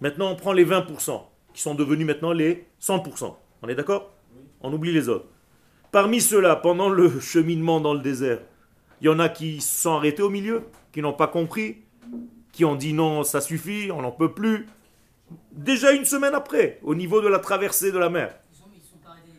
maintenant 0.00 0.30
on 0.30 0.36
prend 0.36 0.52
les 0.52 0.64
20%, 0.64 1.22
qui 1.52 1.62
sont 1.62 1.74
devenus 1.74 2.06
maintenant 2.06 2.32
les 2.32 2.66
100%. 2.80 3.34
On 3.62 3.68
est 3.68 3.74
d'accord? 3.74 4.12
On 4.60 4.72
oublie 4.72 4.92
les 4.92 5.08
autres. 5.08 5.26
Parmi 5.92 6.20
ceux-là, 6.20 6.56
pendant 6.56 6.88
le 6.88 7.20
cheminement 7.20 7.80
dans 7.80 7.94
le 7.94 8.00
désert, 8.00 8.40
il 9.00 9.06
y 9.06 9.08
en 9.08 9.18
a 9.18 9.28
qui 9.28 9.60
se 9.60 9.82
sont 9.82 9.92
arrêtés 9.92 10.22
au 10.22 10.30
milieu, 10.30 10.64
qui 10.94 11.02
n'ont 11.02 11.12
pas 11.12 11.26
compris, 11.26 11.78
qui 12.52 12.64
ont 12.64 12.76
dit 12.76 12.92
non, 12.92 13.24
ça 13.24 13.40
suffit, 13.40 13.90
on 13.90 14.02
n'en 14.02 14.12
peut 14.12 14.32
plus. 14.32 14.68
Déjà 15.50 15.90
une 15.90 16.04
semaine 16.04 16.36
après, 16.36 16.78
au 16.84 16.94
niveau 16.94 17.20
de 17.20 17.26
la 17.26 17.40
traversée 17.40 17.90
de 17.90 17.98
la 17.98 18.08
mer. 18.08 18.38
Ils 18.52 18.56
sont, 18.56 18.64
sont 18.92 18.98
pas 19.02 19.10
arrêtés 19.10 19.32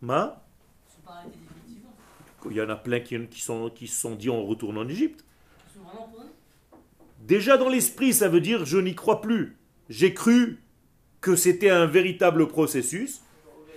Ma 0.00 0.44
Il 2.48 2.56
y 2.56 2.62
en 2.62 2.68
a 2.68 2.76
plein 2.76 3.00
qui, 3.00 3.18
qui, 3.26 3.40
sont, 3.40 3.68
qui 3.68 3.88
se 3.88 4.00
sont 4.00 4.14
dit 4.14 4.30
on 4.30 4.46
retourne 4.46 4.78
en 4.78 4.88
Égypte. 4.88 5.24
Déjà 7.22 7.56
dans 7.56 7.68
l'esprit, 7.68 8.12
ça 8.12 8.28
veut 8.28 8.40
dire 8.40 8.64
je 8.64 8.78
n'y 8.78 8.94
crois 8.94 9.20
plus. 9.20 9.56
J'ai 9.88 10.14
cru 10.14 10.60
que 11.20 11.34
c'était 11.34 11.70
un 11.70 11.86
véritable 11.86 12.46
processus. 12.46 13.22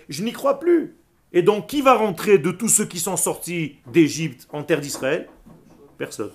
Je 0.09 0.21
n'y 0.23 0.31
crois 0.31 0.59
plus. 0.59 0.95
Et 1.33 1.41
donc, 1.41 1.65
qui 1.65 1.81
va 1.81 1.95
rentrer 1.95 2.37
de 2.37 2.51
tous 2.51 2.69
ceux 2.69 2.85
qui 2.85 2.99
sont 2.99 3.17
sortis 3.17 3.77
d'Égypte 3.91 4.47
en 4.51 4.61
terre 4.61 4.81
d'Israël? 4.81 5.27
Personne. 5.97 6.31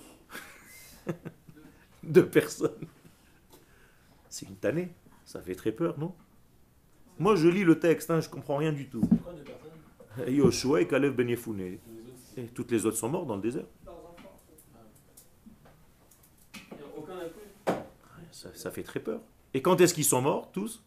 De 2.03 2.21
personne. 2.21 2.87
C'est 4.29 4.47
une 4.47 4.55
tannée. 4.55 4.89
Ça 5.25 5.41
fait 5.41 5.55
très 5.55 5.71
peur, 5.71 5.97
non? 5.99 6.13
Moi, 7.19 7.35
je 7.35 7.47
lis 7.47 7.63
le 7.63 7.79
texte, 7.79 8.11
hein, 8.11 8.21
je 8.21 8.29
comprends 8.29 8.57
rien 8.57 8.71
du 8.71 8.87
tout. 8.87 9.01
Yoshua 10.27 10.81
et 10.81 10.87
Kalev 10.87 11.13
Ben. 11.13 11.29
Et 12.37 12.47
toutes 12.53 12.71
les 12.71 12.85
autres 12.85 12.97
sont 12.97 13.09
morts 13.09 13.25
dans 13.25 13.35
le 13.35 13.41
désert. 13.41 13.65
Ça, 18.31 18.49
ça 18.53 18.71
fait 18.71 18.83
très 18.83 18.99
peur. 18.99 19.19
Et 19.53 19.61
quand 19.61 19.81
est-ce 19.81 19.93
qu'ils 19.93 20.05
sont 20.05 20.21
morts, 20.21 20.51
tous? 20.51 20.83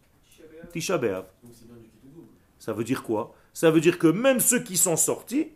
Tisha 0.72 0.98
B'Av. 0.98 1.26
Ça 2.58 2.72
veut 2.72 2.84
dire 2.84 3.02
quoi? 3.02 3.34
Ça 3.52 3.70
veut 3.70 3.80
dire 3.80 3.98
que 3.98 4.06
même 4.06 4.38
ceux 4.38 4.62
qui 4.62 4.76
sont 4.76 4.96
sortis, 4.96 5.48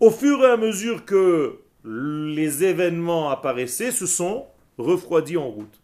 au 0.00 0.10
fur 0.10 0.40
et 0.40 0.50
à 0.50 0.56
mesure 0.56 1.04
que 1.04 1.60
les 1.86 2.64
événements 2.64 3.30
apparaissaient, 3.30 3.92
se 3.92 4.06
sont 4.06 4.46
refroidis 4.76 5.36
en 5.36 5.48
route. 5.48 5.80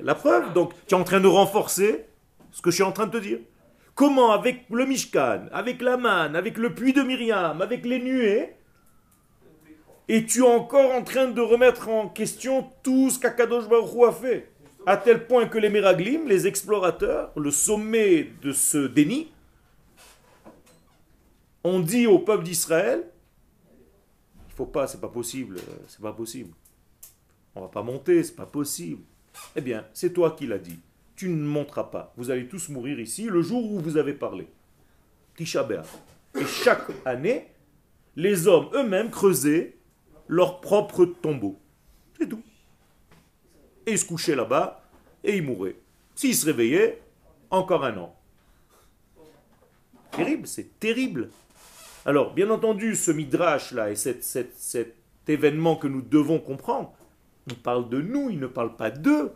La 0.00 0.14
preuve, 0.14 0.52
donc 0.54 0.72
tu 0.86 0.94
es 0.94 0.98
en 0.98 1.04
train 1.04 1.20
de 1.20 1.28
renforcer 1.28 2.06
ce 2.50 2.62
que 2.62 2.70
je 2.70 2.76
suis 2.76 2.84
en 2.84 2.92
train 2.92 3.06
de 3.06 3.12
te 3.12 3.22
dire. 3.22 3.38
Comment 3.94 4.32
avec 4.32 4.64
le 4.70 4.86
Mishkan, 4.86 5.46
avec 5.52 5.82
la 5.82 5.98
manne, 5.98 6.34
avec 6.34 6.56
le 6.56 6.74
puits 6.74 6.94
de 6.94 7.02
Myriam, 7.02 7.60
avec 7.60 7.84
les 7.84 7.98
nuées, 7.98 8.54
es-tu 10.08 10.42
encore 10.42 10.92
en 10.92 11.02
train 11.02 11.28
de 11.28 11.40
remettre 11.40 11.88
en 11.88 12.08
question 12.08 12.70
tout 12.82 13.10
ce 13.10 13.18
qu'Akadosh 13.18 13.68
Baruch 13.68 14.08
a 14.08 14.12
fait 14.12 14.50
À 14.86 14.96
tel 14.96 15.26
point 15.26 15.46
que 15.46 15.58
les 15.58 15.68
Meraglim, 15.68 16.26
les 16.26 16.46
explorateurs, 16.46 17.30
le 17.36 17.50
sommet 17.50 18.30
de 18.42 18.52
ce 18.52 18.86
déni, 18.86 19.30
ont 21.64 21.80
dit 21.80 22.06
au 22.06 22.18
peuple 22.18 22.44
d'Israël 22.44 23.04
il 24.52 24.56
faut 24.56 24.66
pas, 24.66 24.86
c'est 24.86 25.00
pas 25.00 25.08
possible, 25.08 25.58
c'est 25.88 26.02
pas 26.02 26.12
possible. 26.12 26.50
On 27.54 27.62
va 27.62 27.68
pas 27.68 27.82
monter, 27.82 28.22
c'est 28.22 28.36
pas 28.36 28.44
possible. 28.44 29.02
Eh 29.56 29.62
bien, 29.62 29.86
c'est 29.94 30.12
toi 30.12 30.32
qui 30.32 30.46
l'as 30.46 30.58
dit. 30.58 30.78
Tu 31.16 31.30
ne 31.30 31.42
monteras 31.42 31.84
pas. 31.84 32.12
Vous 32.18 32.30
allez 32.30 32.46
tous 32.46 32.68
mourir 32.68 33.00
ici 33.00 33.24
le 33.24 33.40
jour 33.40 33.72
où 33.72 33.80
vous 33.80 33.96
avez 33.96 34.12
parlé. 34.12 34.46
Tisha 35.36 35.66
Et 36.34 36.44
chaque 36.44 36.86
année, 37.06 37.48
les 38.14 38.46
hommes 38.46 38.68
eux-mêmes 38.74 39.10
creusaient 39.10 39.78
leur 40.28 40.60
propre 40.60 41.06
tombeau. 41.06 41.58
C'est 42.18 42.28
tout. 42.28 42.42
Et 43.86 43.92
ils 43.92 43.98
se 43.98 44.04
couchaient 44.04 44.36
là-bas 44.36 44.82
et 45.24 45.38
ils 45.38 45.42
mouraient. 45.42 45.76
S'ils 46.14 46.36
se 46.36 46.44
réveillaient, 46.44 47.00
encore 47.50 47.86
un 47.86 47.96
an. 47.96 48.14
Terrible, 50.10 50.46
c'est 50.46 50.78
terrible. 50.78 51.30
Alors, 52.04 52.34
bien 52.34 52.50
entendu, 52.50 52.96
ce 52.96 53.10
midrash-là 53.10 53.90
et 53.90 53.96
cet 53.96 54.96
événement 55.28 55.76
que 55.76 55.86
nous 55.86 56.02
devons 56.02 56.40
comprendre, 56.40 56.92
il 57.46 57.56
parle 57.56 57.88
de 57.88 58.00
nous, 58.00 58.30
il 58.30 58.40
ne 58.40 58.46
parle 58.46 58.76
pas 58.76 58.90
d'eux. 58.90 59.32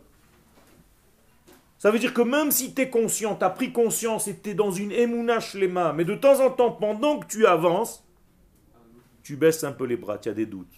Ça 1.77 1.91
veut 1.91 1.99
dire 1.99 2.13
que 2.13 2.21
même 2.21 2.51
si 2.51 2.73
tu 2.73 2.81
es 2.81 2.89
conscient, 2.89 3.35
tu 3.35 3.45
as 3.45 3.49
pris 3.49 3.71
conscience 3.71 4.27
et 4.27 4.37
tu 4.37 4.49
es 4.49 4.53
dans 4.53 4.71
une 4.71 4.89
les 4.89 5.67
mains, 5.67 5.93
mais 5.93 6.05
de 6.05 6.15
temps 6.15 6.43
en 6.43 6.49
temps, 6.49 6.71
pendant 6.71 7.19
que 7.19 7.27
tu 7.27 7.45
avances, 7.45 8.03
tu 9.23 9.35
baisses 9.35 9.63
un 9.63 9.71
peu 9.71 9.85
les 9.85 9.97
bras, 9.97 10.17
tu 10.17 10.29
as 10.29 10.33
des 10.33 10.45
doutes. 10.45 10.73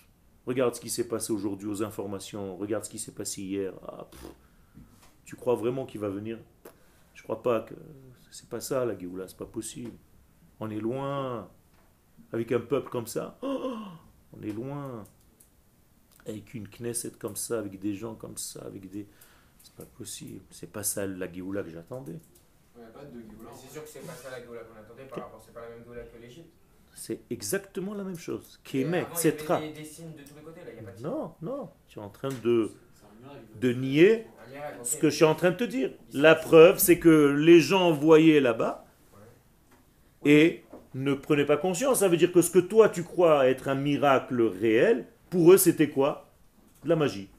Regarde 0.46 0.76
ce 0.76 0.82
qui 0.82 0.90
s'est 0.90 1.08
passé 1.08 1.32
aujourd'hui 1.32 1.70
aux 1.70 1.84
informations, 1.84 2.58
regarde 2.58 2.84
ce 2.84 2.90
qui 2.90 3.00
s'est 3.00 3.14
passé 3.14 3.42
hier. 3.42 3.74
Ah, 3.88 4.08
tu 5.24 5.36
crois 5.36 5.56
vraiment 5.56 5.86
qu'il 5.86 6.02
va 6.02 6.10
venir? 6.10 6.38
Je 7.14 7.24
crois 7.24 7.42
pas 7.42 7.62
que 7.62 7.76
c'est 8.32 8.50
pas 8.50 8.60
ça 8.60 8.86
la 8.86 8.98
Géoula, 8.98 9.28
c'est 9.28 9.38
pas 9.38 9.46
possible. 9.46 9.92
On 10.60 10.70
est 10.70 10.80
loin 10.80 11.48
avec 12.32 12.52
un 12.52 12.60
peuple 12.60 12.90
comme 12.90 13.08
ça. 13.08 13.38
Oh, 13.42 13.76
on 14.38 14.42
est 14.42 14.52
loin. 14.52 15.04
Avec 16.26 16.54
une 16.54 16.68
Knesset 16.68 17.12
comme 17.18 17.36
ça, 17.36 17.60
avec 17.60 17.80
des 17.80 17.96
gens 17.96 18.16
comme 18.16 18.38
ça, 18.38 18.62
avec 18.66 18.90
des. 18.90 19.08
C'est 19.64 19.74
pas 19.74 19.86
possible. 19.86 20.42
C'est 20.52 20.72
pas 20.72 20.84
ça 20.84 21.06
la 21.06 21.32
Géoula 21.32 21.64
que 21.64 21.70
j'attendais. 21.70 22.20
C'est 23.56 23.72
sûr 23.72 23.84
que 23.84 23.90
c'est 23.90 24.06
pas 24.06 24.14
ça 24.14 24.30
la 24.30 24.42
Géoula 24.42 24.62
qu'on 24.62 24.80
attendait 24.80 25.06
par 25.06 25.20
rapport, 25.20 25.42
c'est 25.44 25.54
pas 25.54 25.62
la 25.62 25.70
même 25.70 25.84
Géoula 25.84 26.04
que 26.04 26.18
l'Égypte. 26.22 26.50
C'est 26.96 27.22
exactement 27.30 27.94
la 27.94 28.04
même 28.04 28.18
chose. 28.18 28.60
Kémet, 28.64 29.06
etc. 29.14 29.36
Non, 31.02 31.34
non. 31.42 31.70
Tu 31.88 32.00
es 32.00 32.02
en 32.02 32.10
train 32.10 32.30
de, 32.44 32.72
de 33.56 33.74
nier 33.74 34.26
ce 34.84 34.98
que 34.98 35.10
je 35.10 35.16
suis 35.16 35.26
en 35.26 35.36
train 35.36 35.52
de 35.52 35.56
te 35.56 35.64
dire. 35.64 35.92
La 36.14 36.36
preuve, 36.36 36.78
c'est 36.78 37.00
que 37.00 37.10
les 37.10 37.62
gens 37.62 37.92
voyaient 37.92 38.42
là-bas 38.42 38.86
et 40.26 40.64
ne 40.96 41.14
prenaient 41.14 41.46
pas 41.46 41.58
conscience. 41.58 42.00
Ça 42.00 42.08
veut 42.08 42.18
dire 42.18 42.32
que 42.32 42.42
ce 42.42 42.52
que 42.52 42.60
toi 42.60 42.90
tu 42.90 43.04
crois 43.04 43.48
être 43.48 43.68
un 43.68 43.76
miracle 43.76 44.42
réel, 44.42 45.06
pour 45.30 45.54
eux 45.54 45.58
c'était 45.58 45.90
quoi? 45.90 46.30
De 46.84 46.90
la 46.90 46.96
magie. 46.96 47.30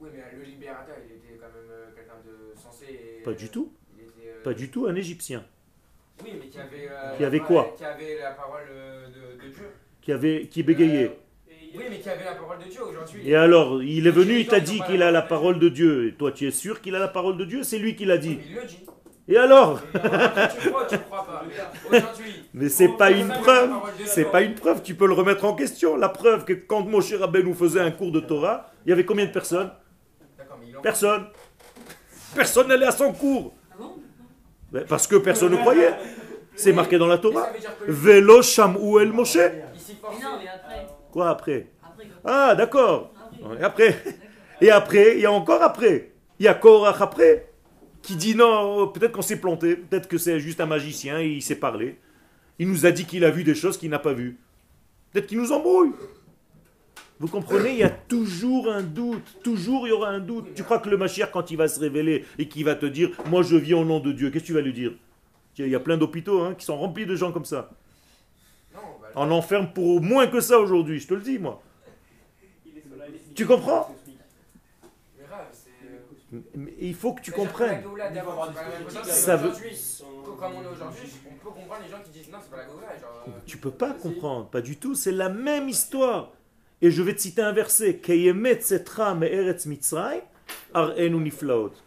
Oui, 0.00 0.08
mais 0.12 0.22
le 0.36 0.44
libérateur, 0.44 0.96
il 1.08 1.14
était 1.16 1.38
quand 1.38 1.46
même 1.46 1.70
euh, 1.70 1.90
quelqu'un 1.94 2.18
de 2.26 2.60
sensé. 2.60 3.20
Pas 3.24 3.32
du 3.32 3.48
tout. 3.48 3.72
Euh, 3.98 4.42
pas 4.42 4.54
du 4.54 4.68
tout, 4.70 4.86
un 4.86 4.94
Égyptien. 4.96 5.44
Oui, 6.24 6.30
mais 6.40 6.48
qui 6.48 6.58
avait, 6.58 6.88
euh, 6.90 7.16
qui 7.16 7.24
avait 7.24 7.40
quoi? 7.40 7.74
Qui 7.76 7.84
avait 7.84 8.18
la 8.20 8.32
parole 8.32 8.62
de, 8.68 9.44
de 9.46 9.52
Dieu. 9.52 9.66
Qui, 10.00 10.12
avait, 10.12 10.46
qui 10.50 10.62
bégayait. 10.64 11.16
oui, 11.76 11.84
mais 11.88 11.98
qui 12.00 12.08
avait 12.08 12.24
la 12.24 12.34
parole 12.34 12.58
de 12.58 12.64
Dieu 12.64 12.82
aujourd'hui. 12.82 13.28
Et 13.28 13.36
alors, 13.36 13.82
il 13.82 14.06
est 14.06 14.10
venu, 14.12 14.40
il 14.40 14.46
t'a 14.48 14.60
dit 14.60 14.80
qu'il 14.86 15.02
a 15.02 15.10
la 15.12 15.22
parole 15.22 15.58
de 15.60 15.68
Dieu. 15.68 16.08
Et 16.08 16.12
toi, 16.14 16.32
tu 16.32 16.46
es 16.46 16.50
sûr 16.50 16.80
qu'il 16.80 16.94
a 16.96 16.98
la 16.98 17.08
parole 17.08 17.36
de 17.38 17.44
Dieu? 17.44 17.62
C'est 17.62 17.78
lui 17.78 17.94
qui 17.94 18.04
l'a 18.04 18.18
dit. 18.18 18.38
il 18.44 18.54
le 18.54 18.64
dit. 18.66 18.84
Et 19.28 19.36
alors? 19.36 19.80
Tu 19.92 20.70
crois, 20.70 20.86
tu 20.86 20.98
crois 20.98 21.24
pas. 21.24 21.44
Mais 22.52 22.68
c'est 22.68 22.88
pas 22.88 23.10
une 23.10 23.28
preuve. 23.28 23.70
C'est 24.04 24.24
pas 24.24 24.42
une 24.42 24.54
preuve. 24.54 24.82
Tu 24.82 24.94
peux 24.94 25.06
le 25.06 25.14
remettre 25.14 25.44
en 25.44 25.54
question. 25.54 25.96
La 25.96 26.08
preuve 26.08 26.44
que 26.44 26.52
quand 26.52 26.84
Moshe 26.84 27.14
Rabbeinu 27.14 27.50
nous 27.50 27.54
faisait 27.54 27.80
un 27.80 27.92
cours 27.92 28.10
de 28.10 28.20
Torah, 28.20 28.70
il 28.84 28.90
y 28.90 28.92
avait 28.92 29.04
combien 29.04 29.26
de 29.26 29.30
personnes? 29.30 29.70
Personne. 30.82 31.26
Personne 32.34 32.68
n'allait 32.68 32.86
à 32.86 32.90
son 32.92 33.12
cours. 33.12 33.54
Ah 34.74 34.78
parce 34.88 35.06
que 35.06 35.16
personne 35.16 35.52
ne 35.52 35.56
croyait. 35.56 35.94
C'est 36.54 36.72
marqué 36.72 36.98
dans 36.98 37.06
la 37.06 37.18
Torah. 37.18 37.48
Velo 37.86 38.40
ou 38.80 38.98
el 38.98 39.12
Moshe. 39.12 39.38
Quoi 41.12 41.30
après 41.30 41.68
Ah, 42.24 42.54
d'accord. 42.56 43.12
Et 43.60 43.62
après? 43.62 44.02
Et 44.60 44.70
après, 44.70 45.14
il 45.16 45.20
y 45.20 45.26
a 45.26 45.32
encore 45.32 45.62
après. 45.62 46.12
Il 46.38 46.46
y 46.46 46.48
a 46.48 46.54
Korach 46.54 47.00
après 47.00 47.51
qui 48.02 48.16
dit 48.16 48.34
non, 48.34 48.88
peut-être 48.88 49.12
qu'on 49.12 49.22
s'est 49.22 49.40
planté, 49.40 49.76
peut-être 49.76 50.08
que 50.08 50.18
c'est 50.18 50.40
juste 50.40 50.60
un 50.60 50.66
magicien 50.66 51.20
et 51.20 51.28
il 51.28 51.42
s'est 51.42 51.56
parlé. 51.56 51.98
Il 52.58 52.68
nous 52.68 52.84
a 52.86 52.90
dit 52.90 53.06
qu'il 53.06 53.24
a 53.24 53.30
vu 53.30 53.44
des 53.44 53.54
choses 53.54 53.78
qu'il 53.78 53.90
n'a 53.90 53.98
pas 53.98 54.12
vues. 54.12 54.38
Peut-être 55.12 55.26
qu'il 55.26 55.38
nous 55.38 55.52
embrouille. 55.52 55.92
Vous 57.18 57.28
comprenez, 57.28 57.70
il 57.70 57.78
y 57.78 57.84
a 57.84 57.90
toujours 57.90 58.68
un 58.68 58.82
doute, 58.82 59.38
toujours 59.44 59.86
il 59.86 59.90
y 59.90 59.92
aura 59.92 60.08
un 60.08 60.18
doute. 60.18 60.54
Tu 60.54 60.64
crois 60.64 60.80
que 60.80 60.88
le 60.88 60.96
Mashiach, 60.96 61.30
quand 61.30 61.52
il 61.52 61.56
va 61.56 61.68
se 61.68 61.78
révéler 61.78 62.24
et 62.38 62.48
qu'il 62.48 62.64
va 62.64 62.74
te 62.74 62.86
dire, 62.86 63.10
moi 63.30 63.42
je 63.42 63.56
vis 63.56 63.74
au 63.74 63.84
nom 63.84 64.00
de 64.00 64.10
Dieu, 64.10 64.30
qu'est-ce 64.30 64.42
que 64.42 64.46
tu 64.48 64.52
vas 64.54 64.60
lui 64.60 64.72
dire? 64.72 64.92
Il 65.58 65.68
y 65.68 65.74
a 65.74 65.80
plein 65.80 65.96
d'hôpitaux 65.96 66.40
hein, 66.40 66.54
qui 66.54 66.64
sont 66.64 66.76
remplis 66.76 67.06
de 67.06 67.14
gens 67.14 67.30
comme 67.30 67.44
ça. 67.44 67.70
On 69.14 69.30
enferme 69.30 69.72
pour 69.72 70.00
moins 70.00 70.26
que 70.26 70.40
ça 70.40 70.58
aujourd'hui, 70.58 70.98
je 70.98 71.06
te 71.06 71.14
le 71.14 71.20
dis 71.20 71.38
moi. 71.38 71.62
Tu 73.34 73.46
comprends? 73.46 73.94
Il 76.80 76.94
faut 76.94 77.12
que 77.12 77.22
tu 77.22 77.32
comprennes. 77.32 77.82
Ça 79.04 79.36
veut... 79.36 79.50
Comme 79.50 80.54
on 80.56 80.62
est 80.62 80.66
aujourd'hui, 80.66 81.02
on 81.30 81.34
peut 81.34 81.50
comprendre 81.50 81.82
les 81.84 81.90
gens 81.90 82.02
qui 82.04 82.10
disent 82.10 82.30
non, 82.30 82.38
c'est 82.42 82.50
pas 82.50 82.56
la 82.56 82.62
euh, 82.64 83.36
Tu 83.46 83.58
peux 83.58 83.70
pas 83.70 83.92
comprendre, 83.92 84.48
pas 84.48 84.60
du 84.60 84.76
tout. 84.76 84.94
C'est 84.94 85.12
la 85.12 85.28
même 85.28 85.68
histoire. 85.68 86.32
Et 86.80 86.90
je 86.90 87.02
vais 87.02 87.14
te 87.14 87.20
citer 87.20 87.42
un 87.42 87.52
verset. 87.52 88.00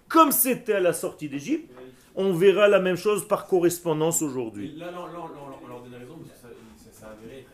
Comme 0.07 0.31
c'était 0.31 0.73
à 0.73 0.79
la 0.79 0.93
sortie 0.93 1.27
d'Égypte, 1.27 1.71
on 2.15 2.31
verra 2.31 2.67
la 2.67 2.79
même 2.79 2.95
chose 2.95 3.27
par 3.27 3.47
correspondance 3.47 4.21
aujourd'hui. 4.21 4.73
Là, 4.77 4.85
là, 4.85 4.91
là, 4.91 4.99
là, 5.01 5.19
on 5.63 5.67
leur 5.67 5.81
donne 5.81 5.95
raison 5.95 6.17
parce 6.17 6.31
que 6.31 6.37
ça, 6.37 6.47
ça, 6.77 6.99
ça 7.01 7.07
avéré 7.11 7.45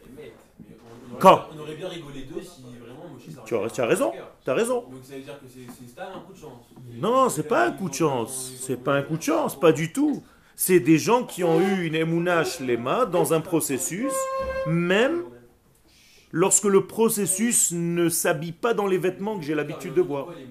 on, 0.70 1.14
aurait 1.14 1.20
Quand 1.20 1.36
bien, 1.36 1.46
on 1.56 1.60
aurait 1.62 1.76
bien 1.76 1.88
rigolé 1.88 2.24
d'eux 2.24 2.42
si 2.42 2.62
s'arrêtait 2.62 2.81
Tu 3.46 3.56
as, 3.56 3.64
à 3.64 3.70
tu 3.70 3.82
as 3.82 3.86
raison, 3.86 4.12
tu 4.44 4.50
as 4.50 4.54
raison. 4.54 4.82
Donc 4.82 5.04
ça 5.04 5.16
veut 5.16 5.22
dire 5.22 5.40
que 5.40 5.46
c'est 5.48 6.02
un 6.02 6.20
coup 6.22 6.34
de 6.34 6.38
chance. 6.38 6.66
Non, 7.00 7.30
c'est 7.30 7.48
pas 7.48 7.66
un 7.68 7.72
coup 7.72 7.90
de 7.90 7.94
chance. 7.94 8.54
C'est 8.60 8.78
pas 8.84 8.96
un 8.96 9.02
coup 9.04 9.18
de 9.18 9.22
chance, 9.24 9.60
pas 9.60 9.72
du 9.72 9.92
tout. 9.94 10.24
C'est 10.56 10.80
des 10.80 10.98
gens 10.98 11.24
qui 11.24 11.44
ont 11.44 11.60
eu 11.60 11.86
une 11.88 11.96
émounach 11.96 12.60
lema 12.60 13.06
dans 13.06 13.34
un 13.34 13.42
processus, 13.42 14.14
même 14.68 15.24
lorsque 16.32 16.66
le 16.66 16.86
processus 16.86 17.72
ne 17.72 18.10
s'habille 18.10 18.52
pas 18.52 18.74
dans 18.74 18.88
les 18.88 18.98
vêtements 18.98 19.38
que 19.38 19.44
j'ai 19.44 19.56
l'habitude 19.56 19.94
de 19.94 20.02
voir. 20.02 20.28
Les 20.30 20.46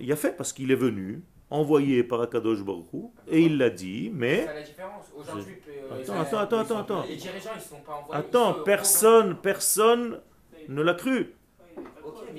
Il 0.00 0.12
a 0.12 0.16
fait 0.16 0.36
parce 0.36 0.52
qu'il 0.52 0.70
est 0.70 0.76
venu, 0.76 1.22
envoyé 1.50 2.02
par 2.02 2.20
Akadosh 2.22 2.62
Baruch 2.62 2.86
et 3.28 3.42
il 3.42 3.58
l'a 3.58 3.70
dit, 3.70 4.10
mais 4.14 4.46
ça 4.46 4.54
la 4.54 4.62
différence. 4.62 5.06
Aujourd'hui, 5.16 5.54
euh, 5.68 6.00
Attends, 6.02 6.14
les- 6.14 6.20
attends, 6.20 6.38
attends, 6.38 6.58
attends, 6.58 6.78
attends. 6.78 7.04
Les 7.08 7.16
dirigeants, 7.16 7.50
ils 7.54 7.60
sont 7.60 7.80
pas 7.86 7.92
envoyés. 7.92 8.20
attends, 8.24 8.54
personne, 8.64 9.36
personne 9.36 10.20
ne 10.68 10.82
l'a 10.82 10.94
cru 10.94 11.34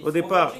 au 0.03 0.11
départ. 0.11 0.53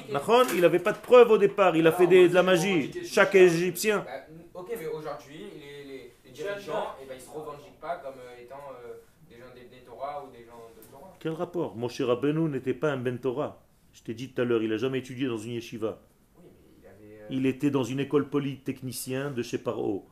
il 0.54 0.60
n'avait 0.60 0.78
pas 0.78 0.92
de 0.92 0.98
preuve 0.98 1.30
au 1.32 1.38
départ, 1.38 1.76
il 1.76 1.86
a 1.86 1.92
fait 1.92 2.06
des- 2.06 2.28
de 2.28 2.34
la 2.34 2.42
magie. 2.42 2.90
Chaque 3.04 3.34
Égyptien. 3.34 3.98
Bah, 4.06 4.60
ok, 4.60 4.72
mais 4.78 4.86
aujourd'hui, 4.86 5.44
les, 5.58 6.32
dirigeants, 6.32 6.94
eh 7.02 7.06
ben, 7.06 7.14
ils 7.16 7.20
se 7.20 7.30
revendiquent 7.30 7.80
pas 7.80 7.96
comme 7.98 8.14
euh, 8.18 8.42
étant 8.42 8.56
euh, 8.84 8.94
des 9.30 9.36
gens 9.36 9.44
des, 9.54 9.62
des 9.76 9.84
Torah 9.84 10.24
ou 10.26 10.32
des 10.32 10.44
gens 10.44 10.70
de 10.76 10.82
Torah. 10.90 11.12
Quel 11.20 11.32
rapport? 11.32 11.76
Moshe 11.76 12.00
Rabbeinu 12.00 12.48
n'était 12.48 12.74
pas 12.74 12.90
un 12.92 12.96
Ben 12.96 13.18
Torah. 13.18 13.62
Je 13.92 14.02
t'ai 14.02 14.14
dit 14.14 14.30
tout 14.30 14.40
à 14.42 14.44
l'heure, 14.44 14.62
il 14.62 14.70
n'a 14.70 14.76
jamais 14.76 14.98
étudié 14.98 15.28
dans 15.28 15.38
une 15.38 15.52
yeshiva. 15.52 16.00
Oui, 16.38 16.44
mais 16.48 16.70
il 16.82 16.86
avait. 16.88 17.22
euh, 17.22 17.26
Il 17.30 17.46
était 17.46 17.70
dans 17.70 17.84
une 17.84 18.00
école 18.00 18.28
polytechnicien 18.28 19.30
de 19.30 19.42
chez 19.42 19.58
Paro. 19.58 20.04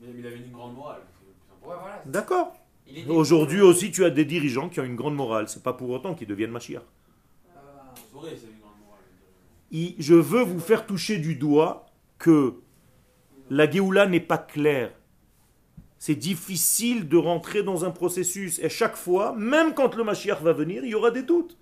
Mais 0.00 0.08
mais 0.12 0.18
il 0.20 0.26
avait 0.26 0.36
une 0.38 0.50
grande 0.50 0.74
morale. 0.74 1.02
D'accord. 2.06 2.52
Aujourd'hui 3.08 3.60
aussi, 3.60 3.90
tu 3.92 4.04
as 4.04 4.10
des 4.10 4.24
dirigeants 4.24 4.68
qui 4.68 4.80
ont 4.80 4.84
une 4.84 4.96
grande 4.96 5.14
morale. 5.14 5.48
C'est 5.48 5.62
pas 5.62 5.72
pour 5.72 5.90
autant 5.90 6.14
qu'ils 6.14 6.26
deviennent 6.26 6.50
Mashiach. 6.50 6.82
Il- 9.70 9.94
Je 9.98 10.14
veux 10.14 10.42
vous 10.42 10.58
faire 10.60 10.86
toucher 10.86 11.18
du 11.18 11.36
doigt 11.36 11.86
que 12.18 12.54
la 13.48 13.70
Géoula 13.70 14.06
n'est 14.06 14.20
pas 14.20 14.38
claire. 14.38 14.92
C'est 15.98 16.14
difficile 16.16 17.08
de 17.08 17.16
rentrer 17.16 17.62
dans 17.62 17.84
un 17.84 17.90
processus. 17.90 18.58
Et 18.60 18.68
chaque 18.68 18.96
fois, 18.96 19.34
même 19.36 19.74
quand 19.74 19.94
le 19.94 20.02
Mashiach 20.02 20.40
va 20.42 20.52
venir, 20.52 20.84
il 20.84 20.90
y 20.90 20.94
aura 20.94 21.10
des 21.10 21.22
doutes. 21.22 21.56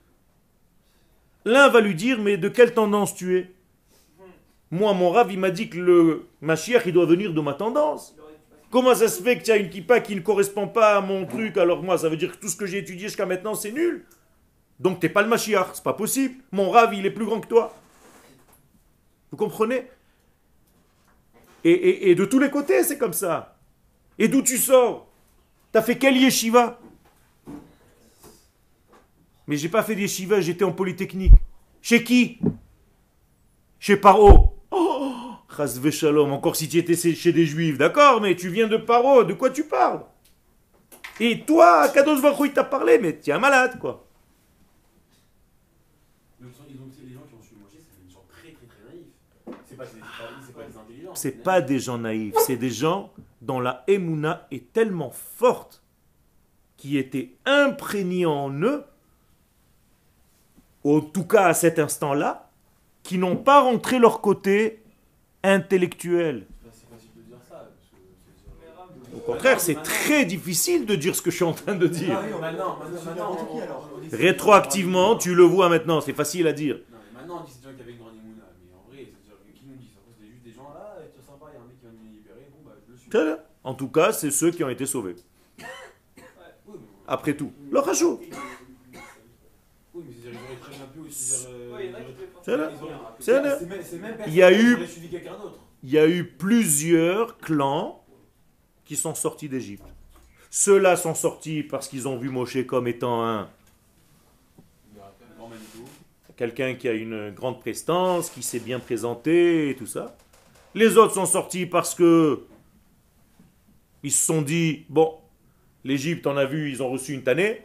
L'un 1.45 1.69
va 1.69 1.81
lui 1.81 1.95
dire, 1.95 2.21
mais 2.21 2.37
de 2.37 2.49
quelle 2.49 2.73
tendance 2.73 3.15
tu 3.15 3.37
es? 3.39 3.51
Moi, 4.71 4.93
mon 4.93 5.11
rave, 5.11 5.33
il 5.33 5.39
m'a 5.39 5.51
dit 5.51 5.69
que 5.71 5.79
le 5.79 6.27
Mashiach, 6.41 6.83
il 6.87 6.93
doit 6.93 7.07
venir 7.07 7.33
de 7.33 7.41
ma 7.41 7.55
tendance. 7.55 8.15
Comment 8.71 8.95
ça 8.95 9.09
se 9.09 9.23
fait 9.23 9.39
que 9.39 9.45
tu 9.45 9.51
as 9.51 9.57
une 9.57 9.71
kippa 9.71 10.01
qui 10.01 10.15
ne 10.15 10.21
correspond 10.21 10.69
pas 10.69 10.97
à 10.97 11.01
mon 11.01 11.25
truc 11.27 11.57
Alors 11.57 11.83
moi, 11.83 11.97
ça 11.97 12.09
veut 12.09 12.17
dire 12.19 12.33
que 12.33 12.37
tout 12.37 12.49
ce 12.49 12.57
que 12.57 12.67
j'ai 12.67 12.79
étudié 12.79 13.09
jusqu'à 13.09 13.25
maintenant, 13.25 13.55
c'est 13.55 13.73
nul? 13.73 14.05
Donc 14.79 15.01
t'es 15.01 15.09
pas 15.09 15.23
le 15.23 15.29
Mashiach, 15.29 15.69
c'est 15.75 15.83
pas 15.83 15.95
possible. 15.95 16.35
Mon 16.53 16.71
rave, 16.71 16.95
il 16.95 17.07
est 17.07 17.11
plus 17.11 17.25
grand 17.25 17.41
que 17.41 17.49
toi. 17.49 17.75
Vous 19.31 19.37
comprenez? 19.37 19.87
Et, 21.65 22.11
et- 22.11 22.15
de 22.15 22.25
tous 22.25 22.39
les 22.39 22.51
côtés, 22.51 22.85
c'est 22.85 22.99
comme 22.99 23.13
ça. 23.13 23.57
Et 24.19 24.29
d'où 24.29 24.43
tu 24.43 24.57
sors? 24.59 25.09
T'as 25.73 25.83
fait 25.83 25.99
quel 25.99 26.17
yeshiva? 26.17 26.79
Mais 29.47 29.57
j'ai 29.57 29.69
pas 29.69 29.83
fait 29.83 29.95
d'yeshiva, 29.95 30.41
j'étais 30.41 30.65
en 30.65 30.73
polytechnique. 30.73 31.33
Chez 31.81 32.05
qui? 32.05 32.39
Chez 33.79 33.97
Paro. 33.97 34.48
Shalom, 35.67 36.33
encore 36.33 36.55
si 36.55 36.69
tu 36.69 36.79
étais 36.79 36.95
chez 36.95 37.33
des 37.33 37.47
juifs, 37.47 37.79
d'accord, 37.79 38.21
mais 38.21 38.37
tu 38.37 38.49
viens 38.49 38.69
de 38.69 38.77
Paro, 38.77 39.25
de 39.25 39.33
quoi 39.33 39.51
tu 39.51 39.65
parles? 39.65 40.03
Et 41.19 41.41
toi, 41.41 41.89
Kadosh 41.89 42.23
Baruch 42.23 42.51
il 42.51 42.53
t'a 42.53 42.63
parlé, 42.63 42.99
mais 42.99 43.19
tu 43.19 43.31
es 43.31 43.33
un 43.33 43.41
malade, 43.41 43.79
quoi. 43.81 44.05
C'est 51.15 51.43
pas, 51.43 51.61
des 51.61 51.81
gens 51.81 51.99
naïfs, 51.99 52.35
c'est 52.47 52.57
des 52.57 52.71
gens 52.71 53.13
dont 53.41 53.59
la 53.59 53.83
émouna 53.89 54.47
est 54.53 54.73
tellement 54.73 55.11
forte, 55.11 55.83
qui 56.77 56.97
étaient 56.97 57.35
imprégnés 57.45 58.27
en 58.27 58.53
eux, 58.53 58.85
en 60.85 61.01
tout 61.01 61.25
cas 61.25 61.47
à 61.47 61.55
cet 61.55 61.81
instant-là, 61.81 62.51
qui 63.03 63.19
n'ont 63.19 63.37
pas 63.37 63.61
rentré 63.61 63.99
leur 63.99 64.21
côté 64.21 64.85
intellectuel. 65.43 66.47
Dire 66.47 66.49
Au 69.17 69.21
contraire, 69.21 69.61
c'est 69.61 69.83
très 69.83 70.25
difficile 70.25 70.87
de 70.87 70.95
dire 70.95 71.15
ce 71.15 71.23
que 71.23 71.31
je 71.31 71.37
suis 71.37 71.45
en 71.45 71.53
train 71.53 71.75
de 71.75 71.87
dire. 71.87 72.19
Ah 72.19 72.25
c'est- 74.11 74.17
Rétroactivement, 74.17 75.17
tu 75.17 75.35
le 75.35 75.43
vois 75.45 75.69
maintenant, 75.69 76.01
c'est 76.01 76.13
facile 76.13 76.47
à 76.47 76.53
dire. 76.53 76.81
Maintenant 77.15 77.41
on 77.43 77.45
dit 77.45 77.53
que 77.53 77.59
c'est 77.61 77.61
des 77.61 77.71
gens 77.71 77.77
qui 77.77 77.83
avaient 77.83 77.93
une 77.93 77.99
grande 77.99 78.15
émouna. 78.15 78.45
Mais 78.65 78.73
en 78.77 78.91
vrai, 78.91 79.05
c'est-à-dire 79.07 79.39
que 79.47 79.59
qui 79.59 79.65
nous 79.67 79.77
dit 79.77 79.91
ça? 79.95 80.01
C'était 80.17 80.31
juste 80.33 80.45
des 80.45 80.53
gens 80.53 80.71
là, 80.75 80.97
c'est 81.15 81.25
sympa, 81.27 81.47
il 81.53 81.55
y 81.55 81.59
a 81.59 81.63
un 81.63 81.67
mec 81.67 81.79
qui 81.79 81.85
va 81.87 81.93
nous 81.93 82.11
libérer, 82.11 82.49
bon 82.53 82.59
bah 82.69 82.75
je 82.87 82.93
le 82.93 82.99
suis. 82.99 83.11
Très 83.11 83.25
bien. 83.25 83.39
En 83.65 83.75
tout 83.75 83.89
cas, 83.89 84.13
c'est 84.13 84.31
ceux 84.31 84.51
qui 84.51 84.65
ont 84.65 84.69
été 84.71 84.87
sauvés. 84.87 85.17
Après 87.07 87.35
tout. 87.35 87.53
Le 87.71 87.79
rajout. 87.79 88.21
Oui, 89.99 90.05
mais 90.09 90.15
c'est-à-dire 90.23 90.41
qu'ils 90.41 90.49
auraient 90.51 90.61
très 90.61 90.77
bien 90.77 90.87
pu 90.87 91.01
aussi 91.09 91.25
dire. 91.31 91.49
euh, 91.51 91.75
Ouais, 91.75 91.87
il 91.87 91.91
y 91.91 91.95
en 91.95 91.97
a 91.97 92.01
ils 92.01 92.05
qui 92.07 92.11
auraient- 92.13 92.15
pouvaient 92.15 92.27
faire 92.27 92.43
C'est 92.45 92.57
là. 92.57 92.71
ils 92.73 92.85
auraient- 92.85 92.95
C'est 93.21 93.43
là. 93.43 93.59
C'est 93.59 93.67
même- 93.67 93.83
c'est 93.83 93.99
même 93.99 94.17
Il 94.27 94.35
y 94.35 94.43
a 94.43 94.49
personne 94.49 94.65
qui 94.65 94.71
eu- 94.71 94.77
aurait 94.77 94.87
suivi 94.87 95.09
quelqu'un 95.09 95.39
d'autre. 95.39 95.59
il 95.83 95.91
y 95.91 95.99
a 95.99 96.09
eu 96.09 96.25
plusieurs 96.25 97.39
clans 97.39 98.05
qui 98.85 98.97
sont 98.97 99.15
sortis 99.15 99.49
d'Égypte. 99.49 99.85
Ceux-là 100.51 100.97
sont 100.97 101.15
sortis 101.15 101.63
parce 101.63 101.89
qu'ils 101.89 102.09
ont 102.09 102.17
vu 102.17 102.31
Moshe 102.31 102.65
comme 102.67 102.89
étant 102.89 103.23
un 103.23 103.49
Grand 105.37 105.49
Manitou. 105.49 105.85
quelqu'un 106.37 106.75
qui 106.75 106.89
a 106.89 106.93
une 106.93 107.31
grande 107.33 107.61
prestance, 107.61 108.31
qui 108.31 108.43
s'est 108.43 108.61
bien 108.61 108.79
présenté 108.81 109.71
et 109.71 109.77
tout 109.77 109.87
ça. 109.87 110.17
Les 110.75 110.97
autres 110.97 111.15
sont 111.15 111.27
sortis 111.27 111.67
parce 111.67 111.95
que 111.95 112.45
ils 114.03 114.13
se 114.13 114.25
sont 114.27 114.43
dit 114.43 114.85
bon, 114.89 115.19
l'Égypte, 115.85 116.27
on 116.27 116.37
a 116.37 116.45
vu, 116.45 116.71
ils 116.71 116.83
ont 116.83 116.89
reçu 116.91 117.13
une 117.13 117.23
tannée. 117.25 117.63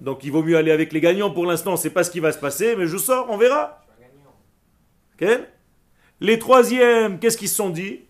Donc 0.00 0.24
il 0.24 0.32
vaut 0.32 0.42
mieux 0.42 0.56
aller 0.56 0.70
avec 0.70 0.92
les 0.92 1.00
gagnants 1.00 1.30
pour 1.30 1.46
l'instant, 1.46 1.76
c'est 1.76 1.90
pas 1.90 2.04
ce 2.04 2.10
qui 2.10 2.20
va 2.20 2.32
se 2.32 2.38
passer, 2.38 2.76
mais 2.76 2.86
je 2.86 2.96
sors, 2.96 3.30
on 3.30 3.36
verra. 3.36 3.82
Je 3.88 4.04
suis 4.04 4.04
un 4.04 5.28
gagnant. 5.28 5.40
Ok 5.40 5.48
Les 6.20 6.38
troisièmes, 6.38 7.18
qu'est-ce 7.18 7.38
qu'ils 7.38 7.48
se 7.48 7.56
sont 7.56 7.70
dit? 7.70 8.00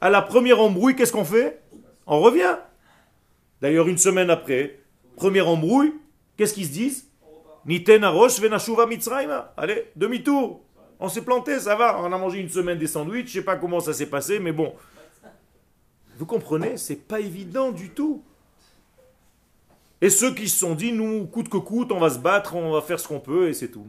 À 0.00 0.08
la 0.08 0.22
première 0.22 0.60
embrouille, 0.60 0.96
qu'est-ce 0.96 1.12
qu'on 1.12 1.24
fait? 1.24 1.60
On 2.06 2.20
revient. 2.20 2.56
D'ailleurs, 3.60 3.88
une 3.88 3.98
semaine 3.98 4.30
après, 4.30 4.80
première 5.16 5.48
embrouille, 5.48 5.92
qu'est-ce 6.36 6.54
qu'ils 6.54 6.66
se 6.66 6.72
disent? 6.72 7.06
Niten 7.66 8.02
venashuva 8.02 8.86
mitzrayma. 8.86 9.52
Allez, 9.56 9.90
demi-tour. 9.96 10.62
On 10.98 11.08
s'est 11.08 11.22
planté, 11.22 11.58
ça 11.60 11.76
va. 11.76 12.00
On 12.02 12.12
a 12.12 12.18
mangé 12.18 12.40
une 12.40 12.48
semaine 12.48 12.78
des 12.78 12.86
sandwichs. 12.86 13.28
Je 13.28 13.32
sais 13.34 13.44
pas 13.44 13.56
comment 13.56 13.80
ça 13.80 13.92
s'est 13.92 14.08
passé, 14.08 14.38
mais 14.38 14.52
bon. 14.52 14.74
Vous 16.16 16.26
comprenez? 16.26 16.76
C'est 16.76 17.06
pas 17.06 17.20
évident 17.20 17.70
du 17.70 17.90
tout. 17.90 18.22
Et 20.00 20.10
ceux 20.10 20.34
qui 20.34 20.48
se 20.48 20.58
sont 20.58 20.74
dit, 20.74 20.92
nous, 20.92 21.26
coûte 21.26 21.48
que 21.48 21.58
coûte, 21.58 21.92
on 21.92 22.00
va 22.00 22.10
se 22.10 22.18
battre, 22.18 22.54
on 22.54 22.72
va 22.72 22.80
faire 22.80 22.98
ce 22.98 23.06
qu'on 23.06 23.20
peut, 23.20 23.48
et 23.48 23.54
c'est 23.54 23.68
tout. 23.68 23.86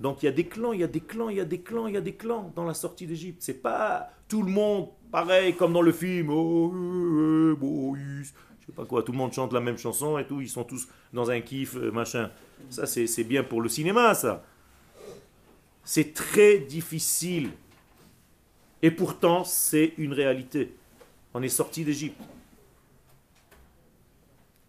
Donc 0.00 0.22
il 0.22 0.26
y 0.26 0.28
a 0.28 0.32
des 0.32 0.46
clans, 0.46 0.72
il 0.72 0.80
y 0.80 0.84
a 0.84 0.88
des 0.88 1.00
clans, 1.00 1.28
il 1.28 1.36
y 1.36 1.40
a 1.40 1.44
des 1.44 1.60
clans, 1.60 1.86
il 1.86 1.94
y 1.94 1.96
a 1.96 2.00
des 2.00 2.14
clans 2.14 2.52
dans 2.54 2.64
la 2.64 2.74
sortie 2.74 3.06
d'Égypte. 3.06 3.42
C'est 3.42 3.62
pas 3.62 4.10
tout 4.28 4.42
le 4.42 4.50
monde 4.50 4.88
pareil 5.10 5.54
comme 5.54 5.72
dans 5.72 5.82
le 5.82 5.92
film. 5.92 6.30
Oh, 6.30 6.72
euh, 6.72 7.52
euh, 7.52 7.56
Moïse. 7.56 8.32
je 8.60 8.66
sais 8.66 8.72
pas 8.72 8.84
quoi, 8.84 9.02
tout 9.02 9.12
le 9.12 9.18
monde 9.18 9.32
chante 9.32 9.52
la 9.52 9.60
même 9.60 9.78
chanson 9.78 10.16
et 10.18 10.26
tout. 10.26 10.40
Ils 10.40 10.48
sont 10.48 10.64
tous 10.64 10.88
dans 11.12 11.30
un 11.30 11.40
kiff, 11.40 11.76
euh, 11.76 11.90
machin. 11.90 12.30
Ça 12.70 12.86
c'est 12.86 13.24
bien 13.24 13.42
pour 13.42 13.60
le 13.60 13.68
cinéma, 13.68 14.14
ça. 14.14 14.44
C'est 15.82 16.12
très 16.12 16.58
difficile. 16.58 17.50
Et 18.82 18.92
pourtant, 18.92 19.42
c'est 19.42 19.94
une 19.98 20.12
réalité. 20.12 20.76
On 21.34 21.42
est 21.42 21.48
sorti 21.48 21.84
d'Égypte. 21.84 22.20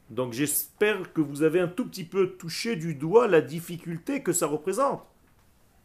Donc 0.09 0.33
j'espère 0.33 1.13
que 1.13 1.21
vous 1.21 1.43
avez 1.43 1.59
un 1.59 1.67
tout 1.67 1.85
petit 1.85 2.03
peu 2.03 2.31
touché 2.31 2.75
du 2.75 2.95
doigt 2.95 3.27
la 3.27 3.41
difficulté 3.41 4.23
que 4.23 4.33
ça 4.33 4.47
représente. 4.47 5.03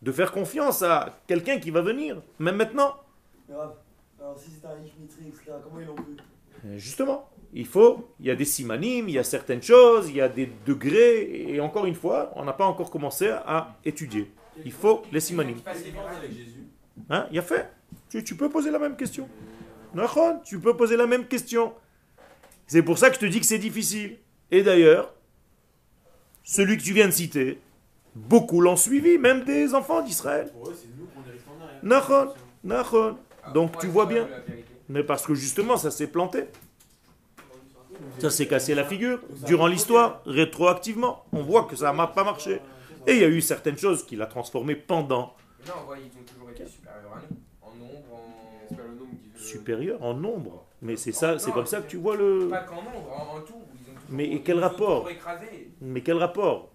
De 0.02 0.12
faire 0.12 0.32
confiance 0.32 0.82
à 0.82 1.18
quelqu'un 1.26 1.58
qui 1.58 1.70
va 1.70 1.80
venir, 1.82 2.20
même 2.38 2.56
maintenant. 2.56 2.94
Alors 3.50 4.38
si 4.38 4.50
c'était 4.50 4.66
un 4.66 4.82
Ishmitri, 4.82 5.28
etc., 5.28 5.52
comment 5.62 5.80
ils 5.80 5.86
l'ont 5.86 5.94
vu? 5.94 6.16
Euh, 6.66 6.78
Justement, 6.78 7.28
il 7.52 7.66
faut, 7.66 8.08
il 8.20 8.26
y 8.26 8.30
a 8.30 8.34
des 8.34 8.44
simanim, 8.44 9.08
il 9.08 9.14
y 9.14 9.18
a 9.18 9.24
certaines 9.24 9.62
choses, 9.62 10.08
il 10.08 10.16
y 10.16 10.20
a 10.20 10.28
des 10.28 10.50
degrés, 10.66 11.52
et 11.52 11.60
encore 11.60 11.84
une 11.84 11.94
fois, 11.94 12.32
on 12.36 12.44
n'a 12.44 12.52
pas 12.54 12.64
encore 12.64 12.90
commencé 12.90 13.28
à 13.28 13.76
étudier. 13.84 14.30
Il 14.64 14.72
faut 14.72 15.02
les 15.12 15.20
simanim. 15.20 15.56
Quelle 15.62 15.82
différence 15.82 16.16
avec 16.16 16.30
Jésus 16.30 16.64
Hein, 17.10 17.26
il 17.30 17.36
y 17.36 17.38
a 17.38 17.42
fait. 17.42 17.70
Tu, 18.08 18.22
tu 18.24 18.36
peux 18.36 18.48
poser 18.48 18.70
la 18.70 18.78
même 18.78 18.96
question? 18.96 19.28
Tu 20.44 20.58
peux 20.58 20.76
poser 20.76 20.96
la 20.96 21.06
même 21.06 21.26
question. 21.26 21.72
C'est 22.66 22.82
pour 22.82 22.98
ça 22.98 23.08
que 23.10 23.16
je 23.16 23.20
te 23.20 23.26
dis 23.26 23.40
que 23.40 23.46
c'est 23.46 23.58
difficile. 23.58 24.18
Et 24.50 24.62
d'ailleurs, 24.62 25.12
celui 26.42 26.76
que 26.76 26.82
tu 26.82 26.92
viens 26.92 27.06
de 27.06 27.12
citer, 27.12 27.58
beaucoup 28.14 28.60
l'ont 28.60 28.76
suivi, 28.76 29.18
même 29.18 29.44
des 29.44 29.74
enfants 29.74 30.02
d'Israël. 30.02 30.50
Pour 30.52 30.68
eux, 30.68 30.76
c'est 30.78 30.88
nous 30.98 31.06
qu'on 31.06 31.28
est 31.28 31.32
restés 31.32 31.50
en 31.50 31.64
arrière. 31.64 31.80
Nahon. 31.82 32.34
Nachon. 32.64 33.16
Ah, 33.42 33.50
Donc, 33.50 33.72
pourquoi 33.72 33.86
tu 33.88 33.92
vois 33.92 34.06
bien. 34.06 34.28
Mais 34.88 35.02
parce 35.02 35.26
que 35.26 35.34
justement, 35.34 35.76
ça 35.76 35.90
s'est 35.90 36.06
planté. 36.06 36.44
Ça 38.18 38.30
s'est 38.30 38.46
cassé 38.46 38.74
la 38.74 38.84
figure. 38.84 39.20
Durant 39.46 39.66
l'histoire, 39.66 40.22
rétroactivement, 40.26 41.24
on 41.32 41.42
voit 41.42 41.64
que 41.64 41.76
ça 41.76 41.92
n'a 41.92 42.06
pas 42.06 42.24
marché. 42.24 42.60
Et 43.06 43.12
il 43.12 43.18
y 43.18 43.24
a 43.24 43.28
eu 43.28 43.40
certaines 43.40 43.76
choses 43.78 44.04
qui 44.04 44.16
l'a 44.16 44.26
transformé 44.26 44.74
pendant. 44.74 45.34
Mais 45.60 45.66
non, 45.68 45.74
on 45.80 45.84
voit, 45.84 45.98
ils 45.98 46.06
ont 46.06 46.24
toujours 46.24 46.50
été 46.50 46.64
supérieurs 46.66 47.12
à 47.12 47.20
nous. 47.20 47.36
En 47.62 47.74
nombre, 47.74 48.14
en 50.00 50.14
nombre. 50.14 50.66
Mais 50.84 50.96
c'est 50.96 51.12
ça, 51.12 51.38
c'est 51.38 51.50
comme 51.50 51.66
ça 51.66 51.80
que 51.80 51.88
tu 51.88 51.96
vois 51.96 52.14
le. 52.16 52.48
Pas 52.50 52.58
qu'en 52.60 52.76
nombre, 52.76 53.10
en, 53.12 53.36
en 53.38 53.40
tout. 53.40 53.54
Ils 53.54 53.90
ont 53.90 53.94
toujours- 53.94 54.10
Mais 54.10 54.40
quel 54.44 54.58
rapport. 54.60 55.08
Mais 55.80 56.00
quel 56.02 56.18
rapport 56.18 56.70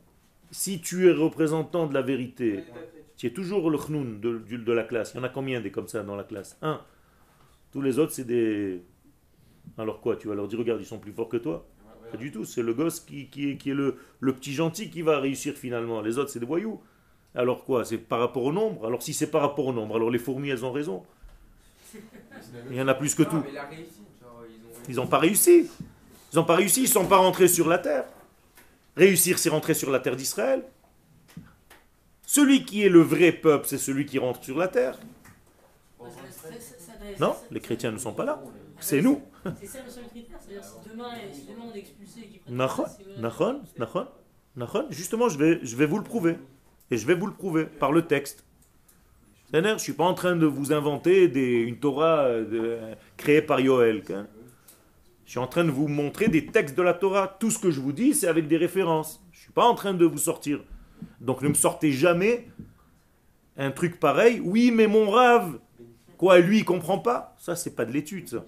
Si 0.51 0.81
tu 0.81 1.07
es 1.07 1.11
représentant 1.13 1.85
de 1.87 1.93
la 1.93 2.01
vérité, 2.01 2.63
tu 3.15 3.27
es 3.27 3.29
toujours 3.31 3.69
le 3.69 3.77
chnoun 3.77 4.19
de, 4.19 4.71
la 4.73 4.83
classe. 4.83 5.11
Il 5.13 5.17
y 5.17 5.19
en 5.19 5.23
a 5.23 5.29
combien 5.29 5.61
des 5.61 5.71
comme 5.71 5.87
ça 5.87 6.01
dans 6.03 6.15
la 6.15 6.23
classe 6.23 6.57
Un. 6.61 6.81
Tous 7.71 7.81
les 7.81 7.99
autres, 7.99 8.11
c'est 8.11 8.25
des. 8.25 8.81
Alors 9.77 10.01
quoi 10.01 10.15
Tu 10.15 10.27
vas 10.27 10.33
leur 10.35 10.47
dire, 10.47 10.57
regarde, 10.59 10.81
ils 10.81 10.85
sont 10.87 10.97
plus 10.97 11.11
forts 11.13 11.29
que 11.29 11.37
toi 11.37 11.67
Pas 12.11 12.17
du 12.17 12.31
tout. 12.31 12.45
C'est 12.45 12.63
le 12.63 12.73
gosse 12.73 12.99
qui, 12.99 13.27
qui 13.29 13.51
est, 13.51 13.57
qui 13.57 13.69
est 13.69 13.75
le, 13.75 13.97
le 14.19 14.33
petit 14.33 14.53
gentil 14.53 14.89
qui 14.89 15.03
va 15.03 15.19
réussir 15.19 15.53
finalement. 15.53 16.01
Les 16.01 16.17
autres, 16.17 16.31
c'est 16.31 16.39
des 16.39 16.47
voyous. 16.47 16.81
Alors 17.35 17.63
quoi 17.63 17.85
C'est 17.85 17.99
par 17.99 18.19
rapport 18.19 18.43
au 18.43 18.51
nombre? 18.51 18.87
Alors 18.87 19.03
si 19.03 19.13
c'est 19.13 19.29
par 19.29 19.41
rapport 19.41 19.67
au 19.67 19.71
nombre, 19.73 19.95
alors 19.97 20.09
les 20.09 20.17
fourmis, 20.17 20.49
elles 20.49 20.65
ont 20.65 20.71
raison. 20.71 21.03
Il 22.71 22.75
y 22.75 22.81
en 22.81 22.87
a 22.87 22.93
plus 22.95 23.13
que 23.15 23.23
Non, 23.23 23.29
tout. 23.29 23.43
mais 23.45 23.51
la 23.51 23.65
réussite, 23.65 23.97
genre, 23.97 23.98
ils 24.87 24.95
n'ont 24.95 25.07
pas 25.07 25.19
réussi. 25.19 25.69
Ils 26.31 26.35
n'ont 26.35 26.43
pas 26.45 26.55
réussi, 26.55 26.81
ils 26.81 26.83
ne 26.83 26.89
sont 26.89 27.05
pas 27.07 27.17
rentrés 27.17 27.47
sur 27.47 27.67
la 27.67 27.77
terre. 27.79 28.05
Réussir, 28.95 29.39
c'est 29.39 29.49
rentrer 29.49 29.73
sur 29.73 29.89
la 29.91 29.99
terre 29.99 30.15
d'Israël. 30.15 30.63
Celui 32.25 32.65
qui 32.65 32.83
est 32.83 32.89
le 32.89 33.01
vrai 33.01 33.31
peuple, 33.31 33.65
c'est 33.67 33.77
celui 33.79 34.05
qui 34.05 34.19
rentre 34.19 34.43
sur 34.43 34.57
la 34.57 34.67
terre. 34.67 34.97
Non, 37.19 37.35
les 37.51 37.59
chrétiens 37.59 37.91
ne 37.91 37.97
sont 37.97 38.13
pas 38.13 38.23
là. 38.25 38.41
C'est 38.79 39.01
nous. 39.01 39.21
C'est 39.59 39.65
ça 39.67 39.79
le 39.83 39.89
seul 39.91 40.03
critère, 40.09 40.37
c'est-à-dire 40.39 40.63
si 40.63 40.89
demain, 40.89 41.09
si 41.33 41.41
demain 41.45 41.65
on 41.71 41.75
est 41.75 41.79
expulsé 41.79 42.19
et 42.23 42.27
qu'ils 42.27 42.39
prennent 42.39 42.55
Nachon, 42.55 42.85
nachon, 43.17 43.61
nachon, 43.77 44.07
nachon. 44.55 44.85
Justement, 44.89 45.27
je 45.27 45.37
vais, 45.37 45.59
je 45.63 45.75
vais 45.75 45.85
vous 45.85 45.97
le 45.97 46.03
prouver. 46.03 46.37
Et 46.91 46.97
je 46.97 47.05
vais 47.05 47.13
vous 47.15 47.27
le 47.27 47.33
prouver 47.33 47.65
par 47.65 47.91
le 47.91 48.03
texte. 48.03 48.43
C'est-à-dire, 49.49 49.69
Je 49.71 49.73
ne 49.75 49.79
suis 49.79 49.93
pas 49.93 50.05
en 50.05 50.13
train 50.13 50.35
de 50.35 50.45
vous 50.45 50.71
inventer 50.73 51.27
des, 51.27 51.61
une 51.61 51.77
Torah 51.79 52.25
euh, 52.25 52.45
de- 52.45 52.95
créée 53.17 53.41
par 53.41 53.59
Yoel. 53.59 54.03
Je 55.29 55.33
suis 55.33 55.39
en 55.39 55.45
train 55.45 55.63
de 55.63 55.69
vous 55.69 55.87
montrer 55.87 56.27
des 56.27 56.47
textes 56.47 56.75
de 56.75 56.81
la 56.81 56.95
Torah. 56.95 57.27
Tout 57.27 57.51
ce 57.51 57.59
que 57.59 57.69
je 57.69 57.79
vous 57.79 57.91
dis, 57.91 58.15
c'est 58.15 58.27
avec 58.27 58.47
des 58.47 58.57
références. 58.57 59.23
Je 59.31 59.37
ne 59.37 59.41
suis 59.43 59.51
pas 59.51 59.63
en 59.63 59.75
train 59.75 59.93
de 59.93 60.03
vous 60.03 60.17
sortir. 60.17 60.59
Donc 61.21 61.43
ne 61.43 61.49
me 61.49 61.53
sortez 61.53 61.91
jamais 61.91 62.47
un 63.55 63.69
truc 63.69 63.99
pareil. 63.99 64.41
Oui, 64.43 64.71
mais 64.71 64.87
mon 64.87 65.07
rave, 65.11 65.59
quoi, 66.17 66.39
lui, 66.39 66.57
il 66.57 66.65
comprend 66.65 66.97
pas? 66.97 67.35
Ça, 67.37 67.55
c'est 67.55 67.75
pas 67.75 67.85
de 67.85 67.91
l'étude, 67.91 68.27
ça. 68.27 68.43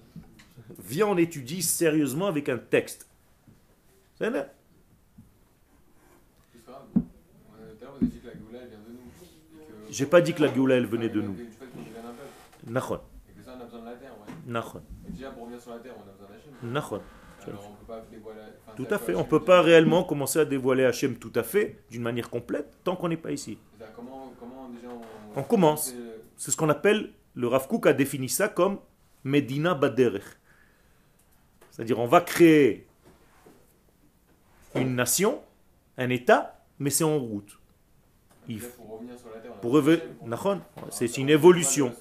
Viens, 0.84 1.06
on 1.06 1.16
étudie 1.18 1.62
sérieusement 1.62 2.26
avec 2.26 2.48
un 2.48 2.58
texte. 2.58 3.06
C'est 4.18 4.28
vrai? 4.28 4.50
C'est 6.52 6.64
pas 6.66 6.72
grave. 6.72 6.82
Tout 6.94 7.00
à 7.80 7.84
l'heure, 7.84 7.94
vous 8.00 8.06
avez 8.06 8.06
dit 8.06 8.18
que 8.18 8.26
la 8.26 8.32
Géoula, 8.32 8.58
elle 8.60 8.68
vient 8.70 8.78
de 8.78 8.92
nous. 8.92 9.62
Et 9.62 9.86
que- 9.86 9.92
J'ai 9.94 10.06
pas 10.06 10.20
dit 10.20 10.34
que 10.34 10.42
la 10.42 10.52
Géoula, 10.52 10.74
elle 10.74 10.86
venait 10.86 11.08
de 11.08 11.20
nous. 11.20 11.34
que 11.34 11.42
Du 11.42 11.44
fait 11.52 11.66
qu'on 11.66 11.80
vient 11.82 12.02
d'un 12.02 12.08
peuple. 12.08 12.72
Nachon, 12.72 13.00
Et 13.30 13.38
que 13.38 13.44
ça, 13.44 13.54
on 13.56 13.60
a 13.60 13.64
besoin 13.66 13.80
de 13.82 13.84
la 13.86 13.92
terre, 13.94 14.10
ouais. 14.26 14.34
nachon, 14.52 14.82
Et 15.06 15.12
déjà, 15.12 15.30
pour 15.30 15.44
revenir 15.44 15.60
sur 15.62 15.70
la 15.70 15.78
terre, 15.78 15.94
on 15.96 16.08
a. 16.08 16.11
Alors, 17.44 17.70
on 17.70 17.74
peut 17.74 17.86
pas 17.86 18.04
dévoiler. 18.10 18.40
enfin, 18.66 18.76
Tout 18.76 18.86
à 18.94 18.98
fait. 18.98 19.14
On 19.14 19.18
Hachem 19.20 19.28
peut 19.30 19.44
pas 19.44 19.62
réellement 19.62 20.04
commencer 20.04 20.38
à 20.38 20.44
dévoiler 20.44 20.84
Hachem 20.84 21.16
tout 21.16 21.32
à 21.34 21.42
fait, 21.42 21.78
d'une 21.90 22.02
manière 22.02 22.30
complète, 22.30 22.72
tant 22.84 22.94
qu'on 22.96 23.08
n'est 23.08 23.16
pas 23.16 23.32
ici. 23.32 23.58
C'est-à-dire, 23.76 23.94
Comment, 23.96 24.32
comment 24.38 24.68
déjà 24.68 24.88
on. 25.34 25.40
On 25.40 25.42
commence. 25.42 25.86
c'est- 26.36 26.50
ce 26.50 26.56
qu'on 26.56 26.68
appelle, 26.68 27.10
le 27.34 27.48
Rav 27.48 27.66
Kook 27.68 27.86
a 27.86 27.92
défini 27.92 28.28
ça 28.28 28.48
comme 28.48 28.78
Medina 29.24 29.74
Baderech. 29.74 30.22
C'est-à-dire, 31.70 31.98
on 31.98 32.06
va 32.06 32.20
créer 32.20 32.86
une 34.74 34.94
nation, 34.94 35.40
un 35.98 36.10
État, 36.10 36.64
mais 36.78 36.90
c'est 36.90 37.04
en 37.04 37.18
route. 37.18 37.58
Il 38.48 38.58
Pour 38.60 38.90
revenir 38.98 39.18
sur 39.18 39.28
la 39.30 39.40
terre, 39.40 39.52
Pour 39.60 39.72
c'est 40.90 41.16
une 41.18 41.26
on- 41.26 41.30
évolution. 41.30 41.92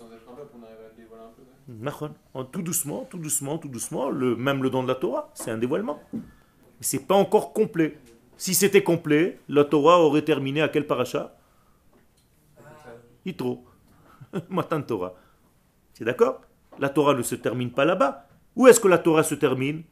Tout 2.51 2.61
doucement, 2.61 3.07
tout 3.09 3.17
doucement, 3.17 3.57
tout 3.57 3.69
doucement, 3.69 4.09
le, 4.09 4.35
même 4.35 4.63
le 4.63 4.69
don 4.69 4.83
de 4.83 4.87
la 4.87 4.95
Torah, 4.95 5.29
c'est 5.33 5.51
un 5.51 5.57
dévoilement. 5.57 6.01
Mais 6.13 6.21
c'est 6.81 7.05
pas 7.05 7.15
encore 7.15 7.53
complet. 7.53 7.97
Si 8.37 8.53
c'était 8.53 8.83
complet, 8.83 9.39
la 9.47 9.63
Torah 9.63 9.99
aurait 9.99 10.23
terminé 10.23 10.61
à 10.61 10.69
quel 10.69 10.87
paracha? 10.87 11.35
Yitro. 13.25 13.63
Matan 14.49 14.81
Torah. 14.81 15.13
C'est 15.93 16.05
d'accord? 16.05 16.41
La 16.79 16.89
Torah 16.89 17.13
ne 17.13 17.21
se 17.21 17.35
termine 17.35 17.71
pas 17.71 17.85
là-bas. 17.85 18.27
Où 18.55 18.67
est-ce 18.67 18.79
que 18.79 18.87
la 18.87 18.97
Torah 18.97 19.23
se 19.23 19.35
termine? 19.35 19.83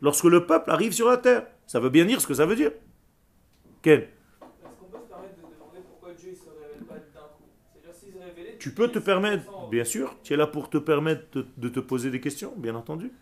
Lorsque 0.00 0.24
le 0.24 0.46
peuple 0.46 0.70
arrive 0.70 0.92
sur 0.92 1.08
la 1.08 1.16
terre. 1.16 1.46
Ça 1.66 1.80
veut 1.80 1.90
bien 1.90 2.04
dire 2.04 2.20
ce 2.20 2.26
que 2.26 2.34
ça 2.34 2.46
veut 2.46 2.56
dire. 2.56 2.70
Ken 3.82 4.00
Est-ce 4.00 4.08
qu'on 4.78 4.86
peut 4.86 4.98
se 4.98 5.08
permettre 5.08 5.36
de 5.36 5.42
demander 5.42 5.80
pourquoi 5.88 6.12
Dieu 6.14 6.30
ne 6.30 6.36
se 6.36 6.42
révèle 6.50 6.84
pas 6.86 6.94
d'un 6.94 7.26
coup 7.36 7.44
C'est-à-dire 7.72 7.94
s'il 7.94 8.12
se 8.12 8.18
révélait. 8.18 8.53
Tu 8.64 8.70
peux 8.70 8.88
te 8.88 8.98
permettre, 8.98 9.44
bien 9.70 9.84
sûr, 9.84 10.16
tu 10.22 10.32
es 10.32 10.38
là 10.38 10.46
pour 10.46 10.70
te 10.70 10.78
permettre 10.78 11.44
de- 11.58 11.68
te 11.68 11.80
poser 11.80 12.10
des 12.10 12.18
questions, 12.18 12.54
bien 12.56 12.74
entendu. 12.74 13.12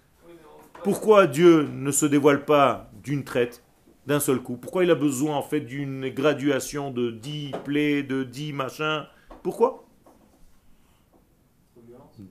Pourquoi 0.84 1.26
Dieu 1.26 1.66
ne 1.66 1.90
se 1.90 2.06
dévoile 2.06 2.44
pas 2.44 2.92
d'une 3.02 3.24
traite, 3.24 3.64
d'un 4.06 4.20
seul 4.20 4.38
coup? 4.38 4.56
Pourquoi 4.56 4.84
il 4.84 4.90
a 4.92 4.94
besoin 4.94 5.34
en 5.34 5.42
fait 5.42 5.58
d'une 5.58 6.10
graduation 6.10 6.92
de 6.92 7.10
10 7.10 7.50
plaies, 7.64 8.04
de 8.04 8.22
10 8.22 8.52
machins? 8.52 9.02
Pourquoi? 9.42 9.84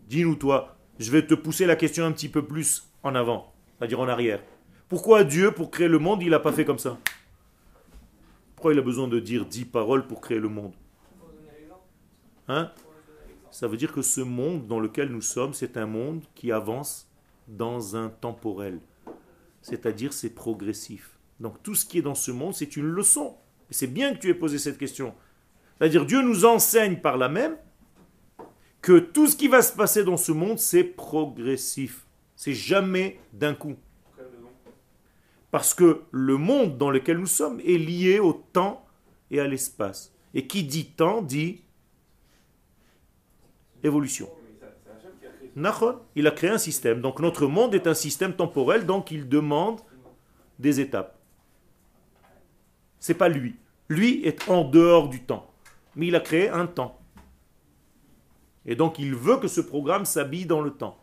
Dis-nous 0.08 0.36
toi, 0.36 0.78
je 0.98 1.12
vais 1.12 1.28
te 1.28 1.34
pousser 1.34 1.66
la 1.66 1.76
question 1.76 2.06
un 2.06 2.14
petit 2.14 2.30
peu 2.30 2.46
plus 2.46 2.88
en 3.04 3.14
avant, 3.14 3.52
c'est-à-dire 3.78 4.00
en 4.00 4.08
arrière. 4.08 4.42
Pourquoi 4.88 5.26
Dieu, 5.26 5.52
pour 5.52 5.70
créer 5.70 5.90
le 5.90 6.00
monde, 6.00 6.24
il 6.24 6.30
n'a 6.30 6.40
pas 6.40 6.54
fait 6.54 6.64
comme 6.64 6.80
ça? 6.80 6.98
Pourquoi 8.56 8.72
il 8.72 8.80
a 8.80 8.82
besoin 8.82 9.10
de 9.10 9.20
dire 9.20 9.46
10 9.46 9.66
paroles 9.66 10.08
pour 10.08 10.22
créer 10.22 10.40
le 10.40 10.48
monde? 10.48 10.72
Hein? 12.48 12.72
Ça 13.52 13.68
veut 13.68 13.78
dire 13.78 13.92
que 13.92 14.02
ce 14.02 14.22
monde 14.22 14.66
dans 14.68 14.80
lequel 14.80 15.10
nous 15.10 15.22
sommes, 15.22 15.54
c'est 15.54 15.76
un 15.78 15.86
monde 15.86 16.24
qui 16.36 16.52
avance 16.52 17.10
dans 17.48 17.96
un 17.96 18.10
temporel. 18.10 18.80
C'est-à-dire 19.62 20.14
c'est 20.14 20.30
progressif. 20.30 21.20
Donc 21.40 21.62
tout 21.62 21.76
ce 21.76 21.86
qui 21.86 22.00
est 22.00 22.02
dans 22.02 22.16
ce 22.16 22.32
monde, 22.32 22.54
c'est 22.54 22.78
une 22.78 22.88
leçon. 22.88 23.36
Et 23.70 23.74
c'est 23.74 23.88
bien 23.88 24.14
que 24.14 24.20
tu 24.20 24.30
aies 24.30 24.34
posé 24.34 24.58
cette 24.58 24.78
question. 24.78 25.14
C'est-à-dire 25.78 26.06
Dieu 26.06 26.22
nous 26.22 26.46
enseigne 26.46 26.98
par 26.98 27.18
là 27.18 27.28
même 27.28 27.58
que 28.82 29.00
tout 29.00 29.28
ce 29.28 29.36
qui 29.36 29.48
va 29.48 29.62
se 29.62 29.76
passer 29.76 30.04
dans 30.04 30.18
ce 30.18 30.32
monde, 30.32 30.58
c'est 30.58 30.84
progressif. 30.84 32.06
C'est 32.36 32.54
jamais 32.54 33.20
d'un 33.34 33.54
coup. 33.54 33.76
Parce 35.52 35.74
que 35.74 36.04
le 36.12 36.38
monde 36.38 36.78
dans 36.78 36.90
lequel 36.90 37.18
nous 37.18 37.28
sommes 37.28 37.60
est 37.60 37.78
lié 37.78 38.20
au 38.20 38.34
temps 38.34 38.86
et 39.30 39.40
à 39.40 39.48
l'espace. 39.48 40.14
Et 40.34 40.48
qui 40.48 40.64
dit 40.64 40.86
temps 40.86 41.22
dit 41.22 41.62
évolution. 43.84 44.30
Il 46.16 46.28
a 46.28 46.32
créé 46.32 46.50
un 46.50 46.58
système. 46.58 47.02
Donc 47.02 47.20
notre 47.20 47.48
monde 47.48 47.76
est 47.76 47.88
un 47.88 47.94
système 47.94 48.34
temporel, 48.34 48.86
donc 48.86 49.12
il 49.12 49.28
demande 49.28 49.82
des 50.60 50.80
étapes. 50.80 51.18
C'est 53.00 53.16
pas 53.16 53.30
lui. 53.30 53.56
Lui 53.90 54.26
est 54.26 54.50
en 54.50 54.64
dehors 54.64 55.10
du 55.10 55.24
temps. 55.24 55.52
Mais 55.96 56.08
il 56.08 56.16
a 56.16 56.20
créé 56.20 56.50
un 56.50 56.68
temps. 56.68 57.00
Et 58.66 58.76
donc 58.76 59.00
il 59.00 59.16
veut 59.16 59.38
que 59.38 59.48
ce 59.48 59.60
programme 59.60 60.06
s'habille 60.06 60.46
dans 60.46 60.62
le 60.62 60.72
temps. 60.72 60.98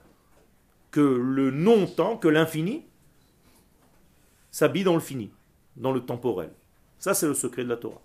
Que 0.90 1.00
le 1.00 1.50
non-temps, 1.50 2.16
que 2.16 2.28
l'infini, 2.28 2.86
s'habille 4.50 4.84
dans 4.84 4.94
le 4.94 5.00
fini, 5.00 5.30
dans 5.76 5.92
le 5.92 6.00
temporel. 6.00 6.50
Ça, 6.98 7.14
c'est 7.14 7.26
le 7.26 7.34
secret 7.34 7.64
de 7.64 7.68
la 7.68 7.76
Torah. 7.76 8.00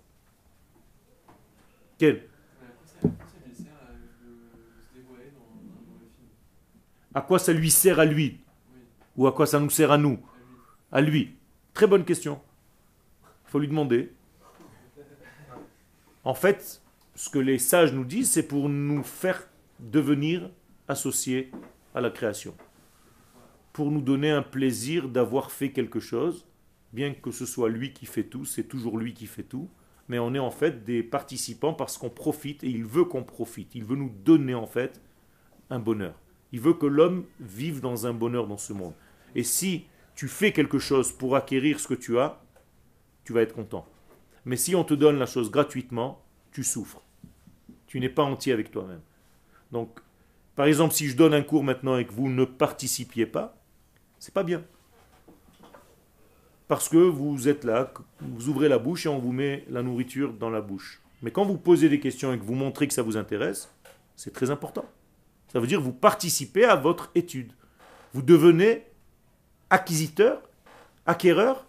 Quel 1.98 2.28
À 7.14 7.22
quoi 7.22 7.38
ça 7.38 7.52
lui 7.52 7.70
sert 7.70 8.00
à 8.00 8.04
lui 8.04 8.40
Ou 9.16 9.26
à 9.26 9.32
quoi 9.32 9.46
ça 9.46 9.60
nous 9.60 9.70
sert 9.70 9.92
à 9.92 9.98
nous? 9.98 10.18
À 10.90 11.00
lui. 11.00 11.36
Très 11.72 11.86
bonne 11.86 12.04
question. 12.04 12.40
Il 13.46 13.50
faut 13.50 13.58
lui 13.60 13.68
demander. 13.68 14.12
En 16.24 16.34
fait, 16.34 16.82
ce 17.14 17.28
que 17.28 17.38
les 17.38 17.58
sages 17.58 17.92
nous 17.92 18.04
disent, 18.04 18.30
c'est 18.30 18.48
pour 18.48 18.68
nous 18.68 19.02
faire 19.04 19.48
devenir 19.78 20.50
associés 20.88 21.52
à 21.94 22.00
la 22.00 22.10
création. 22.10 22.56
Pour 23.72 23.90
nous 23.90 24.00
donner 24.00 24.30
un 24.30 24.42
plaisir 24.42 25.08
d'avoir 25.08 25.52
fait 25.52 25.70
quelque 25.70 26.00
chose, 26.00 26.46
bien 26.92 27.12
que 27.14 27.30
ce 27.30 27.46
soit 27.46 27.68
lui 27.68 27.92
qui 27.92 28.06
fait 28.06 28.24
tout, 28.24 28.44
c'est 28.44 28.64
toujours 28.64 28.98
lui 28.98 29.14
qui 29.14 29.26
fait 29.26 29.42
tout, 29.42 29.68
mais 30.08 30.18
on 30.18 30.34
est 30.34 30.40
en 30.40 30.50
fait 30.50 30.84
des 30.84 31.02
participants 31.02 31.74
parce 31.74 31.96
qu'on 31.96 32.10
profite 32.10 32.64
et 32.64 32.68
il 32.68 32.84
veut 32.84 33.04
qu'on 33.04 33.24
profite. 33.24 33.74
Il 33.74 33.84
veut 33.84 33.96
nous 33.96 34.10
donner 34.24 34.54
en 34.54 34.66
fait 34.66 35.00
un 35.70 35.78
bonheur. 35.78 36.14
Il 36.54 36.60
veut 36.60 36.74
que 36.74 36.86
l'homme 36.86 37.24
vive 37.40 37.80
dans 37.80 38.06
un 38.06 38.12
bonheur 38.12 38.46
dans 38.46 38.58
ce 38.58 38.72
monde. 38.72 38.94
Et 39.34 39.42
si 39.42 39.86
tu 40.14 40.28
fais 40.28 40.52
quelque 40.52 40.78
chose 40.78 41.10
pour 41.10 41.34
acquérir 41.34 41.80
ce 41.80 41.88
que 41.88 41.94
tu 41.94 42.16
as, 42.16 42.40
tu 43.24 43.32
vas 43.32 43.42
être 43.42 43.56
content. 43.56 43.84
Mais 44.44 44.54
si 44.54 44.76
on 44.76 44.84
te 44.84 44.94
donne 44.94 45.18
la 45.18 45.26
chose 45.26 45.50
gratuitement, 45.50 46.22
tu 46.52 46.62
souffres. 46.62 47.02
Tu 47.88 47.98
n'es 47.98 48.08
pas 48.08 48.22
entier 48.22 48.52
avec 48.52 48.70
toi-même. 48.70 49.00
Donc, 49.72 49.98
par 50.54 50.66
exemple, 50.66 50.94
si 50.94 51.08
je 51.08 51.16
donne 51.16 51.34
un 51.34 51.42
cours 51.42 51.64
maintenant 51.64 51.98
et 51.98 52.06
que 52.06 52.12
vous 52.12 52.28
ne 52.28 52.44
participiez 52.44 53.26
pas, 53.26 53.60
c'est 54.20 54.32
pas 54.32 54.44
bien. 54.44 54.62
Parce 56.68 56.88
que 56.88 56.98
vous 56.98 57.48
êtes 57.48 57.64
là, 57.64 57.92
vous 58.20 58.48
ouvrez 58.48 58.68
la 58.68 58.78
bouche 58.78 59.06
et 59.06 59.08
on 59.08 59.18
vous 59.18 59.32
met 59.32 59.64
la 59.68 59.82
nourriture 59.82 60.32
dans 60.32 60.50
la 60.50 60.60
bouche. 60.60 61.02
Mais 61.20 61.32
quand 61.32 61.44
vous 61.44 61.58
posez 61.58 61.88
des 61.88 61.98
questions 61.98 62.32
et 62.32 62.38
que 62.38 62.44
vous 62.44 62.54
montrez 62.54 62.86
que 62.86 62.94
ça 62.94 63.02
vous 63.02 63.16
intéresse, 63.16 63.74
c'est 64.14 64.32
très 64.32 64.52
important. 64.52 64.84
Ça 65.54 65.60
veut 65.60 65.68
dire 65.68 65.78
que 65.78 65.84
vous 65.84 65.92
participez 65.92 66.64
à 66.64 66.74
votre 66.74 67.12
étude. 67.14 67.52
Vous 68.12 68.22
devenez 68.22 68.84
acquisiteur, 69.70 70.42
acquéreur 71.06 71.68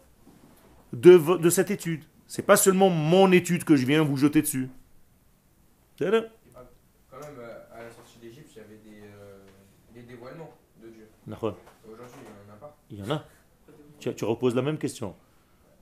de, 0.91 1.49
cette 1.51 1.69
étude. 1.69 2.03
C'est 2.25 2.41
pas 2.47 2.57
seulement 2.57 2.89
mon 2.89 3.31
étude 3.31 3.63
que 3.63 3.75
je 3.75 3.86
viens 3.86 4.01
vous 4.01 4.17
jeter 4.17 4.41
dessus. 4.41 4.69
Là. 5.99 6.23
Quand 7.11 7.19
même, 7.19 7.36
euh, 7.38 7.59
à 7.71 7.83
la 7.83 7.91
sortie 7.91 8.17
d'Égypte, 8.19 8.49
il 8.55 8.57
y 8.57 8.61
avait 8.61 8.77
des, 8.77 9.03
euh, 9.03 9.38
des 9.93 10.01
dévoilements 10.01 10.51
de 10.81 10.89
Dieu. 10.89 11.07
Aujourd'hui, 11.27 12.15
il 12.17 12.47
n'y 12.47 12.51
en 12.51 12.55
a 12.55 12.57
pas. 12.57 12.77
Il 12.89 12.97
y 12.97 13.03
en 13.03 13.11
a. 13.11 13.23
Tu, 13.99 14.15
tu 14.15 14.25
reposes 14.25 14.55
la 14.55 14.63
même 14.63 14.79
question. 14.79 15.15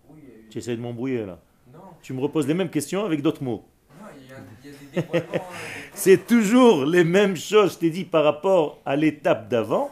Oui, 0.09 0.19
eu- 0.19 0.49
Tu 0.49 0.57
essaies 0.57 0.75
de 0.75 0.81
m'embrouiller 0.81 1.25
là. 1.25 1.39
Non, 1.73 1.79
Tu 2.01 2.11
me 2.11 2.19
reposes 2.19 2.47
les 2.47 2.53
mêmes 2.53 2.69
questions 2.69 3.05
avec 3.05 3.21
d'autres 3.21 3.43
mots. 3.43 3.65
C'est 5.93 6.25
toujours 6.27 6.85
les 6.85 7.03
mêmes 7.03 7.35
choses, 7.35 7.73
je 7.73 7.77
t'ai 7.79 7.89
dit, 7.89 8.03
par 8.05 8.23
rapport 8.23 8.79
à 8.85 8.95
l'étape 8.95 9.49
d'avant. 9.49 9.91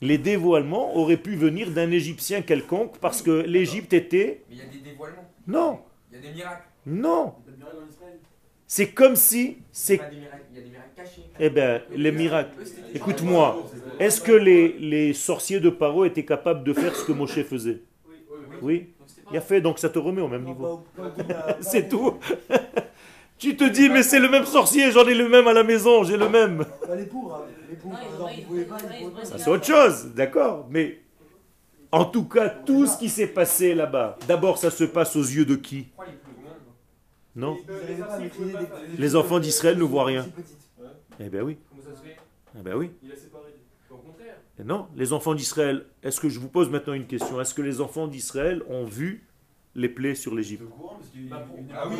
Les 0.00 0.18
dévoilements 0.18 0.94
auraient 0.96 1.16
pu 1.16 1.34
venir 1.34 1.70
d'un 1.70 1.90
Égyptien 1.90 2.42
quelconque 2.42 2.98
parce 2.98 3.22
que 3.22 3.30
l'Égypte 3.46 3.92
était... 3.94 4.42
Mais 4.50 4.56
il 4.56 4.58
y 4.58 4.62
a 4.62 4.66
des 4.66 4.78
dévoilements. 4.90 5.30
Non, 5.46 5.80
Il 6.12 6.16
y 6.16 6.18
a 6.18 6.22
des 6.28 6.34
miracles. 6.34 6.62
non. 6.86 7.34
C'est 8.66 8.88
comme 8.90 9.16
si... 9.16 9.58
C'est... 9.72 9.94
Il 9.94 9.98
y 9.98 10.00
a 10.02 10.62
des 10.62 10.70
miracles 10.70 10.90
cachés. 10.96 11.22
Eh 11.40 11.48
bien, 11.48 11.80
les 11.94 12.12
miracles... 12.12 12.50
Écoute-moi, 12.94 13.64
est-ce 13.98 14.20
que 14.20 14.32
les, 14.32 14.72
les 14.78 15.12
sorciers 15.14 15.60
de 15.60 15.70
Paro 15.70 16.04
étaient 16.04 16.24
capables 16.24 16.64
de 16.64 16.72
faire 16.74 16.94
ce 16.94 17.04
que 17.04 17.12
Moshe 17.12 17.42
faisait? 17.42 17.80
Oui, 18.06 18.14
oui, 18.62 18.88
Il 19.30 19.36
a 19.36 19.40
fait, 19.40 19.60
donc 19.60 19.78
ça 19.78 19.88
te 19.88 19.98
remet 19.98 20.20
au 20.22 20.28
même 20.28 20.44
niveau. 20.44 20.84
C'est 21.60 21.88
tout. 21.88 22.18
Tu 23.38 23.56
te 23.56 23.64
dis, 23.64 23.88
mais 23.88 24.02
c'est 24.02 24.20
le 24.20 24.28
même 24.28 24.46
sorcier, 24.46 24.90
j'en 24.92 25.06
ai 25.06 25.14
le 25.14 25.28
même 25.28 25.46
à 25.46 25.52
la 25.52 25.64
maison, 25.64 26.04
j'ai 26.04 26.16
le 26.16 26.28
même. 26.28 26.58
Bah, 26.58 26.94
les 26.96 27.06
pour, 27.06 27.44
pour, 27.82 27.92
c'est 29.24 29.48
autre 29.48 29.66
chose, 29.66 30.12
d'accord 30.14 30.66
Mais 30.70 31.00
en 31.90 32.04
tout 32.04 32.24
cas, 32.24 32.48
tout 32.48 32.86
ce 32.86 32.96
qui 32.98 33.08
s'est 33.08 33.26
passé 33.26 33.74
là-bas, 33.74 34.18
d'abord, 34.28 34.58
ça 34.58 34.70
se 34.70 34.84
passe 34.84 35.16
aux 35.16 35.22
yeux 35.22 35.44
de 35.44 35.56
qui? 35.56 35.88
Non 37.36 37.56
les 38.96 39.16
enfants 39.16 39.40
d'Israël 39.40 39.76
ne 39.76 39.82
voient 39.82 40.04
rien. 40.04 40.26
Eh 41.18 41.28
ben 41.28 41.42
oui, 41.42 41.58
Comment 41.68 41.82
ça 41.82 42.00
se 42.00 42.04
fait? 42.06 42.16
Eh 42.58 42.62
ben 42.62 42.74
oui. 42.74 42.90
Il 43.02 43.10
a 43.12 43.16
séparé. 43.16 43.54
Au 43.90 43.96
contraire. 43.96 44.36
Et 44.58 44.64
non, 44.64 44.86
les 44.96 45.12
enfants 45.12 45.34
d'Israël, 45.34 45.86
est-ce 46.02 46.20
que 46.20 46.28
je 46.28 46.38
vous 46.38 46.48
pose 46.48 46.70
maintenant 46.70 46.92
une 46.92 47.06
question? 47.06 47.40
Est-ce 47.40 47.54
que 47.54 47.62
les 47.62 47.80
enfants 47.80 48.06
d'Israël 48.06 48.62
ont 48.68 48.84
vu 48.84 49.26
les 49.76 49.88
plaies 49.88 50.14
sur 50.14 50.34
l'Égypte 50.34 50.62
Bah, 51.28 51.44
Ah 51.74 51.84
oui, 51.88 51.96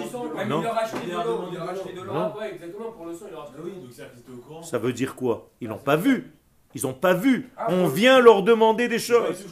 Non. 0.48 0.60
il 0.60 0.64
leur 0.64 0.74
a 0.76 0.80
acheté 0.80 0.96
Il 1.02 1.06
de 1.08 1.12
leur 1.12 1.20
a 1.20 1.24
l'eau. 1.24 1.32
demandé 1.32 1.50
Il 1.52 1.58
leur 1.58 1.68
a 1.68 1.72
de 1.72 1.78
acheté 1.78 1.92
de 1.92 1.96
l'eau. 1.98 2.04
l'eau. 2.04 2.12
Non. 2.12 2.20
Ah, 2.20 2.38
ouais, 2.38 2.52
exactement. 2.54 2.92
Pour 2.92 3.06
le 3.06 3.14
sang, 3.14 3.24
il 3.30 3.34
a 3.34 3.36
Ah 3.38 3.40
racheté. 3.40 3.58
oui, 3.64 3.70
donc 3.72 3.92
c'est-à-dire 3.92 4.12
qu'ils 4.12 4.20
étaient 4.22 4.32
au 4.32 4.36
courant. 4.36 4.62
Ça 4.62 4.78
veut 4.78 4.92
dire 4.92 5.14
quoi? 5.16 5.50
Ils 5.60 5.68
n'ont 5.68 5.78
pas 5.78 5.96
vu. 5.96 6.32
Ils 6.76 6.82
n'ont 6.82 6.92
pas 6.94 7.14
vu. 7.14 7.50
Ah, 7.56 7.66
On 7.70 7.86
vient 7.86 8.20
leur 8.20 8.42
demander 8.42 8.88
des 8.88 8.96
Ils 8.96 9.00
choses. 9.00 9.44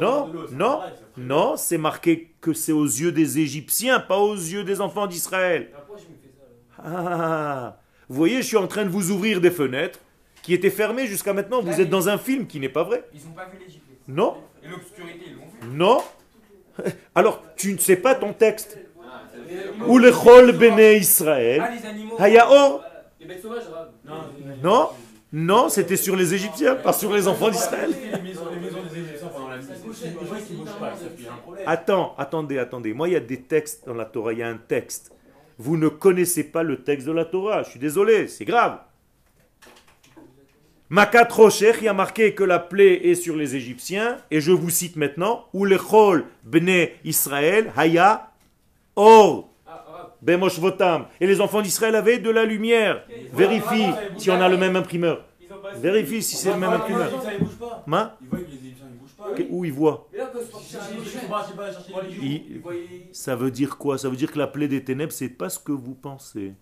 non, 0.00 0.28
non, 0.52 0.80
non, 1.16 1.56
c'est 1.56 1.78
marqué 1.78 2.34
que 2.40 2.52
c'est 2.52 2.72
aux 2.72 2.84
yeux 2.84 3.12
des 3.12 3.38
Égyptiens, 3.38 4.00
pas 4.00 4.18
aux 4.18 4.34
yeux 4.34 4.64
des 4.64 4.80
enfants 4.80 5.06
d'Israël. 5.06 5.70
Ah, 6.82 7.78
vous 8.08 8.16
voyez, 8.16 8.38
je 8.42 8.46
suis 8.46 8.56
en 8.56 8.66
train 8.66 8.84
de 8.84 8.88
vous 8.90 9.10
ouvrir 9.10 9.40
des 9.40 9.50
fenêtres 9.50 9.98
qui 10.42 10.54
étaient 10.54 10.70
fermées 10.70 11.06
jusqu'à 11.06 11.32
maintenant. 11.32 11.60
Vous 11.62 11.80
êtes 11.80 11.90
dans 11.90 12.08
un 12.08 12.18
film 12.18 12.46
qui 12.46 12.58
n'est 12.58 12.68
pas 12.68 12.82
vrai. 12.82 13.04
Ils 13.14 13.22
n'ont 13.26 13.32
pas 13.34 13.46
vu 13.46 13.58
l'Égypte. 13.64 13.84
Non, 14.08 14.38
Et 14.64 14.68
l'obscurité, 14.68 15.20
ils 15.28 15.34
l'ont 15.34 15.70
vu. 15.70 15.76
non. 15.76 15.98
Alors, 17.14 17.42
tu 17.56 17.72
ne 17.72 17.78
sais 17.78 17.96
pas 17.96 18.14
ton 18.14 18.32
texte. 18.32 18.78
Ou 19.86 19.98
le 19.98 20.12
chol 20.12 20.52
bene 20.52 20.96
Israël. 20.96 21.62
Hayaor. 22.18 22.84
Non, 24.62 24.90
non, 25.32 25.68
c'était 25.68 25.96
sur 25.96 26.16
les 26.16 26.34
Égyptiens, 26.34 26.74
pas 26.74 26.92
sur 26.92 27.12
les 27.12 27.28
enfants 27.28 27.50
d'Israël. 27.50 27.90
Attends, 31.66 32.14
attendez, 32.18 32.58
attendez. 32.58 32.92
Moi, 32.92 33.08
il 33.08 33.12
y 33.12 33.16
a 33.16 33.20
des 33.20 33.42
textes 33.42 33.86
dans 33.86 33.94
la 33.94 34.04
Torah. 34.04 34.32
Il 34.32 34.40
y 34.40 34.42
a 34.42 34.48
un 34.48 34.56
texte. 34.56 35.12
Vous 35.58 35.76
ne 35.76 35.88
connaissez 35.88 36.44
pas 36.44 36.62
le 36.62 36.82
texte 36.82 37.06
de 37.06 37.12
la 37.12 37.24
Torah. 37.24 37.62
Je 37.62 37.70
suis 37.70 37.80
désolé, 37.80 38.28
c'est 38.28 38.44
grave. 38.44 38.78
Makat 40.90 41.28
Rocher, 41.30 41.72
il 41.78 41.84
y 41.84 41.88
a 41.88 41.92
marqué 41.94 42.34
que 42.34 42.42
la 42.42 42.58
plaie 42.58 42.94
est 43.08 43.14
sur 43.14 43.36
les 43.36 43.54
Égyptiens. 43.54 44.16
Et 44.30 44.40
je 44.40 44.50
vous 44.50 44.70
cite 44.70 44.96
maintenant. 44.96 45.46
Ou 45.52 45.64
le 45.64 45.78
chol 45.78 46.24
bne 46.42 46.88
Israël, 47.04 47.72
haya, 47.76 48.32
or, 48.96 49.48
bemoshvotam. 50.20 51.06
Et 51.20 51.26
les 51.28 51.40
enfants 51.40 51.62
d'Israël 51.62 51.94
avaient 51.94 52.18
de 52.18 52.30
la 52.30 52.44
lumière. 52.44 53.04
Vérifie 53.32 53.86
si 54.18 54.30
on 54.32 54.40
a 54.40 54.48
le 54.48 54.56
même 54.56 54.74
imprimeur. 54.74 55.24
Vérifie 55.76 56.22
si 56.22 56.34
c'est 56.36 56.52
le 56.52 56.58
même 56.58 56.70
imprimeur. 56.72 57.08
Ma? 57.86 58.16
Ils 58.20 58.26
voient 58.28 58.38
que 58.40 58.44
les 58.50 58.56
Égyptiens, 58.56 58.86
ils 58.92 58.98
bougent 58.98 59.10
pas. 59.16 59.32
Que- 59.34 59.42
Où 59.48 59.64
ils 59.64 59.72
voient? 59.72 60.08
Ça 63.12 63.36
veut 63.36 63.50
dire 63.52 63.78
quoi? 63.78 63.96
Ça 63.96 64.08
veut 64.08 64.16
dire 64.16 64.32
que 64.32 64.38
la 64.38 64.46
plaie 64.48 64.66
des 64.68 64.82
ténèbres, 64.82 65.12
c'est 65.12 65.28
pas 65.28 65.48
ce 65.48 65.58
que 65.60 65.72
vous 65.72 65.94
pensez. 65.94 66.52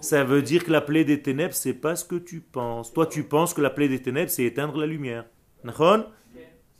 Ça 0.00 0.24
veut 0.24 0.42
dire 0.42 0.64
que 0.64 0.72
la 0.72 0.80
plaie 0.80 1.04
des 1.04 1.20
ténèbres, 1.20 1.54
c'est 1.54 1.74
pas 1.74 1.94
ce 1.94 2.04
que 2.04 2.16
tu 2.16 2.40
penses. 2.40 2.92
Toi, 2.92 3.06
tu 3.06 3.22
penses 3.22 3.52
que 3.52 3.60
la 3.60 3.70
plaie 3.70 3.88
des 3.88 4.00
ténèbres, 4.00 4.30
c'est 4.30 4.44
éteindre 4.44 4.78
la 4.78 4.86
lumière. 4.86 5.26
Nahon 5.62 6.06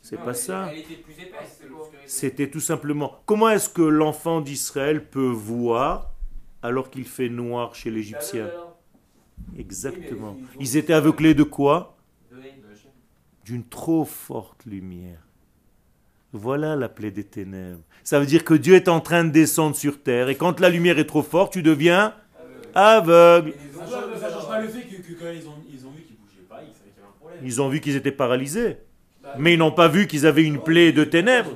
C'est 0.01 0.17
pas 0.17 0.33
ça. 0.33 0.71
L'obscurité. 0.73 1.03
C'était 2.05 2.49
tout 2.49 2.59
simplement. 2.59 3.21
Comment 3.25 3.49
est-ce 3.49 3.69
que 3.69 3.81
l'enfant 3.81 4.41
d'Israël 4.41 5.07
peut 5.07 5.29
voir 5.29 6.11
alors 6.63 6.89
qu'il 6.89 7.05
fait 7.05 7.29
noir 7.29 7.75
chez 7.75 7.91
l'Égyptien? 7.91 8.49
Exactement. 9.57 10.37
Ils 10.59 10.77
étaient 10.77 10.93
aveuglés 10.93 11.33
de 11.33 11.43
quoi? 11.43 11.97
D'une 13.45 13.63
trop 13.63 14.05
forte 14.05 14.65
lumière. 14.65 15.19
Voilà 16.33 16.75
la 16.75 16.89
plaie 16.89 17.11
des 17.11 17.23
ténèbres. 17.23 17.81
Ça 18.03 18.19
veut 18.19 18.25
dire 18.25 18.45
que 18.45 18.53
Dieu 18.53 18.75
est 18.75 18.87
en 18.87 19.01
train 19.01 19.25
de 19.25 19.31
descendre 19.31 19.75
sur 19.75 20.01
terre 20.01 20.29
et 20.29 20.35
quand 20.35 20.59
la 20.59 20.69
lumière 20.69 20.97
est 20.97 21.05
trop 21.05 21.23
forte, 21.23 21.53
tu 21.53 21.61
deviens 21.61 22.15
aveugle. 22.75 23.53
Ça 23.73 23.85
change- 23.85 24.19
Ça 24.19 24.29
change 24.31 24.47
pas 24.47 24.61
le 24.61 24.67
fait 24.67 24.81
que 24.81 24.95
que 25.01 25.13
quand 25.19 25.29
ils 25.33 25.47
ont 25.47 25.53
ils 25.71 25.85
ont 25.85 25.91
vu 25.91 26.01
qu'ils 26.03 26.15
bougeaient 26.17 26.47
pas, 26.49 26.59
ils 26.61 26.73
savaient 26.73 26.89
qu'il 26.91 26.97
y 26.97 27.03
avait 27.03 27.07
un 27.07 27.19
problème. 27.19 27.39
Ils 27.43 27.61
ont 27.61 27.69
vu 27.69 27.79
qu'ils 27.81 27.95
étaient 27.95 28.11
paralysés, 28.11 28.77
mais 29.37 29.53
ils 29.53 29.57
n'ont 29.59 29.71
pas 29.71 29.87
vu 29.87 30.07
qu'ils 30.07 30.25
avaient 30.25 30.43
une 30.43 30.59
plaie 30.59 30.91
de 30.91 31.03
ténèbres. 31.03 31.51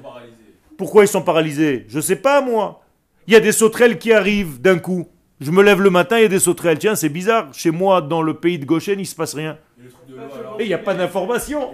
Pourquoi 0.78 1.04
ils 1.06 1.08
sont 1.08 1.22
paralysés? 1.22 1.86
Je 1.88 2.00
sais 2.00 2.16
pas 2.18 2.42
moi. 2.42 2.82
Il 3.28 3.34
y 3.34 3.38
a 3.38 3.40
des 3.40 3.52
sauterelles 3.54 3.98
qui 3.98 4.12
arrivent 4.14 4.62
d'un 4.62 4.78
coup. 4.78 5.08
Je 5.42 5.52
me 5.52 5.64
lève 5.64 5.82
le 5.82 5.90
matin, 5.90 6.18
il 6.18 6.22
y 6.24 6.26
a 6.26 6.30
des 6.30 6.40
sauterelles. 6.40 6.78
Tiens, 6.80 6.96
c'est 6.96 7.10
bizarre. 7.10 7.54
Chez 7.54 7.72
moi, 7.72 8.02
dans 8.02 8.22
le 8.22 8.36
pays 8.36 8.58
de 8.60 8.66
Goshen, 8.66 9.00
il 9.00 9.06
se 9.06 9.16
passe 9.16 9.34
rien. 9.34 9.58
Et 9.80 10.62
Et 10.62 10.64
il 10.66 10.68
n'y 10.68 10.74
a 10.74 10.78
pas 10.78 10.94
d'information. 10.94 11.72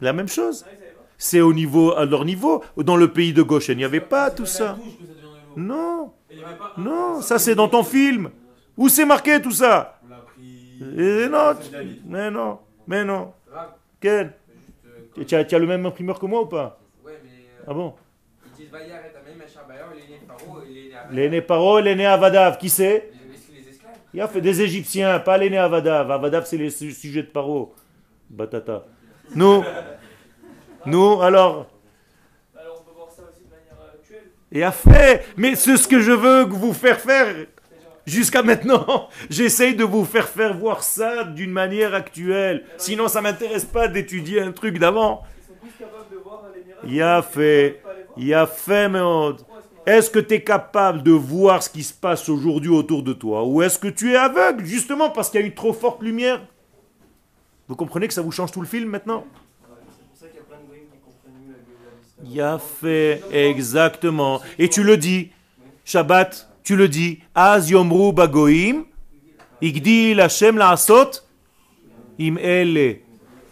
La 0.00 0.12
même 0.12 0.28
chose. 0.28 0.64
Ah. 0.66 0.70
C'est 1.16 1.40
au 1.40 1.52
niveau, 1.52 1.92
à 1.96 2.04
leur 2.04 2.24
niveau. 2.24 2.62
Dans 2.76 2.96
le 2.96 3.08
pays 3.12 3.32
de 3.32 3.42
Goshen, 3.42 3.76
il 3.76 3.78
n'y 3.78 3.84
avait 3.84 4.00
pas 4.00 4.30
tout 4.30 4.46
ça. 4.46 4.76
Non, 5.56 6.12
Non, 6.78 7.20
ça 7.22 7.38
c'est 7.38 7.54
dans 7.54 7.68
ton 7.68 7.82
film. 7.84 8.30
Où 8.76 8.88
c'est 8.88 9.04
marqué 9.04 9.40
tout 9.40 9.50
ça. 9.52 10.00
Et 10.98 11.28
non, 11.28 11.54
mais 12.06 12.30
non, 12.30 12.58
mais 12.86 13.04
non. 13.04 13.32
Quel 14.00 14.32
euh, 15.16 15.24
tu 15.24 15.34
as, 15.34 15.44
tu 15.44 15.54
as 15.54 15.58
le 15.58 15.66
même 15.66 15.86
imprimeur 15.86 16.18
que 16.18 16.26
moi 16.26 16.42
ou 16.42 16.46
pas 16.46 16.78
Ouais, 17.04 17.12
mais. 17.22 17.30
euh, 17.30 17.64
Ah 17.68 17.72
bon 17.74 17.94
disent 18.56 18.68
Vaillard 18.70 18.98
et 19.06 19.12
est 21.86 21.94
né 21.96 21.96
né 21.96 22.06
Avadav, 22.06 22.58
qui 22.58 22.68
c'est 22.68 23.10
Les, 23.12 23.56
les- 23.56 23.62
les. 23.62 23.78
Il 24.12 24.20
a 24.20 24.28
fait 24.28 24.40
des 24.40 24.60
Égyptiens, 24.60 25.18
pas 25.20 25.38
l'aîné 25.38 25.56
Avadav. 25.58 26.10
Avadav, 26.10 26.44
c'est 26.44 26.56
les 26.58 26.70
su- 26.70 26.92
sujets 26.92 27.22
de 27.22 27.28
Paro. 27.28 27.74
Batata. 28.28 28.84
Nous, 29.34 29.62
nous, 30.86 31.20
Alors 31.22 31.66
on 32.80 32.84
peut 32.84 32.96
voir 32.96 33.10
ça 33.10 33.22
aussi 33.22 33.44
de 33.44 33.50
manière 33.50 33.78
euh, 33.80 33.86
actuelle. 33.86 33.93
Et 34.52 34.62
a 34.62 34.72
fait. 34.72 35.24
Mais 35.36 35.54
c'est 35.54 35.76
ce 35.76 35.88
que 35.88 36.00
je 36.00 36.12
veux 36.12 36.44
vous 36.44 36.72
faire 36.72 37.00
faire. 37.00 37.34
Jusqu'à 38.06 38.42
maintenant, 38.42 39.08
j'essaye 39.30 39.74
de 39.74 39.84
vous 39.84 40.04
faire 40.04 40.28
faire 40.28 40.56
voir 40.56 40.82
ça 40.82 41.24
d'une 41.24 41.50
manière 41.50 41.94
actuelle. 41.94 42.64
Sinon, 42.76 43.08
ça 43.08 43.20
m'intéresse 43.22 43.64
pas 43.64 43.88
d'étudier 43.88 44.40
un 44.42 44.52
truc 44.52 44.78
d'avant. 44.78 45.22
Il 46.86 47.00
a 47.00 47.22
fait, 47.22 47.80
il 48.18 48.34
a 48.34 48.46
fait, 48.46 48.84
a- 48.94 49.32
Est-ce 49.86 50.10
que 50.10 50.18
tu 50.18 50.34
es 50.34 50.42
capable 50.42 51.02
de 51.02 51.12
voir 51.12 51.62
ce 51.62 51.70
qui 51.70 51.82
se 51.82 51.94
passe 51.94 52.28
aujourd'hui 52.28 52.68
autour 52.70 53.02
de 53.02 53.14
toi? 53.14 53.42
Ou 53.46 53.62
est-ce 53.62 53.78
que 53.78 53.88
tu 53.88 54.12
es 54.12 54.16
aveugle, 54.16 54.64
justement 54.66 55.08
parce 55.10 55.30
qu'il 55.30 55.40
y 55.40 55.42
a 55.42 55.46
une 55.46 55.54
trop 55.54 55.72
forte 55.72 56.02
lumière? 56.02 56.42
Vous 57.68 57.76
comprenez 57.76 58.06
que 58.06 58.12
ça 58.12 58.20
vous 58.20 58.30
change 58.32 58.52
tout 58.52 58.60
le 58.60 58.66
film 58.66 58.90
maintenant 58.90 59.24
C'est 59.64 60.06
pour 60.06 60.16
ça 60.18 60.26
qu'il 60.26 60.36
y 60.36 60.40
a 60.40 60.42
plein 60.42 60.58
de 60.60 60.66
goyim 60.66 60.82
qui 60.92 60.98
comprennent 60.98 61.54
fait 62.58 63.22
exactement. 63.32 64.40
Et 64.58 64.68
tu 64.68 64.82
le 64.82 64.96
dis, 64.96 65.30
Shabbat, 65.84 66.48
Tu 66.64 66.76
le 66.76 66.88
dis, 66.88 67.20
Az 67.34 67.70
yomru 67.70 68.12
bagoim, 68.12 68.86
igdil 69.60 70.20
Hashem 70.20 70.56
la'asot, 70.56 71.20
im 72.18 72.36
ele. 72.38 73.00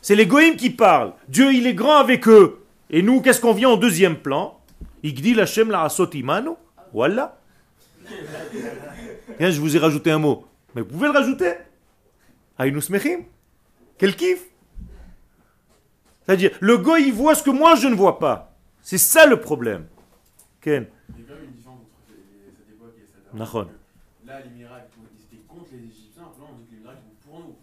C'est 0.01 0.16
les 0.16 0.27
goïms 0.27 0.57
qui 0.57 0.70
parlent. 0.70 1.12
Dieu, 1.29 1.53
il 1.53 1.66
est 1.66 1.75
grand 1.75 1.99
avec 1.99 2.27
eux. 2.27 2.64
Et 2.91 3.03
nous, 3.03 3.20
qu'est-ce 3.20 3.41
qu'on 3.41 3.53
vient 3.53 3.68
en 3.70 3.77
deuxième 3.77 4.16
plan? 4.16 4.59
Igdil 5.03 5.41
Hashem 5.41 5.70
la'asot 5.70 6.11
imanu. 6.14 6.51
Voilà. 6.93 7.39
Tiens, 9.39 9.51
je 9.51 9.61
vous 9.61 9.77
ai 9.77 9.79
rajouté 9.79 10.11
un 10.11 10.18
mot. 10.18 10.47
Mais 10.75 10.83
vous 10.83 10.89
pouvez 10.89 11.09
le 11.09 11.12
rajouter. 11.12 11.53
Aïnous 12.59 12.89
mechim. 12.89 13.25
Quel 13.99 14.16
kiff 14.16 14.41
C'est-à-dire, 16.25 16.51
le 16.61 16.83
il 17.01 17.12
voit 17.12 17.35
ce 17.35 17.43
que 17.43 17.51
moi, 17.51 17.75
je 17.75 17.89
ne 17.89 17.95
vois 17.95 18.18
pas. 18.18 18.51
C'est 18.83 18.99
ça 18.99 19.26
le 19.26 19.41
problème. 19.41 19.87
Ken 20.61 20.87
Il 21.16 21.20
y 21.20 21.24
a 21.24 21.28
quand 21.28 21.35
même 21.35 21.45
une 21.45 21.51
différence 21.53 21.80
entre 21.80 22.11
les- 22.11 22.53
cette 22.57 22.68
époque 22.74 22.95
et 22.99 23.07
cette 23.07 23.41
avant. 23.41 23.68
Là, 24.26 24.41
les 24.41 24.51
miracles, 24.51 24.89
ils 25.16 25.37
étaient 25.37 25.45
contre 25.47 25.66
les 25.72 25.78
Égyptiens. 25.78 26.22
Là, 26.22 26.47
on 26.51 26.57
dit 26.59 26.64
que 26.66 26.74
les 26.74 26.80
miracles 26.80 27.01
sont 27.24 27.30
pour 27.30 27.41
nous. 27.41 27.55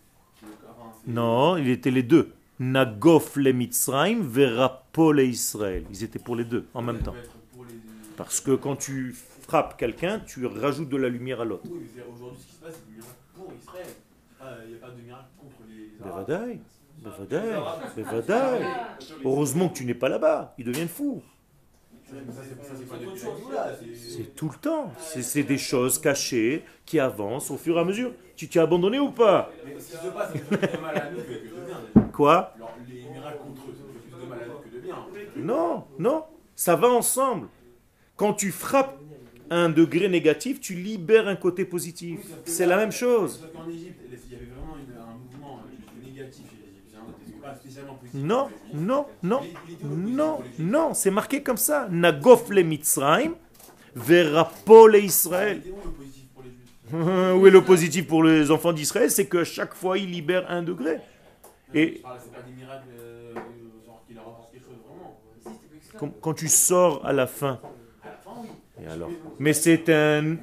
Enfin, 0.70 0.92
Non, 1.08 1.58
il 1.58 1.70
était 1.70 1.92
les 1.92 2.04
deux. 2.04 2.32
Nagof 2.60 3.36
le 3.38 3.52
Mitzrayim, 3.54 4.22
Verapo 4.22 5.12
le 5.14 5.26
Israël. 5.26 5.86
Ils 5.92 6.04
étaient 6.04 6.20
pour 6.20 6.36
les 6.36 6.44
deux 6.46 6.66
en 6.74 6.82
même 6.82 7.02
temps. 7.02 7.14
les- 7.14 7.28
Parce 8.18 8.42
que 8.42 8.52
quand 8.56 8.76
tu 8.76 9.14
frappes 9.14 9.78
quelqu'un, 9.78 10.20
tu 10.20 10.46
rajoutes 10.46 10.90
de 10.90 10.98
la 10.98 11.08
lumière 11.08 11.40
à 11.42 11.46
l'autre. 11.46 11.64
Oui, 11.70 11.88
aujourd'hui, 12.14 12.40
ce 12.42 12.48
qui 12.48 12.54
se 12.56 12.60
passe, 12.60 12.74
c'est 12.76 12.86
des 12.90 12.98
miracles 12.98 13.16
pour 13.34 13.54
Israël. 13.62 13.88
Ah, 14.42 14.56
Il 14.66 14.72
n'y 14.72 14.76
a 14.76 14.80
pas 14.80 14.90
de 14.92 15.02
miracle 15.02 15.28
contre 15.40 15.56
les 15.70 16.06
Arabes. 16.06 16.60
Heureusement 19.24 19.70
que 19.70 19.74
tu 19.78 19.86
n'es 19.86 19.94
pas 19.94 20.10
là-bas. 20.10 20.54
Ils 20.58 20.66
deviennent 20.66 20.88
fous. 20.90 21.24
C'est 23.94 24.36
tout 24.36 24.50
le 24.50 24.58
temps. 24.58 24.92
C'est 24.98 25.44
des 25.44 25.58
choses 25.58 26.00
cachées 26.00 26.66
qui 26.86 27.00
avancent 27.00 27.52
au 27.52 27.58
fur 27.58 27.78
et 27.78 27.82
à 27.82 27.84
mesure. 27.86 28.14
Tu 28.36 28.48
t'es 28.50 28.60
abandonné 28.60 29.00
ou 29.00 29.12
pas? 29.12 29.62
Quoi? 32.14 32.56
Non, 35.36 35.86
non. 35.98 36.26
Ça 36.56 36.76
va 36.76 36.88
ensemble. 36.90 37.48
Quand 38.16 38.34
tu 38.34 38.52
frappes 38.52 39.02
un 39.50 39.70
degré 39.70 40.10
négatif, 40.10 40.60
tu 40.60 40.76
libères 40.76 41.28
un 41.28 41.36
côté 41.36 41.66
positif. 41.66 42.40
C'est 42.46 42.66
la 42.66 42.78
même 42.78 42.92
chose. 42.92 43.40
Sauf 43.40 43.52
qu'en 43.54 43.68
Égypte, 43.70 44.02
il 44.06 44.32
y 44.32 44.36
avait 44.36 44.46
vraiment 44.46 44.76
une- 44.78 44.98
un 44.98 45.16
mouvement 45.18 45.60
euh, 45.64 46.06
négatif 46.06 46.46
chez 46.50 46.58
les 46.58 46.70
Égyptiens, 46.72 47.00
c'était 47.20 47.38
pas 47.38 47.39
spécialement 47.39 47.39
positif. 47.39 47.39
Non, 48.14 48.50
non, 48.74 49.06
non, 49.24 49.42
non, 49.84 50.40
non. 50.58 50.94
C'est 50.94 51.12
marqué 51.12 51.44
comme 51.44 51.58
ça. 51.58 51.88
Nagof 51.90 52.50
le 52.50 52.64
Mitzrayim, 52.64 53.34
Verapo 53.96 54.88
le 54.88 55.00
Israël. 55.04 55.62
Où 55.72 55.76
le 55.86 55.92
positif 55.92 56.28
pour 56.34 56.44
les 56.44 56.50
Juifs 56.50 57.36
Où 57.42 57.48
est 57.48 57.52
le 57.52 57.62
positif 57.64 58.08
pour 58.08 58.24
les 58.24 58.52
enfants 58.52 58.74
d'Israël? 58.74 59.12
C'est 59.12 59.28
que 59.28 59.44
chaque 59.44 59.74
fois, 59.74 59.98
ils 59.98 60.10
libèrent 60.10 60.50
un 60.50 60.64
degré. 60.64 60.98
Et- 61.74 62.02
euh, 63.00 63.34
chose 63.34 64.78
vraiment. 64.86 65.20
Quand, 65.98 66.10
quand 66.22 66.34
tu 66.34 66.48
sors 66.48 67.06
à 67.06 67.14
la 67.14 67.28
fin, 67.28 67.60
et 68.82 68.88
alors? 68.88 69.10
Mais 69.40 69.54
c'est 69.54 69.90
un, 69.90 70.38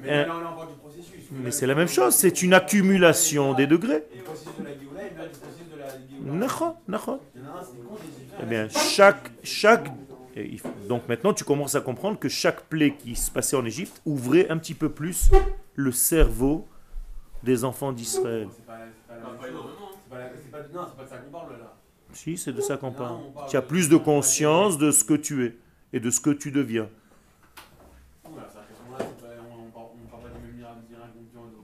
mais 1.31 1.51
c'est 1.51 1.67
la 1.67 1.75
même 1.75 1.87
chose. 1.87 2.13
C'est 2.15 2.41
une 2.41 2.53
accumulation 2.53 3.53
des 3.53 3.67
degrés. 3.67 4.03
Eh 8.41 8.45
bien, 8.45 8.67
chaque, 8.69 9.31
chaque, 9.43 9.89
donc 10.87 11.07
maintenant 11.07 11.33
tu 11.33 11.43
commences 11.43 11.75
à 11.75 11.81
comprendre 11.81 12.19
que 12.19 12.29
chaque 12.29 12.61
plaie 12.65 12.95
qui 12.95 13.15
se 13.15 13.31
passait 13.31 13.55
en 13.55 13.65
Égypte 13.65 14.01
ouvrait 14.05 14.49
un 14.49 14.57
petit 14.57 14.75
peu 14.75 14.89
plus 14.89 15.31
le 15.75 15.91
cerveau 15.91 16.67
des 17.43 17.63
enfants 17.63 17.91
d'Israël. 17.91 18.49
Si, 22.13 22.37
c'est 22.37 22.53
de 22.53 22.61
ça 22.61 22.77
qu'on 22.77 22.91
parle. 22.91 23.19
Tu 23.47 23.57
as 23.57 23.61
plus 23.61 23.89
de 23.89 23.97
conscience 23.97 24.77
de 24.77 24.91
ce 24.91 25.03
que 25.03 25.13
tu 25.13 25.45
es 25.45 25.55
et 25.93 25.99
de 25.99 26.09
ce 26.09 26.19
que 26.19 26.29
tu 26.31 26.51
deviens. 26.51 26.89
Voilà, 28.23 28.47
c'est 28.51 28.59
à 28.59 28.61
ce 28.63 28.83
moment-là, 28.87 29.05
c'est 29.19 29.25
pas- 29.27 29.33
on, 29.43 29.67
on 29.67 29.69
parle, 29.71 29.85
on 30.03 30.07
parle 30.09 30.21
pas 30.23 30.29
des 30.29 30.45
mêmes 30.47 30.55
miracles 30.55 30.79
miracles 30.89 31.11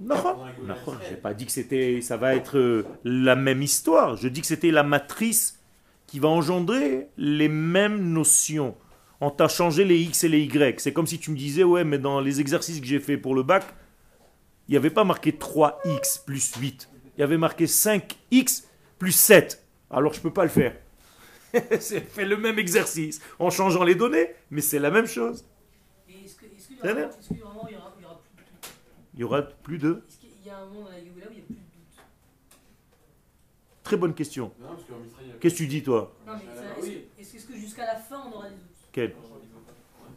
nachon. 0.05 0.35
d'Israël. 0.35 0.99
J'ai 1.09 1.15
pas 1.15 1.33
dit 1.33 1.45
que 1.45 1.51
c'était, 1.51 2.01
ça 2.01 2.17
va 2.17 2.35
être 2.35 2.57
euh, 2.57 2.85
la 3.03 3.35
même 3.35 3.61
histoire. 3.61 4.15
Je 4.17 4.27
dis 4.27 4.41
que 4.41 4.47
c'était 4.47 4.71
la 4.71 4.83
matrice 4.83 5.59
qui 6.07 6.19
va 6.19 6.29
engendrer 6.29 7.07
les 7.17 7.47
mêmes 7.47 8.11
notions. 8.13 8.75
On 9.21 9.31
t'a 9.31 9.47
changé 9.47 9.85
les 9.85 9.99
x 10.01 10.25
et 10.25 10.29
les 10.29 10.41
y. 10.41 10.79
C'est 10.79 10.93
comme 10.93 11.07
si 11.07 11.17
tu 11.17 11.31
me 11.31 11.37
disais, 11.37 11.63
ouais, 11.63 11.83
mais 11.83 11.97
dans 11.97 12.19
les 12.19 12.41
exercices 12.41 12.79
que 12.79 12.85
j'ai 12.85 12.99
fait 12.99 13.17
pour 13.17 13.35
le 13.35 13.43
bac, 13.43 13.63
il 14.67 14.71
n'y 14.71 14.77
avait 14.77 14.89
pas 14.89 15.03
marqué 15.03 15.31
3x 15.31 16.25
plus 16.25 16.53
8. 16.55 16.89
Il 17.17 17.21
y 17.21 17.23
avait 17.23 17.37
marqué 17.37 17.65
5x 17.65 18.65
plus 18.97 19.11
7. 19.11 19.65
Alors 19.89 20.13
je 20.13 20.19
ne 20.19 20.23
peux 20.23 20.33
pas 20.33 20.43
le 20.43 20.49
faire. 20.49 20.75
c'est 21.79 22.01
fait 22.01 22.25
le 22.25 22.37
même 22.37 22.57
exercice 22.57 23.21
en 23.37 23.49
changeant 23.49 23.83
les 23.83 23.95
données, 23.95 24.29
mais 24.49 24.61
c'est 24.61 24.79
la 24.79 24.89
même 24.89 25.05
chose. 25.05 25.45
Et 26.09 26.25
est-ce 26.25 26.35
que, 26.35 26.45
est-ce 26.45 26.67
qu'il 26.67 26.77
y 26.77 27.39
il 27.39 27.43
aura, 27.43 27.67
il 27.69 27.75
aura 27.77 28.21
plus 28.21 28.32
Il 29.15 29.19
y 29.21 29.23
aura 29.23 29.41
plus 29.43 29.77
de... 29.77 30.01
Est-ce 30.07 30.17
qu'il 30.19 30.29
y 30.45 30.49
a 30.49 30.57
un 30.59 30.65
moment 30.65 30.81
dans 30.85 30.89
la 30.89 30.99
Géoula 31.03 31.25
où 31.27 31.31
il 31.31 31.35
n'y 31.35 31.41
a 31.41 31.45
plus 31.45 31.53
de 31.55 31.59
doute 31.59 31.99
Très 33.83 33.97
bonne 33.97 34.13
question. 34.13 34.51
Qu'est-ce 35.39 35.53
que 35.55 35.57
tu 35.57 35.67
dis 35.67 35.83
toi 35.83 36.15
Non, 36.25 36.33
mais 36.33 36.55
ça- 36.55 36.89
est-ce 37.19 37.45
que, 37.45 37.55
jusqu'à 37.55 37.85
la 37.85 37.95
fin 37.95 38.21
on 38.27 38.35
aura 38.35 38.49
des 38.49 38.55
doutes 38.55 38.63
Quel 38.91 39.13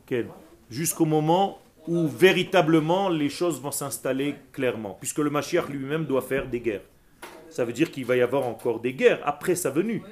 Quel 0.06 0.28
Jusqu'au 0.70 1.04
moment 1.04 1.58
où 1.86 2.08
véritablement 2.08 3.08
les 3.08 3.28
choses 3.28 3.60
vont 3.60 3.70
s'installer 3.70 4.34
clairement. 4.52 4.96
Puisque 4.98 5.18
le 5.18 5.30
Mashiach 5.30 5.68
lui-même 5.68 6.04
doit 6.06 6.22
faire 6.22 6.48
des 6.48 6.60
guerres. 6.60 6.82
Ça 7.50 7.64
veut 7.64 7.72
dire 7.72 7.90
qu'il 7.90 8.04
va 8.04 8.16
y 8.16 8.22
avoir 8.22 8.44
encore 8.46 8.80
des 8.80 8.92
guerres 8.92 9.20
après 9.24 9.54
sa 9.54 9.70
venue. 9.70 10.02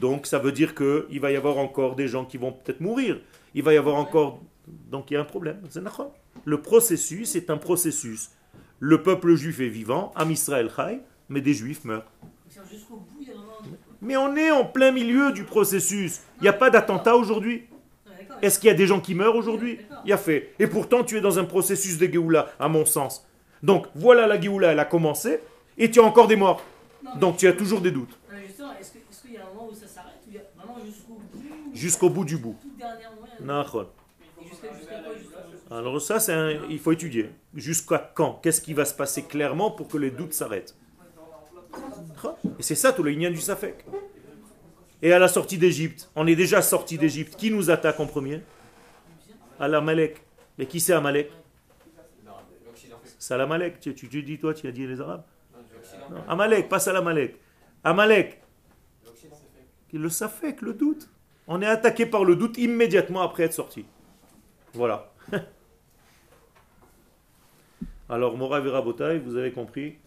Donc 0.00 0.26
ça 0.26 0.38
veut 0.38 0.52
dire 0.52 0.74
qu'il 0.74 1.20
va 1.20 1.30
y 1.32 1.36
avoir 1.36 1.58
encore 1.58 1.96
des 1.96 2.08
gens 2.08 2.24
qui 2.24 2.36
vont 2.36 2.52
peut-être 2.52 2.80
mourir. 2.80 3.20
Il 3.54 3.62
va 3.62 3.72
y 3.74 3.76
avoir 3.76 3.96
encore... 3.96 4.40
Donc 4.90 5.10
il 5.10 5.14
y 5.14 5.16
a 5.16 5.20
un 5.20 5.24
problème. 5.24 5.60
C'est. 5.70 5.80
Le 6.44 6.60
processus 6.62 7.34
est 7.36 7.50
un 7.50 7.56
processus. 7.58 8.30
Le 8.80 9.02
peuple 9.02 9.34
juif 9.34 9.60
est 9.60 9.68
vivant, 9.68 10.12
Am 10.14 10.30
Israël 10.30 10.70
Chai, 10.74 11.00
mais 11.28 11.40
des 11.40 11.52
juifs 11.54 11.84
meurent. 11.84 12.10
Mais 14.00 14.16
on 14.16 14.36
est 14.36 14.50
en 14.50 14.64
plein 14.64 14.92
milieu 14.92 15.32
du 15.32 15.44
processus. 15.44 16.20
Il 16.38 16.42
n'y 16.42 16.48
a 16.48 16.52
pas 16.52 16.70
d'attentat 16.70 17.16
aujourd'hui. 17.16 17.64
Ah. 18.06 18.12
Est-ce 18.42 18.60
qu'il 18.60 18.68
y 18.68 18.70
a 18.70 18.76
des 18.76 18.86
gens 18.86 19.00
qui 19.00 19.14
meurent 19.14 19.34
aujourd'hui 19.34 19.80
Il 20.04 20.10
y 20.10 20.12
a 20.12 20.16
fait. 20.18 20.54
Et 20.58 20.68
pourtant, 20.68 21.02
tu 21.02 21.16
es 21.16 21.20
dans 21.20 21.38
un 21.38 21.44
processus 21.44 21.98
de 21.98 22.06
Géoula, 22.06 22.52
à 22.60 22.68
mon 22.68 22.84
sens. 22.84 23.26
Donc, 23.62 23.86
voilà 23.96 24.26
la 24.28 24.40
Géoula, 24.40 24.72
elle 24.72 24.78
a 24.78 24.84
commencé, 24.84 25.40
et 25.76 25.90
tu 25.90 25.98
as 25.98 26.04
encore 26.04 26.28
des 26.28 26.36
morts. 26.36 26.62
Non, 27.04 27.16
Donc, 27.16 27.36
tu 27.38 27.48
as 27.48 27.52
toujours 27.52 27.80
des 27.80 27.90
doutes. 27.90 28.16
Justement, 28.46 28.72
est-ce 28.80 28.92
qu'il 29.22 29.32
y 29.32 29.36
a 29.36 29.42
un 29.42 29.52
moment 29.52 29.68
où 29.70 29.74
ça 29.74 29.88
s'arrête 29.88 30.14
a 30.32 31.74
jusqu'au 31.74 32.08
bout? 32.08 32.24
Du 32.24 32.36
bout. 32.36 32.56
Tout 32.62 32.70
dernier 32.78 33.04
moment, 33.40 33.88
Alors 35.70 36.00
ça, 36.00 36.18
c'est 36.18 36.32
un- 36.32 36.60
il 36.70 36.78
faut 36.78 36.92
étudier. 36.92 37.30
Jusqu'à 37.54 37.98
quand? 38.14 38.40
Qu'est-ce 38.42 38.60
qui 38.60 38.72
va 38.74 38.84
se 38.84 38.94
passer 38.94 39.24
clairement 39.24 39.70
pour 39.70 39.88
que 39.88 39.98
les 39.98 40.10
doutes 40.10 40.32
s'arrêtent? 40.32 40.74
Et 42.58 42.62
c'est 42.62 42.74
ça 42.74 42.92
tout 42.92 43.02
le 43.02 43.10
lien 43.10 43.30
du 43.30 43.40
Safek. 43.40 43.84
Et 45.02 45.12
à 45.12 45.18
la 45.18 45.28
sortie 45.28 45.58
d'Égypte, 45.58 46.10
on 46.16 46.26
est 46.26 46.34
déjà 46.34 46.62
sorti 46.62 46.98
d'Égypte. 46.98 47.36
Qui 47.36 47.50
nous 47.50 47.70
attaque 47.70 48.00
en 48.00 48.06
premier? 48.06 48.40
Al-Amalek. 49.60 50.22
Mais 50.56 50.66
qui 50.66 50.80
c'est 50.80 50.92
Amalek? 50.94 51.30
Non, 52.24 52.32
l'Occident. 52.66 52.96
C'est 53.18 53.34
Al-Amalek. 53.34 53.78
Tu, 53.80 53.94
tu, 53.94 54.22
dis 54.22 54.38
toi, 54.38 54.54
tu 54.54 54.66
as 54.66 54.72
dit 54.72 54.86
les 54.86 55.00
Arabes? 55.00 55.24
Non, 56.10 56.16
Amalek, 56.28 56.68
pas 56.68 56.78
Salamalek. 56.80 57.36
Amalek, 57.84 58.40
le 59.92 60.08
Safek, 60.08 60.62
le 60.62 60.72
doute. 60.74 61.08
On 61.46 61.62
est 61.62 61.66
attaqué 61.66 62.06
par 62.06 62.24
le 62.24 62.34
doute 62.36 62.58
immédiatement 62.58 63.22
après 63.22 63.44
être 63.44 63.52
sorti. 63.54 63.84
Voilà. 64.74 65.12
Alors, 68.08 68.36
Morav 68.36 68.66
et 68.66 69.18
vous 69.18 69.36
avez 69.36 69.52
compris 69.52 69.98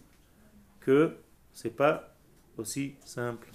que 0.80 1.18
c'est 1.54 1.76
pas 1.76 2.16
aussi 2.58 2.96
simple. 3.06 3.50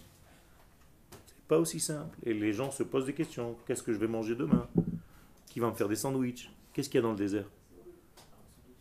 C'est 1.27 1.47
pas 1.49 1.59
aussi 1.59 1.81
simple. 1.81 2.17
Et 2.25 2.33
les 2.33 2.53
gens 2.53 2.71
se 2.71 2.83
posent 2.83 3.07
des 3.07 3.15
questions. 3.15 3.57
Qu'est-ce 3.67 3.83
que 3.83 3.93
je 3.93 3.99
vais 3.99 4.07
manger 4.07 4.35
demain? 4.35 4.69
Qui 5.47 5.61
va 5.61 5.69
me 5.69 5.75
faire 5.75 5.89
des 5.89 5.97
sandwichs? 5.97 6.51
Qu'est-ce 6.73 6.89
qu'il 6.89 6.99
y 6.99 7.01
a 7.01 7.03
dans 7.03 7.13
le 7.13 7.17
désert? 7.17 7.47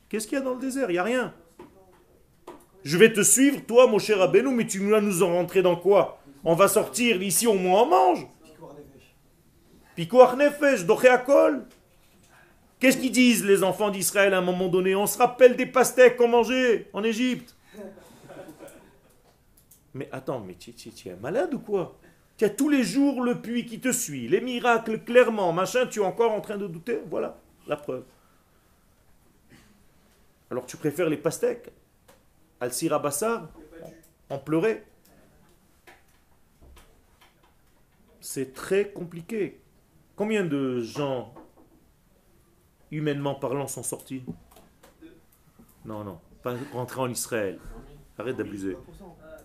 Qu'est-ce 0.10 0.28
qu'il 0.28 0.38
y 0.38 0.42
a 0.42 0.44
dans 0.44 0.54
le 0.54 0.60
désert? 0.60 0.90
Il 0.90 0.94
n'y 0.94 1.00
a 1.00 1.04
rien. 1.04 1.34
Je 2.84 2.98
vais 2.98 3.12
te 3.12 3.22
suivre, 3.22 3.66
toi, 3.66 3.88
mon 3.88 3.98
cher 3.98 4.22
Abénou, 4.22 4.52
mais 4.52 4.68
tu 4.68 4.88
vas 4.88 5.02
nous 5.02 5.24
en 5.24 5.34
rentrer 5.34 5.64
dans 5.64 5.76
quoi? 5.76 6.20
On 6.44 6.54
va 6.54 6.68
sortir 6.68 7.24
ici, 7.24 7.48
au 7.48 7.56
moins 7.56 7.82
on 7.82 7.88
mange. 7.88 8.28
Picor 9.96 10.36
nefesh. 10.36 10.86
Doché 10.86 11.08
akol. 11.08 11.66
Qu'est-ce 12.80 12.98
qu'ils 12.98 13.12
disent 13.12 13.46
les 13.46 13.64
enfants 13.64 13.90
d'Israël 13.90 14.34
à 14.34 14.40
un 14.40 14.42
moment 14.42 14.68
donné? 14.68 14.96
On 14.96 15.08
se 15.08 15.18
rappelle 15.18 15.56
des 15.56 15.66
pastèques 15.66 16.18
qu'on 16.18 16.28
mangeait 16.28 16.90
en 16.94 17.04
Égypte. 17.04 17.56
Mais 19.94 20.10
attends, 20.12 20.42
mais 20.42 20.56
tu, 20.56 20.74
es 21.08 21.16
malade 21.16 21.54
ou 21.54 21.60
quoi? 21.60 21.98
Tu 22.38 22.44
as 22.44 22.50
tous 22.50 22.68
les 22.68 22.84
jours 22.84 23.24
le 23.24 23.42
puits 23.42 23.66
qui 23.66 23.80
te 23.80 23.94
suit, 23.94 24.28
les 24.28 24.42
miracles 24.42 25.00
clairement, 25.06 25.54
machin, 25.54 25.88
tu 25.88 26.02
es 26.02 26.06
encore 26.06 26.34
en 26.34 26.42
train 26.42 26.58
de 26.58 26.68
douter? 26.68 27.00
Voilà 27.10 27.38
la 27.66 27.78
preuve. 27.78 28.04
Alors 30.52 30.66
tu 30.66 30.76
préfères 30.76 31.10
les 31.10 31.18
pastèques? 31.18 31.72
Al 32.60 32.74
sirabassar 32.74 33.50
Il 33.56 33.60
n'y 33.60 33.66
a 33.66 33.70
pas 33.70 33.88
de 33.88 33.92
jus. 33.92 34.02
En 34.30 34.38
pleurer 34.38 34.84
C'est 38.20 38.54
très 38.54 38.90
compliqué. 38.90 39.60
Combien 40.16 40.44
de 40.44 40.82
gens, 40.82 41.34
humainement 42.96 43.36
parlant, 43.36 43.68
sont 43.68 43.84
sortis 43.84 44.24
Non, 45.86 46.04
non, 46.04 46.20
pas 46.44 46.56
rentrer 46.74 47.02
en 47.02 47.10
Israël. 47.10 47.60
Arrête 48.18 48.38
d'abuser. 48.38 48.78
Ah, 49.24 49.38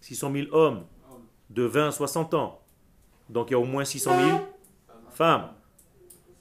600 0.00 0.32
000 0.32 0.46
hommes 0.52 0.84
de 1.50 1.62
20 1.62 1.88
à 1.88 1.92
60 1.92 2.34
ans. 2.34 2.60
Donc 3.28 3.50
il 3.50 3.52
y 3.52 3.54
a 3.54 3.58
au 3.58 3.64
moins 3.64 3.84
600 3.84 4.28
000 4.28 4.38
femmes. 5.10 5.50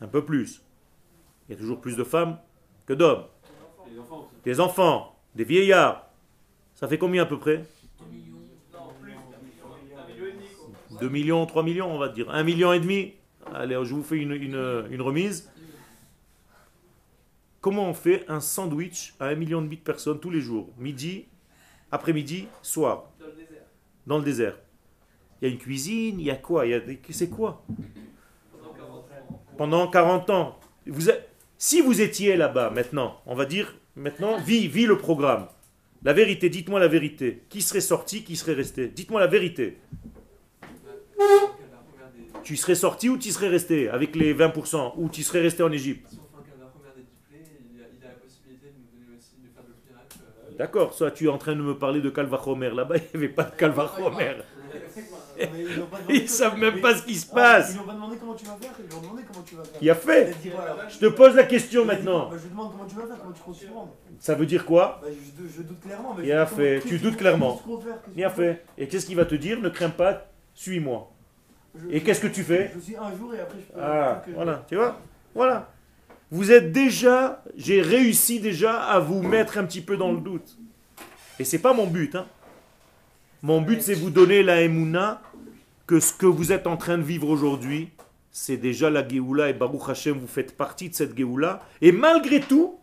Un 0.02 0.08
peu 0.08 0.24
plus. 0.24 0.62
Il 1.48 1.54
y 1.54 1.56
a 1.56 1.60
toujours 1.60 1.82
plus 1.82 1.96
de 1.96 2.04
femmes 2.04 2.38
que 2.86 2.94
d'hommes. 2.94 3.26
Des 4.44 4.60
enfants, 4.60 5.16
des 5.34 5.44
vieillards. 5.44 6.08
Ça 6.76 6.88
fait 6.88 6.98
combien 6.98 7.24
à 7.24 7.26
peu 7.26 7.40
près? 7.40 7.66
2 8.00 8.06
millions. 8.12 8.36
Non, 8.74 8.90
plus 9.02 9.12
d'un 9.12 9.18
million, 9.42 9.66
un 9.74 10.08
million 10.08 10.26
et 10.28 10.32
demi 10.32 10.48
quoi. 10.56 11.00
2 11.00 11.10
millions, 11.10 11.46
3 11.46 11.64
millions, 11.64 11.92
on 11.92 11.98
va 11.98 12.10
dire. 12.10 12.30
1 12.30 12.44
million 12.44 12.74
et 12.74 12.80
demi. 12.80 13.14
Allez, 13.54 13.76
je 13.84 13.94
vous 13.94 14.04
fais 14.04 14.18
une 14.18 15.02
remise. 15.02 15.52
Comment 17.66 17.90
on 17.90 17.96
fait 17.96 18.24
un 18.28 18.42
sandwich 18.42 19.16
à 19.20 19.26
1 19.30 19.34
million 19.34 19.60
et 19.60 19.64
demi 19.64 19.78
de 19.78 19.82
personnes 19.82 20.20
tous 20.20 20.30
les 20.30 20.40
jours? 20.40 20.70
Midi, 20.78 21.26
après-midi, 21.92 22.48
soir, 22.62 23.10
Dans 23.20 23.26
le 23.26 23.32
désert. 23.32 23.64
dans 24.06 24.18
le 24.20 24.24
désert. 24.24 24.58
Il 25.42 25.48
y 25.48 25.50
a 25.50 25.52
une 25.52 25.58
cuisine, 25.60 26.20
il 26.20 26.28
y 26.28 26.30
a 26.30 26.36
quoi? 26.36 26.68
Il 26.68 26.70
y 26.70 26.74
a 26.76 26.80
des- 26.80 27.00
C'est 27.10 27.28
quoi? 27.28 27.66
Pendant 28.52 28.72
40 28.76 29.12
ans. 29.12 29.42
pendant 29.58 29.88
40 29.88 30.30
ans. 30.30 30.60
Vous 30.86 31.10
êtes- 31.10 31.28
si 31.58 31.82
vous 31.82 32.02
étiez 32.02 32.36
là-bas 32.38 32.70
maintenant, 32.70 33.20
on 33.26 33.34
va 33.34 33.46
dire 33.46 33.76
maintenant, 33.96 34.38
vis, 34.38 34.68
vis 34.68 34.86
le 34.86 35.00
programme. 35.00 35.48
La 36.04 36.14
vérité, 36.14 36.50
dites-moi 36.52 36.80
la 36.80 36.88
vérité. 36.88 37.46
Qui 37.50 37.64
serait 37.64 37.82
sorti, 37.82 38.24
qui 38.24 38.36
serait 38.36 38.54
resté? 38.54 38.90
Dites-moi 38.90 39.20
la 39.20 39.26
vérité. 39.26 39.80
Tu 42.44 42.58
serais 42.58 42.76
sorti 42.76 43.10
ou 43.10 43.18
tu 43.18 43.32
serais 43.32 43.48
resté 43.48 43.90
avec 43.90 44.16
les 44.16 44.34
20% 44.36 44.94
Ou 44.98 45.10
tu 45.10 45.24
serais 45.24 45.42
resté 45.42 45.64
en 45.64 45.72
Égypte 45.72 46.06
Si 46.12 46.20
on 46.20 46.28
fait 46.38 46.44
un 46.44 46.46
calvaire 46.52 46.70
première 46.70 46.94
des 46.94 47.02
diplés, 47.02 47.42
il 47.74 47.82
a, 47.82 47.86
il 47.90 48.06
a 48.06 48.10
la 48.10 48.16
possibilité 48.22 48.68
de 48.68 48.74
nous 48.78 48.86
donner 48.94 49.18
aussi 49.18 49.42
de 49.42 49.50
faire 49.50 49.64
d'autres 49.64 49.82
miracles. 49.90 50.20
euh, 50.45 50.45
D'accord, 50.58 50.94
soit 50.94 51.12
tu 51.12 51.26
es 51.26 51.30
en 51.30 51.38
train 51.38 51.56
de 51.56 51.62
me 51.62 51.78
parler 51.78 52.02
de 52.02 52.10
Calvachomer. 52.10 52.70
Là-bas, 52.70 52.96
il 53.14 53.20
n'y 53.20 53.26
avait 53.26 53.34
pas 53.34 53.44
de 53.44 53.56
Calvachomer. 53.56 54.38
Ils 56.10 56.22
ne 56.24 56.28
savent 56.28 56.58
même 56.58 56.80
pas 56.80 56.96
ce 56.96 57.04
qui 57.04 57.16
se 57.16 57.26
Ils 57.28 57.34
passe. 57.34 57.76
n'ont 57.76 57.84
pas 57.84 57.94
demandé 57.94 58.16
comment 58.18 58.36
tu 58.36 58.46
vas 58.46 58.56
faire, 58.62 58.72
ils 58.80 58.96
ont 58.96 59.02
demandé 59.02 59.24
comment 59.28 59.44
tu 59.46 59.56
vas 59.56 59.64
faire. 59.64 59.92
A 59.92 59.96
fait 59.96 60.36
Il 60.46 60.52
a 60.52 60.56
voilà. 60.56 60.88
Je 60.90 60.98
te 60.98 61.06
pose 61.08 61.36
la 61.36 61.44
question 61.44 61.86
maintenant. 61.86 62.30
bah, 62.30 62.38
je 62.42 62.48
demande 62.48 62.72
comment 62.72 62.86
tu 62.86 62.96
vas 62.96 63.06
faire, 63.08 63.18
comment 63.20 63.34
tu 63.34 63.42
comptes 63.42 63.66
prendre. 63.72 63.90
Ça 64.20 64.36
veut 64.36 64.46
dire 64.46 64.66
quoi 64.66 65.02
Bah, 65.02 65.08
je, 65.12 65.62
doute 65.62 65.82
clairement. 65.82 66.16
Il 66.24 66.32
a 66.32 66.46
fait. 66.46 66.82
Tu 66.88 66.98
doutes 67.00 67.18
clairement. 67.18 67.62
Il 68.16 68.24
a 68.24 68.30
fait. 68.30 68.64
Et 68.78 68.88
qu'est-ce 68.88 69.06
qu'il 69.06 69.16
va 69.18 69.26
te 69.26 69.36
dire 69.36 69.60
Ne 69.60 69.70
crains 69.70 69.90
pas, 69.90 70.28
suis-moi. 70.54 71.12
Et 71.90 72.02
qu'est-ce 72.02 72.22
que 72.22 72.28
tu 72.28 72.44
fais 72.44 72.72
Je 72.74 72.80
suis 72.80 72.96
un 72.96 73.14
jour 73.16 73.34
et 73.34 73.40
après 73.42 73.58
je 73.60 73.74
peux. 73.74 73.80
Ah, 73.82 74.24
voilà, 74.34 74.64
tu 74.70 74.76
vois 74.76 74.98
Voilà. 75.34 75.70
Vous 76.36 76.52
êtes 76.52 76.74
déjà, 76.74 77.42
j'ai 77.56 77.82
réussi 77.82 78.42
déjà 78.42 78.84
à 78.84 79.00
vous 79.00 79.22
mettre 79.22 79.58
un 79.58 79.64
petit 79.64 79.80
peu 79.80 79.96
dans 79.96 80.12
le 80.12 80.20
doute. 80.20 80.58
Et 81.40 81.46
c'est 81.46 81.60
pas 81.60 81.74
mon 81.74 81.88
but. 81.88 82.14
Hein. 82.14 82.28
Mon 83.42 83.62
but, 83.62 83.82
c'est 83.82 83.94
vous 83.94 84.10
donner 84.10 84.44
la 84.44 84.62
Emouna 84.62 85.22
que 85.88 86.02
ce 86.02 86.12
que 86.12 86.26
vous 86.26 86.52
êtes 86.52 86.68
en 86.68 86.76
train 86.76 86.98
de 86.98 87.04
vivre 87.04 87.30
aujourd'hui, 87.30 87.88
c'est 88.32 88.58
déjà 88.58 88.90
la 88.90 89.08
Géoula 89.08 89.50
et 89.50 89.54
Baruch 89.54 89.88
Hashem, 89.88 90.18
vous 90.18 90.28
faites 90.28 90.58
partie 90.58 90.90
de 90.90 90.96
cette 90.96 91.16
Géoula. 91.16 91.62
Et 91.80 91.94
malgré 91.94 92.42
tout, 92.42 92.80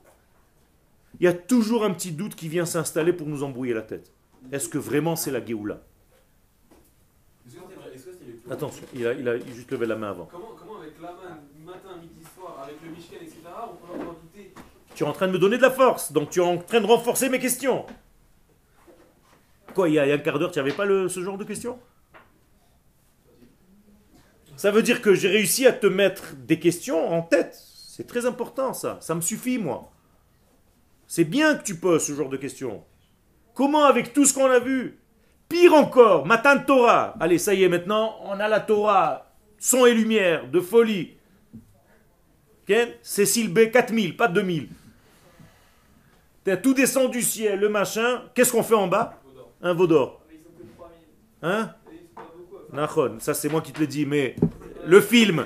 il 1.20 1.24
y 1.24 1.28
a 1.28 1.34
toujours 1.34 1.84
un 1.84 1.90
petit 1.90 2.12
doute 2.12 2.34
qui 2.34 2.48
vient 2.48 2.64
s'installer 2.64 3.12
pour 3.12 3.26
nous 3.26 3.42
embrouiller 3.42 3.74
la 3.74 3.82
tête. 3.82 4.11
Est-ce 4.50 4.70
que 4.70 4.78
vraiment 4.78 5.14
c'est 5.14 5.30
la 5.30 5.44
Géoula? 5.44 5.82
Attention, 8.50 8.84
il 8.94 9.07
a, 9.07 9.12
il 9.12 9.28
a 9.28 9.38
juste 9.38 9.70
levé 9.70 9.86
la 9.86 9.96
main 9.96 10.11
avant. 10.11 10.28
Comment, 10.30 10.53
comment 10.59 10.78
avec 10.80 11.00
l'Aman, 11.00 11.40
matin, 11.64 11.96
midi, 12.00 12.20
soir, 12.34 12.61
avec 12.62 12.76
le 12.84 12.90
Mishkan, 12.90 13.16
etc., 13.22 13.38
on 13.46 13.76
peut 13.76 13.98
leur 13.98 14.11
en 14.11 14.12
douter 14.14 14.53
Tu 14.95 15.05
es 15.05 15.07
en 15.07 15.12
train 15.12 15.26
de 15.26 15.32
me 15.32 15.38
donner 15.38 15.57
de 15.57 15.62
la 15.62 15.70
force, 15.70 16.12
donc 16.12 16.30
tu 16.30 16.40
es 16.40 16.43
en 16.43 16.59
train 16.59 16.80
de 16.80 16.86
renforcer 16.86 17.28
mes 17.28 17.38
questions. 17.38 17.86
Quoi, 19.74 19.88
il 19.88 19.95
y 19.95 19.99
a, 19.99 20.03
un 20.03 20.18
quart 20.18 20.38
d'heure, 20.38 20.53
tu 20.53 20.59
n'avais 20.59 20.72
pas 20.72 20.84
le- 20.84 21.09
ce 21.09 21.22
genre 21.22 21.38
de 21.38 21.45
questions? 21.45 21.78
Ça 24.57 24.70
veut 24.70 24.82
dire 24.82 25.01
que 25.01 25.14
j'ai 25.14 25.28
réussi 25.28 25.66
à 25.66 25.72
te 25.72 25.86
mettre 25.86 26.34
des 26.36 26.59
questions 26.59 27.11
en 27.11 27.22
tête. 27.22 27.59
C'est 27.88 28.07
très 28.07 28.26
important 28.26 28.72
ça, 28.74 28.99
ça 29.01 29.14
me 29.14 29.20
suffit 29.20 29.59
moi. 29.59 29.90
C'est 31.07 31.24
bien 31.24 31.57
que 31.57 31.62
tu 31.62 31.76
poses 31.76 32.07
ce 32.07 32.12
genre 32.14 32.28
de 32.28 32.36
questions. 32.36 32.84
Comment 33.55 33.84
avec 33.84 34.12
tout 34.12 34.24
ce 34.24 34.34
qu'on 34.34 34.51
a 34.51 34.59
vu? 34.59 34.99
Pire 35.49 35.74
encore, 35.74 36.26
Matan 36.26 36.59
Torah. 36.64 37.14
Allez, 37.20 37.38
ça 37.38 37.53
y 37.55 37.64
est, 37.64 37.68
maintenant, 37.68 38.16
on 38.24 38.40
a 38.40 38.49
la 38.49 38.61
Torah. 38.61 39.30
Son 39.59 39.84
et 39.84 39.95
lumière, 39.95 40.49
de 40.49 40.61
folie. 40.61 41.16
Cécile 43.03 43.53
B, 43.53 43.70
4000, 43.70 44.16
pas 44.16 44.28
2000. 44.28 44.68
Tout 46.62 46.74
descend 46.74 47.11
du 47.11 47.22
ciel, 47.22 47.61
le 47.61 47.68
machin. 47.68 48.22
Qu'est-ce 48.34 48.53
qu'on 48.53 48.62
fait 48.62 48.74
en 48.74 48.88
bas. 48.88 49.20
Un 49.61 49.74
veau 49.74 49.86
d'or. 49.86 50.22
Mais 50.28 50.34
ils 50.34 50.43
sont 50.43 50.51
que 50.51 50.64
3000. 50.76 50.97
Hein. 51.43 51.74
Nahon, 52.72 53.16
ça 53.20 53.34
c'est 53.34 53.49
moi 53.49 53.61
qui 53.61 53.72
te 53.72 53.80
le 53.80 53.86
dis, 53.86 54.07
mais 54.07 54.34
le 54.86 55.01
film, 55.01 55.45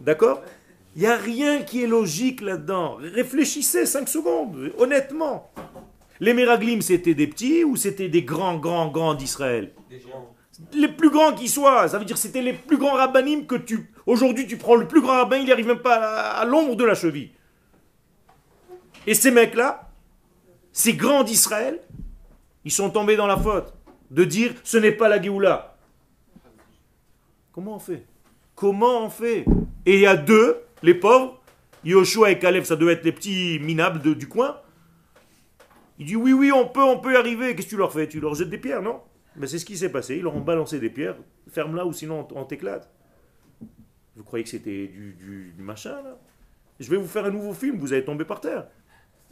d'accord? 0.00 0.42
Il 0.96 1.02
n'y 1.02 1.06
a 1.06 1.16
rien 1.16 1.62
qui 1.62 1.82
est 1.82 1.86
logique 1.86 2.40
là-dedans. 2.40 2.96
Réfléchissez 3.00 3.84
5 3.84 4.08
secondes, 4.08 4.72
honnêtement. 4.78 5.52
Les 6.20 6.32
Meraglim, 6.32 6.80
c'était 6.80 7.14
des 7.14 7.26
petits 7.26 7.64
ou 7.64 7.76
c'était 7.76 8.08
des 8.08 8.22
grands, 8.22 8.56
grands, 8.56 8.88
grands 8.88 9.14
d'Israël? 9.14 9.72
Les 10.72 10.88
plus 10.88 11.10
grands 11.10 11.32
qui 11.32 11.48
soient. 11.48 11.88
Ça 11.88 11.98
veut 11.98 12.04
dire 12.04 12.14
que 12.16 12.22
c'était 12.22 12.42
les 12.42 12.52
plus 12.52 12.78
grands 12.78 12.94
rabbinim 12.94 13.46
que 13.46 13.56
tu... 13.56 13.92
Aujourd'hui, 14.06 14.46
tu 14.46 14.56
prends 14.56 14.76
le 14.76 14.86
plus 14.86 15.00
grand 15.00 15.14
rabbin, 15.14 15.38
il 15.38 15.44
n'y 15.44 15.52
arrive 15.52 15.66
même 15.66 15.82
pas 15.82 15.96
à 16.30 16.44
l'ombre 16.44 16.76
de 16.76 16.84
la 16.84 16.94
cheville. 16.94 17.32
Et 19.06 19.14
ces 19.14 19.30
mecs-là, 19.30 19.90
ces 20.72 20.94
grands 20.94 21.24
d'Israël, 21.24 21.80
ils 22.64 22.72
sont 22.72 22.90
tombés 22.90 23.16
dans 23.16 23.26
la 23.26 23.36
faute 23.36 23.74
de 24.10 24.24
dire 24.24 24.54
ce 24.64 24.76
n'est 24.76 24.92
pas 24.92 25.08
la 25.08 25.20
Géoula. 25.20 25.76
Comment 27.52 27.76
on 27.76 27.78
fait? 27.78 28.04
Comment 28.54 29.04
on 29.04 29.10
fait? 29.10 29.44
Et 29.86 29.94
il 29.94 30.00
y 30.00 30.06
a 30.06 30.16
deux, 30.16 30.56
les 30.82 30.94
pauvres, 30.94 31.40
Yoshua 31.84 32.30
et 32.30 32.38
Caleb, 32.38 32.64
ça 32.64 32.76
doit 32.76 32.92
être 32.92 33.04
les 33.04 33.12
petits 33.12 33.58
minables 33.60 34.00
du 34.16 34.28
coin. 34.28 34.60
Il 35.98 36.06
dit 36.06 36.16
oui, 36.16 36.32
oui, 36.32 36.50
on 36.50 36.66
peut, 36.66 36.82
on 36.82 36.98
peut 36.98 37.12
y 37.12 37.16
arriver. 37.16 37.54
Qu'est-ce 37.54 37.66
que 37.66 37.70
tu 37.70 37.76
leur 37.76 37.92
fais? 37.92 38.08
Tu 38.08 38.20
leur 38.20 38.34
jettes 38.34 38.50
des 38.50 38.58
pierres, 38.58 38.82
non? 38.82 39.00
Mais 39.36 39.46
c'est 39.46 39.58
ce 39.58 39.64
qui 39.64 39.76
s'est 39.76 39.90
passé. 39.90 40.16
Ils 40.16 40.22
leur 40.22 40.34
ont 40.34 40.40
balancé 40.40 40.80
des 40.80 40.90
pierres. 40.90 41.16
Ferme-la 41.50 41.84
ou 41.84 41.92
sinon 41.92 42.26
on, 42.34 42.40
on 42.40 42.44
t'éclate. 42.44 42.90
Vous 44.16 44.24
croyez 44.24 44.44
que 44.44 44.50
c'était 44.50 44.86
du, 44.86 45.12
du- 45.12 45.52
du 45.56 45.62
machin, 45.62 46.00
là? 46.02 46.18
Je 46.80 46.90
vais 46.90 46.96
vous 46.96 47.06
faire 47.06 47.24
un 47.24 47.30
nouveau 47.30 47.52
film, 47.52 47.78
vous 47.78 47.92
allez 47.92 48.04
tomber 48.04 48.24
par 48.24 48.40
terre. 48.40 48.66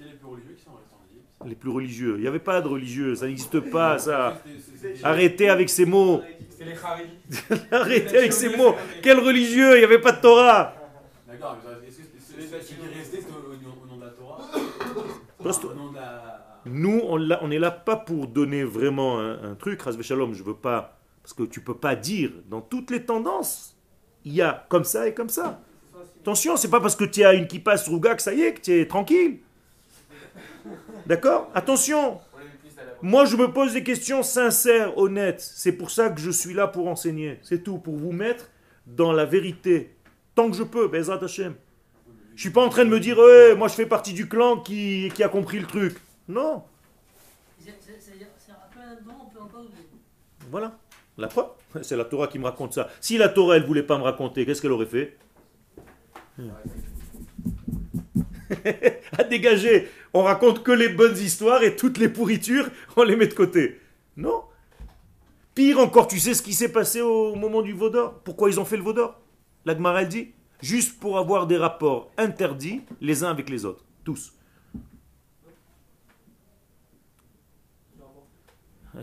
C'était 0.03 0.13
les 0.13 0.19
plus 0.19 0.27
religieux 0.29 0.55
qui 0.57 0.63
sont 0.65 0.71
restés 0.73 0.95
en 0.95 1.05
Égypte. 1.11 1.27
Les 1.47 1.55
plus 1.55 1.71
religieux. 1.71 2.15
Il 2.17 2.23
n'y 2.23 2.27
avait 2.29 2.39
pas 2.39 2.61
de 2.61 2.69
religieux, 2.69 3.15
ça 3.15 3.27
n'existe 3.27 3.61
pas, 3.61 3.99
ça. 3.99 4.41
Arrêtez 5.03 5.49
avec 5.49 5.69
ces 5.71 5.85
mots. 5.85 6.23
C'est 6.59 6.65
les 6.65 6.73
Haridis. 6.77 7.63
Arrêtez 7.71 8.19
avec 8.19 8.33
ces 8.33 8.57
mots. 8.57 8.75
Quel 9.03 9.19
religieux 9.21 9.77
Il 9.77 9.79
n'y 9.79 9.85
avait 9.85 10.01
pas 10.01 10.13
de 10.13 10.21
Torah. 10.21 10.75
D'accord, 11.29 11.59
mais 11.65 11.89
est-ce 11.89 11.97
que 11.99 12.03
c'est- 12.19 12.75
qui 12.75 12.75
au, 12.81 13.87
nom- 13.89 13.97
de 13.99 14.05
la 14.05 14.11
Torah. 14.11 14.43
Nous, 16.65 17.01
on 17.05 17.17
l'a- 17.17 17.41
on 17.43 17.51
est 17.51 17.59
là 17.59 17.71
pas 17.71 17.97
pour 17.97 18.27
donner 18.29 18.63
vraiment 18.65 19.19
un, 19.19 19.51
un 19.53 19.55
truc, 19.55 19.83
Razvé 19.83 20.03
Shalom, 20.03 20.33
je 20.35 20.43
veux 20.45 20.55
pas, 20.55 20.99
parce 21.23 21.33
que 21.35 21.43
tu 21.45 21.61
peux 21.61 21.77
pas 21.77 21.97
dire, 21.97 22.31
dans 22.49 22.61
toutes 22.61 22.91
les 22.91 23.03
tendances, 23.05 23.77
il 24.25 24.35
y 24.35 24.43
a 24.43 24.65
comme 24.69 24.85
ça 24.85 25.09
et 25.09 25.15
comme 25.15 25.29
ça. 25.29 25.61
Attention, 26.21 26.57
c'est 26.57 26.71
pas 26.71 26.81
parce 26.81 26.95
que 26.95 27.05
tu 27.05 27.25
as 27.25 27.35
une 27.35 27.49
qui 27.49 27.59
passe 27.59 27.89
rouga 27.89 28.15
que 28.15 28.23
ça 28.23 28.33
y 28.33 28.43
est, 28.43 28.55
que 28.55 28.61
tu 28.61 28.73
es 28.73 28.87
tranquille. 28.87 29.39
D'accord? 31.07 31.51
Attention, 31.55 32.21
moi 33.01 33.25
je 33.25 33.37
me 33.37 33.53
pose 33.53 33.75
des 33.75 33.83
questions 33.83 34.23
sincères, 34.23 34.97
honnêtes. 34.99 35.41
C'est 35.41 35.73
pour 35.73 35.91
ça 35.91 36.11
que 36.11 36.21
je 36.21 36.31
suis 36.31 36.55
là 36.55 36.67
pour 36.67 36.89
enseigner. 36.89 37.39
C'est 37.43 37.63
tout, 37.63 37.79
pour 37.79 37.97
vous 37.97 38.13
mettre 38.13 38.49
dans 38.87 39.13
la 39.13 39.25
vérité. 39.25 39.95
Tant 40.35 40.51
que 40.51 40.57
je 40.57 40.63
peux, 40.63 40.89
Bezrat 40.89 41.23
Hashem. 41.23 41.55
Je 42.35 42.41
suis 42.41 42.51
pas 42.51 42.65
en 42.65 42.71
train 42.71 42.85
de 42.85 42.91
me 42.91 43.01
dire, 43.01 43.19
Ouais, 43.19 43.55
moi 43.55 43.69
je 43.69 43.75
fais 43.75 43.87
partie 43.87 44.15
du 44.15 44.29
clan 44.29 44.59
qui, 44.59 45.11
qui 45.15 45.23
a 45.23 45.29
compris 45.29 45.59
le 45.59 45.67
truc. 45.67 45.97
Non. 46.29 46.63
Voilà. 50.51 50.79
La 51.19 51.29
preuve. 51.29 51.49
C'est 51.83 51.97
la 51.97 52.05
Torah 52.05 52.29
qui 52.29 52.39
me 52.39 52.45
raconte 52.45 52.75
ça. 52.75 52.89
Si 53.01 53.19
la 53.19 53.29
Torah, 53.29 53.57
elle 53.57 53.65
voulait 53.65 53.83
pas 53.83 53.99
me 53.99 54.03
raconter, 54.03 54.45
qu'est-ce 54.45 54.61
qu'elle 54.63 54.73
aurait 54.73 54.87
fait? 54.87 55.17
À 59.19 59.25
dégager. 59.25 59.89
On 60.15 60.23
raconte 60.23 60.63
que 60.63 60.73
les 60.73 60.89
bonnes 60.89 61.17
histoires 61.17 61.63
et 61.63 61.77
toutes 61.77 61.99
les 61.99 62.09
pourritures, 62.09 62.69
on 62.97 63.03
les 63.03 63.17
met 63.17 63.27
de 63.27 63.35
côté. 63.35 63.81
Non. 64.17 64.45
Pire 65.55 65.79
encore, 65.79 66.09
tu 66.09 66.19
sais 66.19 66.35
ce 66.35 66.43
qui 66.43 66.55
s'est 66.55 66.73
passé 66.73 67.01
au 67.01 67.35
moment 67.35 67.63
du 67.63 67.73
Vaudor? 67.73 68.21
Pourquoi 68.25 68.51
ils 68.51 68.59
ont 68.61 68.65
fait 68.65 68.77
le 68.77 68.83
Vaudor? 68.83 69.21
La 69.65 69.75
Gemara, 69.75 70.03
elle 70.03 70.09
dit 70.09 70.33
juste 70.61 70.99
pour 70.99 71.19
avoir 71.19 71.47
des 71.47 71.57
rapports 71.57 72.11
interdits 72.17 72.83
les 73.01 73.25
uns 73.25 73.31
avec 73.31 73.51
les 73.51 73.65
autres, 73.65 73.85
tous. 74.05 74.33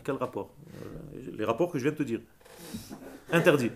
Quel 0.04 0.16
rapport? 0.16 0.52
Euh, 0.84 1.32
Les 1.38 1.46
rapports 1.46 1.72
que 1.72 1.80
je 1.80 1.84
viens 1.84 1.92
de 1.92 1.98
te 1.98 2.04
dire. 2.04 2.22
Interdits. 3.32 3.72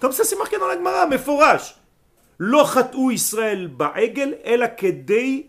Comme 0.00 0.12
ça, 0.12 0.22
c'est 0.24 0.36
marqué 0.36 0.58
dans 0.58 0.68
la 0.68 0.76
Gemara, 0.76 1.06
mais 1.06 1.18
forage. 1.18 1.76
Lo 2.38 2.62
Israël 3.10 3.66
ba'egel, 3.66 4.38
ela 4.44 4.68
kedei 4.68 5.48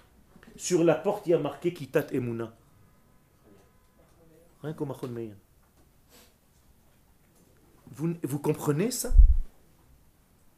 sur 0.61 0.83
la 0.83 0.93
porte, 0.93 1.25
il 1.25 1.31
y 1.31 1.33
a 1.33 1.39
marqué 1.39 1.73
Kitat 1.73 2.05
Emuna 2.11 2.53
Rien. 4.61 4.75
Vous, 7.87 8.13
vous 8.21 8.37
comprenez 8.37 8.91
ça? 8.91 9.11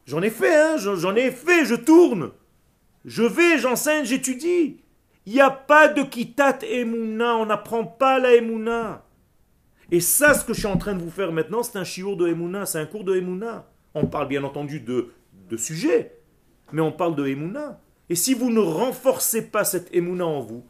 J'en 0.04 0.20
ai 0.20 0.28
fait, 0.28 0.54
hein, 0.54 0.76
j'en 0.76 1.16
ai 1.16 1.30
fait, 1.30 1.64
je 1.64 1.74
tourne. 1.74 2.32
Je 3.06 3.22
vais, 3.22 3.56
j'enseigne, 3.56 4.04
j'étudie. 4.04 4.82
Il 5.24 5.32
n'y 5.32 5.40
a 5.40 5.50
pas 5.50 5.88
de 5.88 6.02
Kitat 6.02 6.58
Emuna, 6.64 7.36
on 7.36 7.46
n'apprend 7.46 7.86
pas 7.86 8.18
la 8.18 8.34
Emuna. 8.34 9.06
Et 9.90 10.00
ça, 10.00 10.34
ce 10.34 10.44
que 10.44 10.52
je 10.52 10.58
suis 10.58 10.68
en 10.68 10.76
train 10.76 10.94
de 10.94 11.02
vous 11.02 11.10
faire 11.10 11.32
maintenant, 11.32 11.62
c'est 11.62 11.78
un 11.78 11.84
chiour 11.84 12.18
de 12.18 12.28
Emouna, 12.28 12.66
c'est 12.66 12.78
un 12.78 12.84
cours 12.86 13.04
de 13.04 13.16
Emouna. 13.16 13.70
On 13.94 14.04
parle 14.04 14.28
bien 14.28 14.44
entendu 14.44 14.80
de, 14.80 15.14
de 15.48 15.56
sujet, 15.56 16.20
mais 16.72 16.82
on 16.82 16.92
parle 16.92 17.16
de 17.16 17.26
Emouna. 17.26 17.80
Et 18.10 18.14
si 18.14 18.34
vous 18.34 18.50
ne 18.50 18.60
renforcez 18.60 19.42
pas 19.48 19.64
cette 19.64 19.94
Emouna 19.94 20.26
en 20.26 20.40
vous, 20.40 20.64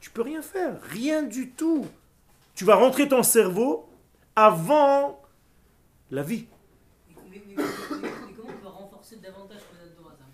tu 0.00 0.10
peux 0.10 0.22
rien 0.22 0.42
faire, 0.42 0.80
rien 0.82 1.22
du 1.22 1.50
tout. 1.50 1.86
Tu 2.54 2.64
vas 2.64 2.76
rentrer 2.76 3.08
ton 3.08 3.22
cerveau 3.22 3.88
avant 4.36 5.20
la 6.10 6.22
vie. 6.22 6.46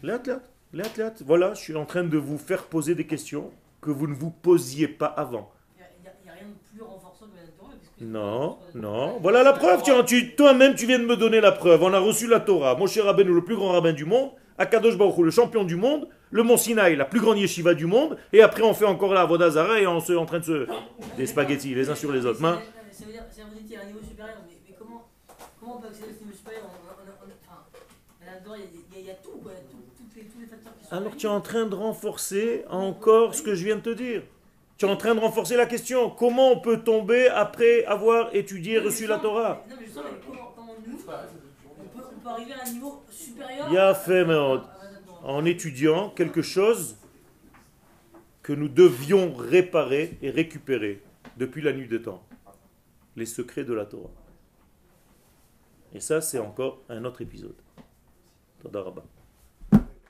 Léat, 0.03 0.21
léat, 0.73 0.87
léat. 0.97 1.15
Voilà, 1.27 1.55
je 1.55 1.61
suis 1.61 1.77
en 1.77 1.85
train 1.85 2.05
de 2.05 2.17
vous 2.19 2.39
faire 2.39 2.65
poser 2.65 2.95
des 2.95 3.07
questions 3.07 3.51
que 3.81 3.91
vous 3.91 4.07
ne 4.07 4.15
vous 4.15 4.31
posiez 4.31 4.89
pas 4.89 5.07
avant. 5.07 5.51
Il 5.77 5.81
n'y 5.81 5.85
a, 5.85 6.13
il 6.23 6.27
y 6.27 6.31
a 6.31 6.33
rien 6.33 6.49
de 6.49 6.55
plus 6.77 6.83
renforçant 6.83 7.27
que 7.27 7.33
Madame 7.35 7.51
Dora. 7.59 7.73
parce 7.73 7.89
que- 7.99 8.05
Non, 8.05 8.59
non. 8.75 9.19
Voilà 9.21 9.43
la 9.43 9.53
preuve. 9.53 9.83
Tu, 10.07 10.35
toi-même, 10.37 10.75
tu 10.75 10.87
viens 10.87 10.99
de 10.99 11.05
me 11.07 11.17
donner 11.17 11.41
la 11.41 11.53
preuve. 11.53 11.83
On 11.83 11.93
a 11.93 11.99
reçu 11.99 12.27
la 12.27 12.41
Torah. 12.41 12.75
Moshe 12.77 12.99
Rabbeinu, 12.99 13.33
le 13.35 13.45
plus 13.45 13.57
grand 13.57 13.73
rabbin 13.73 13.93
du 13.93 14.05
monde. 14.07 14.31
Akadosh 14.61 14.97
Baruch 14.97 15.17
Hu, 15.19 15.25
le 15.25 15.31
champion 15.31 15.65
du 15.65 15.77
monde. 15.77 16.07
Le 16.31 16.43
Mont 16.45 16.57
Sinaï, 16.57 16.95
la 16.95 17.07
plus 17.07 17.19
grande 17.21 17.39
yeshiva 17.39 17.75
du 17.75 17.87
monde. 17.87 18.17
Et 18.33 18.41
après, 18.43 18.63
on 18.63 18.73
fait 18.75 18.85
encore 18.85 19.13
la 19.15 19.25
Vodazara 19.25 19.81
et 19.81 19.87
on 19.87 19.99
se 19.99 20.13
en 20.13 20.27
train 20.27 20.39
de 20.39 20.45
se. 20.45 20.67
Des 21.17 21.27
spaghettis, 21.27 21.75
les 21.75 21.91
uns 21.91 21.97
sur 21.97 22.13
les 22.13 22.25
autres. 22.25 22.41
Mais 22.41 22.49
Ça 22.93 23.05
veut 23.05 23.13
dire, 23.13 23.23
ça 23.31 23.43
veut 23.43 23.51
dire 23.57 23.63
qu'il 23.63 23.73
y 23.73 23.77
a 23.77 23.81
un 23.81 23.87
niveau 23.87 23.99
supérieur. 24.07 24.37
Mais, 24.47 24.55
mais 24.69 24.77
comment, 24.79 25.09
comment 25.59 25.79
on 25.79 25.81
peut 25.81 25.89
accéder 25.89 26.11
à 26.11 26.15
ce 26.15 26.23
niveau 26.23 26.37
supérieur 26.37 26.63
enfin, 26.67 26.77
il 28.95 29.07
y, 29.07 29.11
a- 29.11 29.15
tout, 29.15 29.39
quoi. 29.43 29.53
Tous 29.53 30.41
les 30.41 30.47
facteurs 30.47 30.73
qui 30.79 30.87
sont. 30.87 30.95
Alors, 30.95 31.17
tu 31.17 31.27
es 31.27 31.29
en 31.31 31.41
train 31.41 31.67
de 31.67 31.75
renforcer 31.75 32.65
encore 32.69 33.35
ce 33.35 33.43
que 33.43 33.55
je 33.55 33.65
viens 33.65 33.77
de 33.77 33.81
te 33.81 33.91
dire. 33.91 34.23
Tu 34.77 34.87
es 34.87 34.89
en 34.89 34.97
train 34.97 35.15
de 35.15 35.21
renforcer 35.21 35.57
la 35.57 35.67
question. 35.67 36.11
Comment 36.11 36.53
on 36.53 36.61
peut 36.61 36.79
tomber 36.81 37.29
après 37.29 37.85
avoir 37.87 38.35
étudié, 38.35 38.79
reçu 38.79 39.07
la 39.07 39.19
Torah? 39.19 39.65
Non, 39.69 39.77
mais 39.79 39.87
justement, 39.87 40.05
mais 40.13 40.19
comment, 40.55 40.75
nous, 40.87 40.99
on 40.99 42.23
peut, 42.23 42.29
arriver 42.29 42.53
à 42.53 42.69
un 42.69 42.73
niveau 42.73 43.03
Il 43.71 43.79
a 43.79 43.95
fait, 43.95 44.25
en 45.23 45.45
étudiant 45.45 46.11
quelque 46.11 46.43
chose 46.43 46.97
que 48.43 48.53
nous 48.53 48.69
devions 48.69 49.35
réparer 49.35 50.19
et 50.23 50.31
récupérer 50.31 51.03
depuis 51.37 51.63
la 51.63 51.73
nuit 51.73 51.89
des 51.89 52.03
temps. 52.03 52.25
Les 53.17 53.27
secrets 53.27 53.65
de 53.65 53.75
la 53.75 53.87
Torah. 53.87 54.11
Et 55.93 56.01
ça, 56.01 56.21
c'est 56.21 56.39
encore 56.39 56.83
un 56.89 57.05
autre 57.05 57.21
épisode. 57.23 57.57
Toda 58.63 58.83
Rabba. 58.83 59.05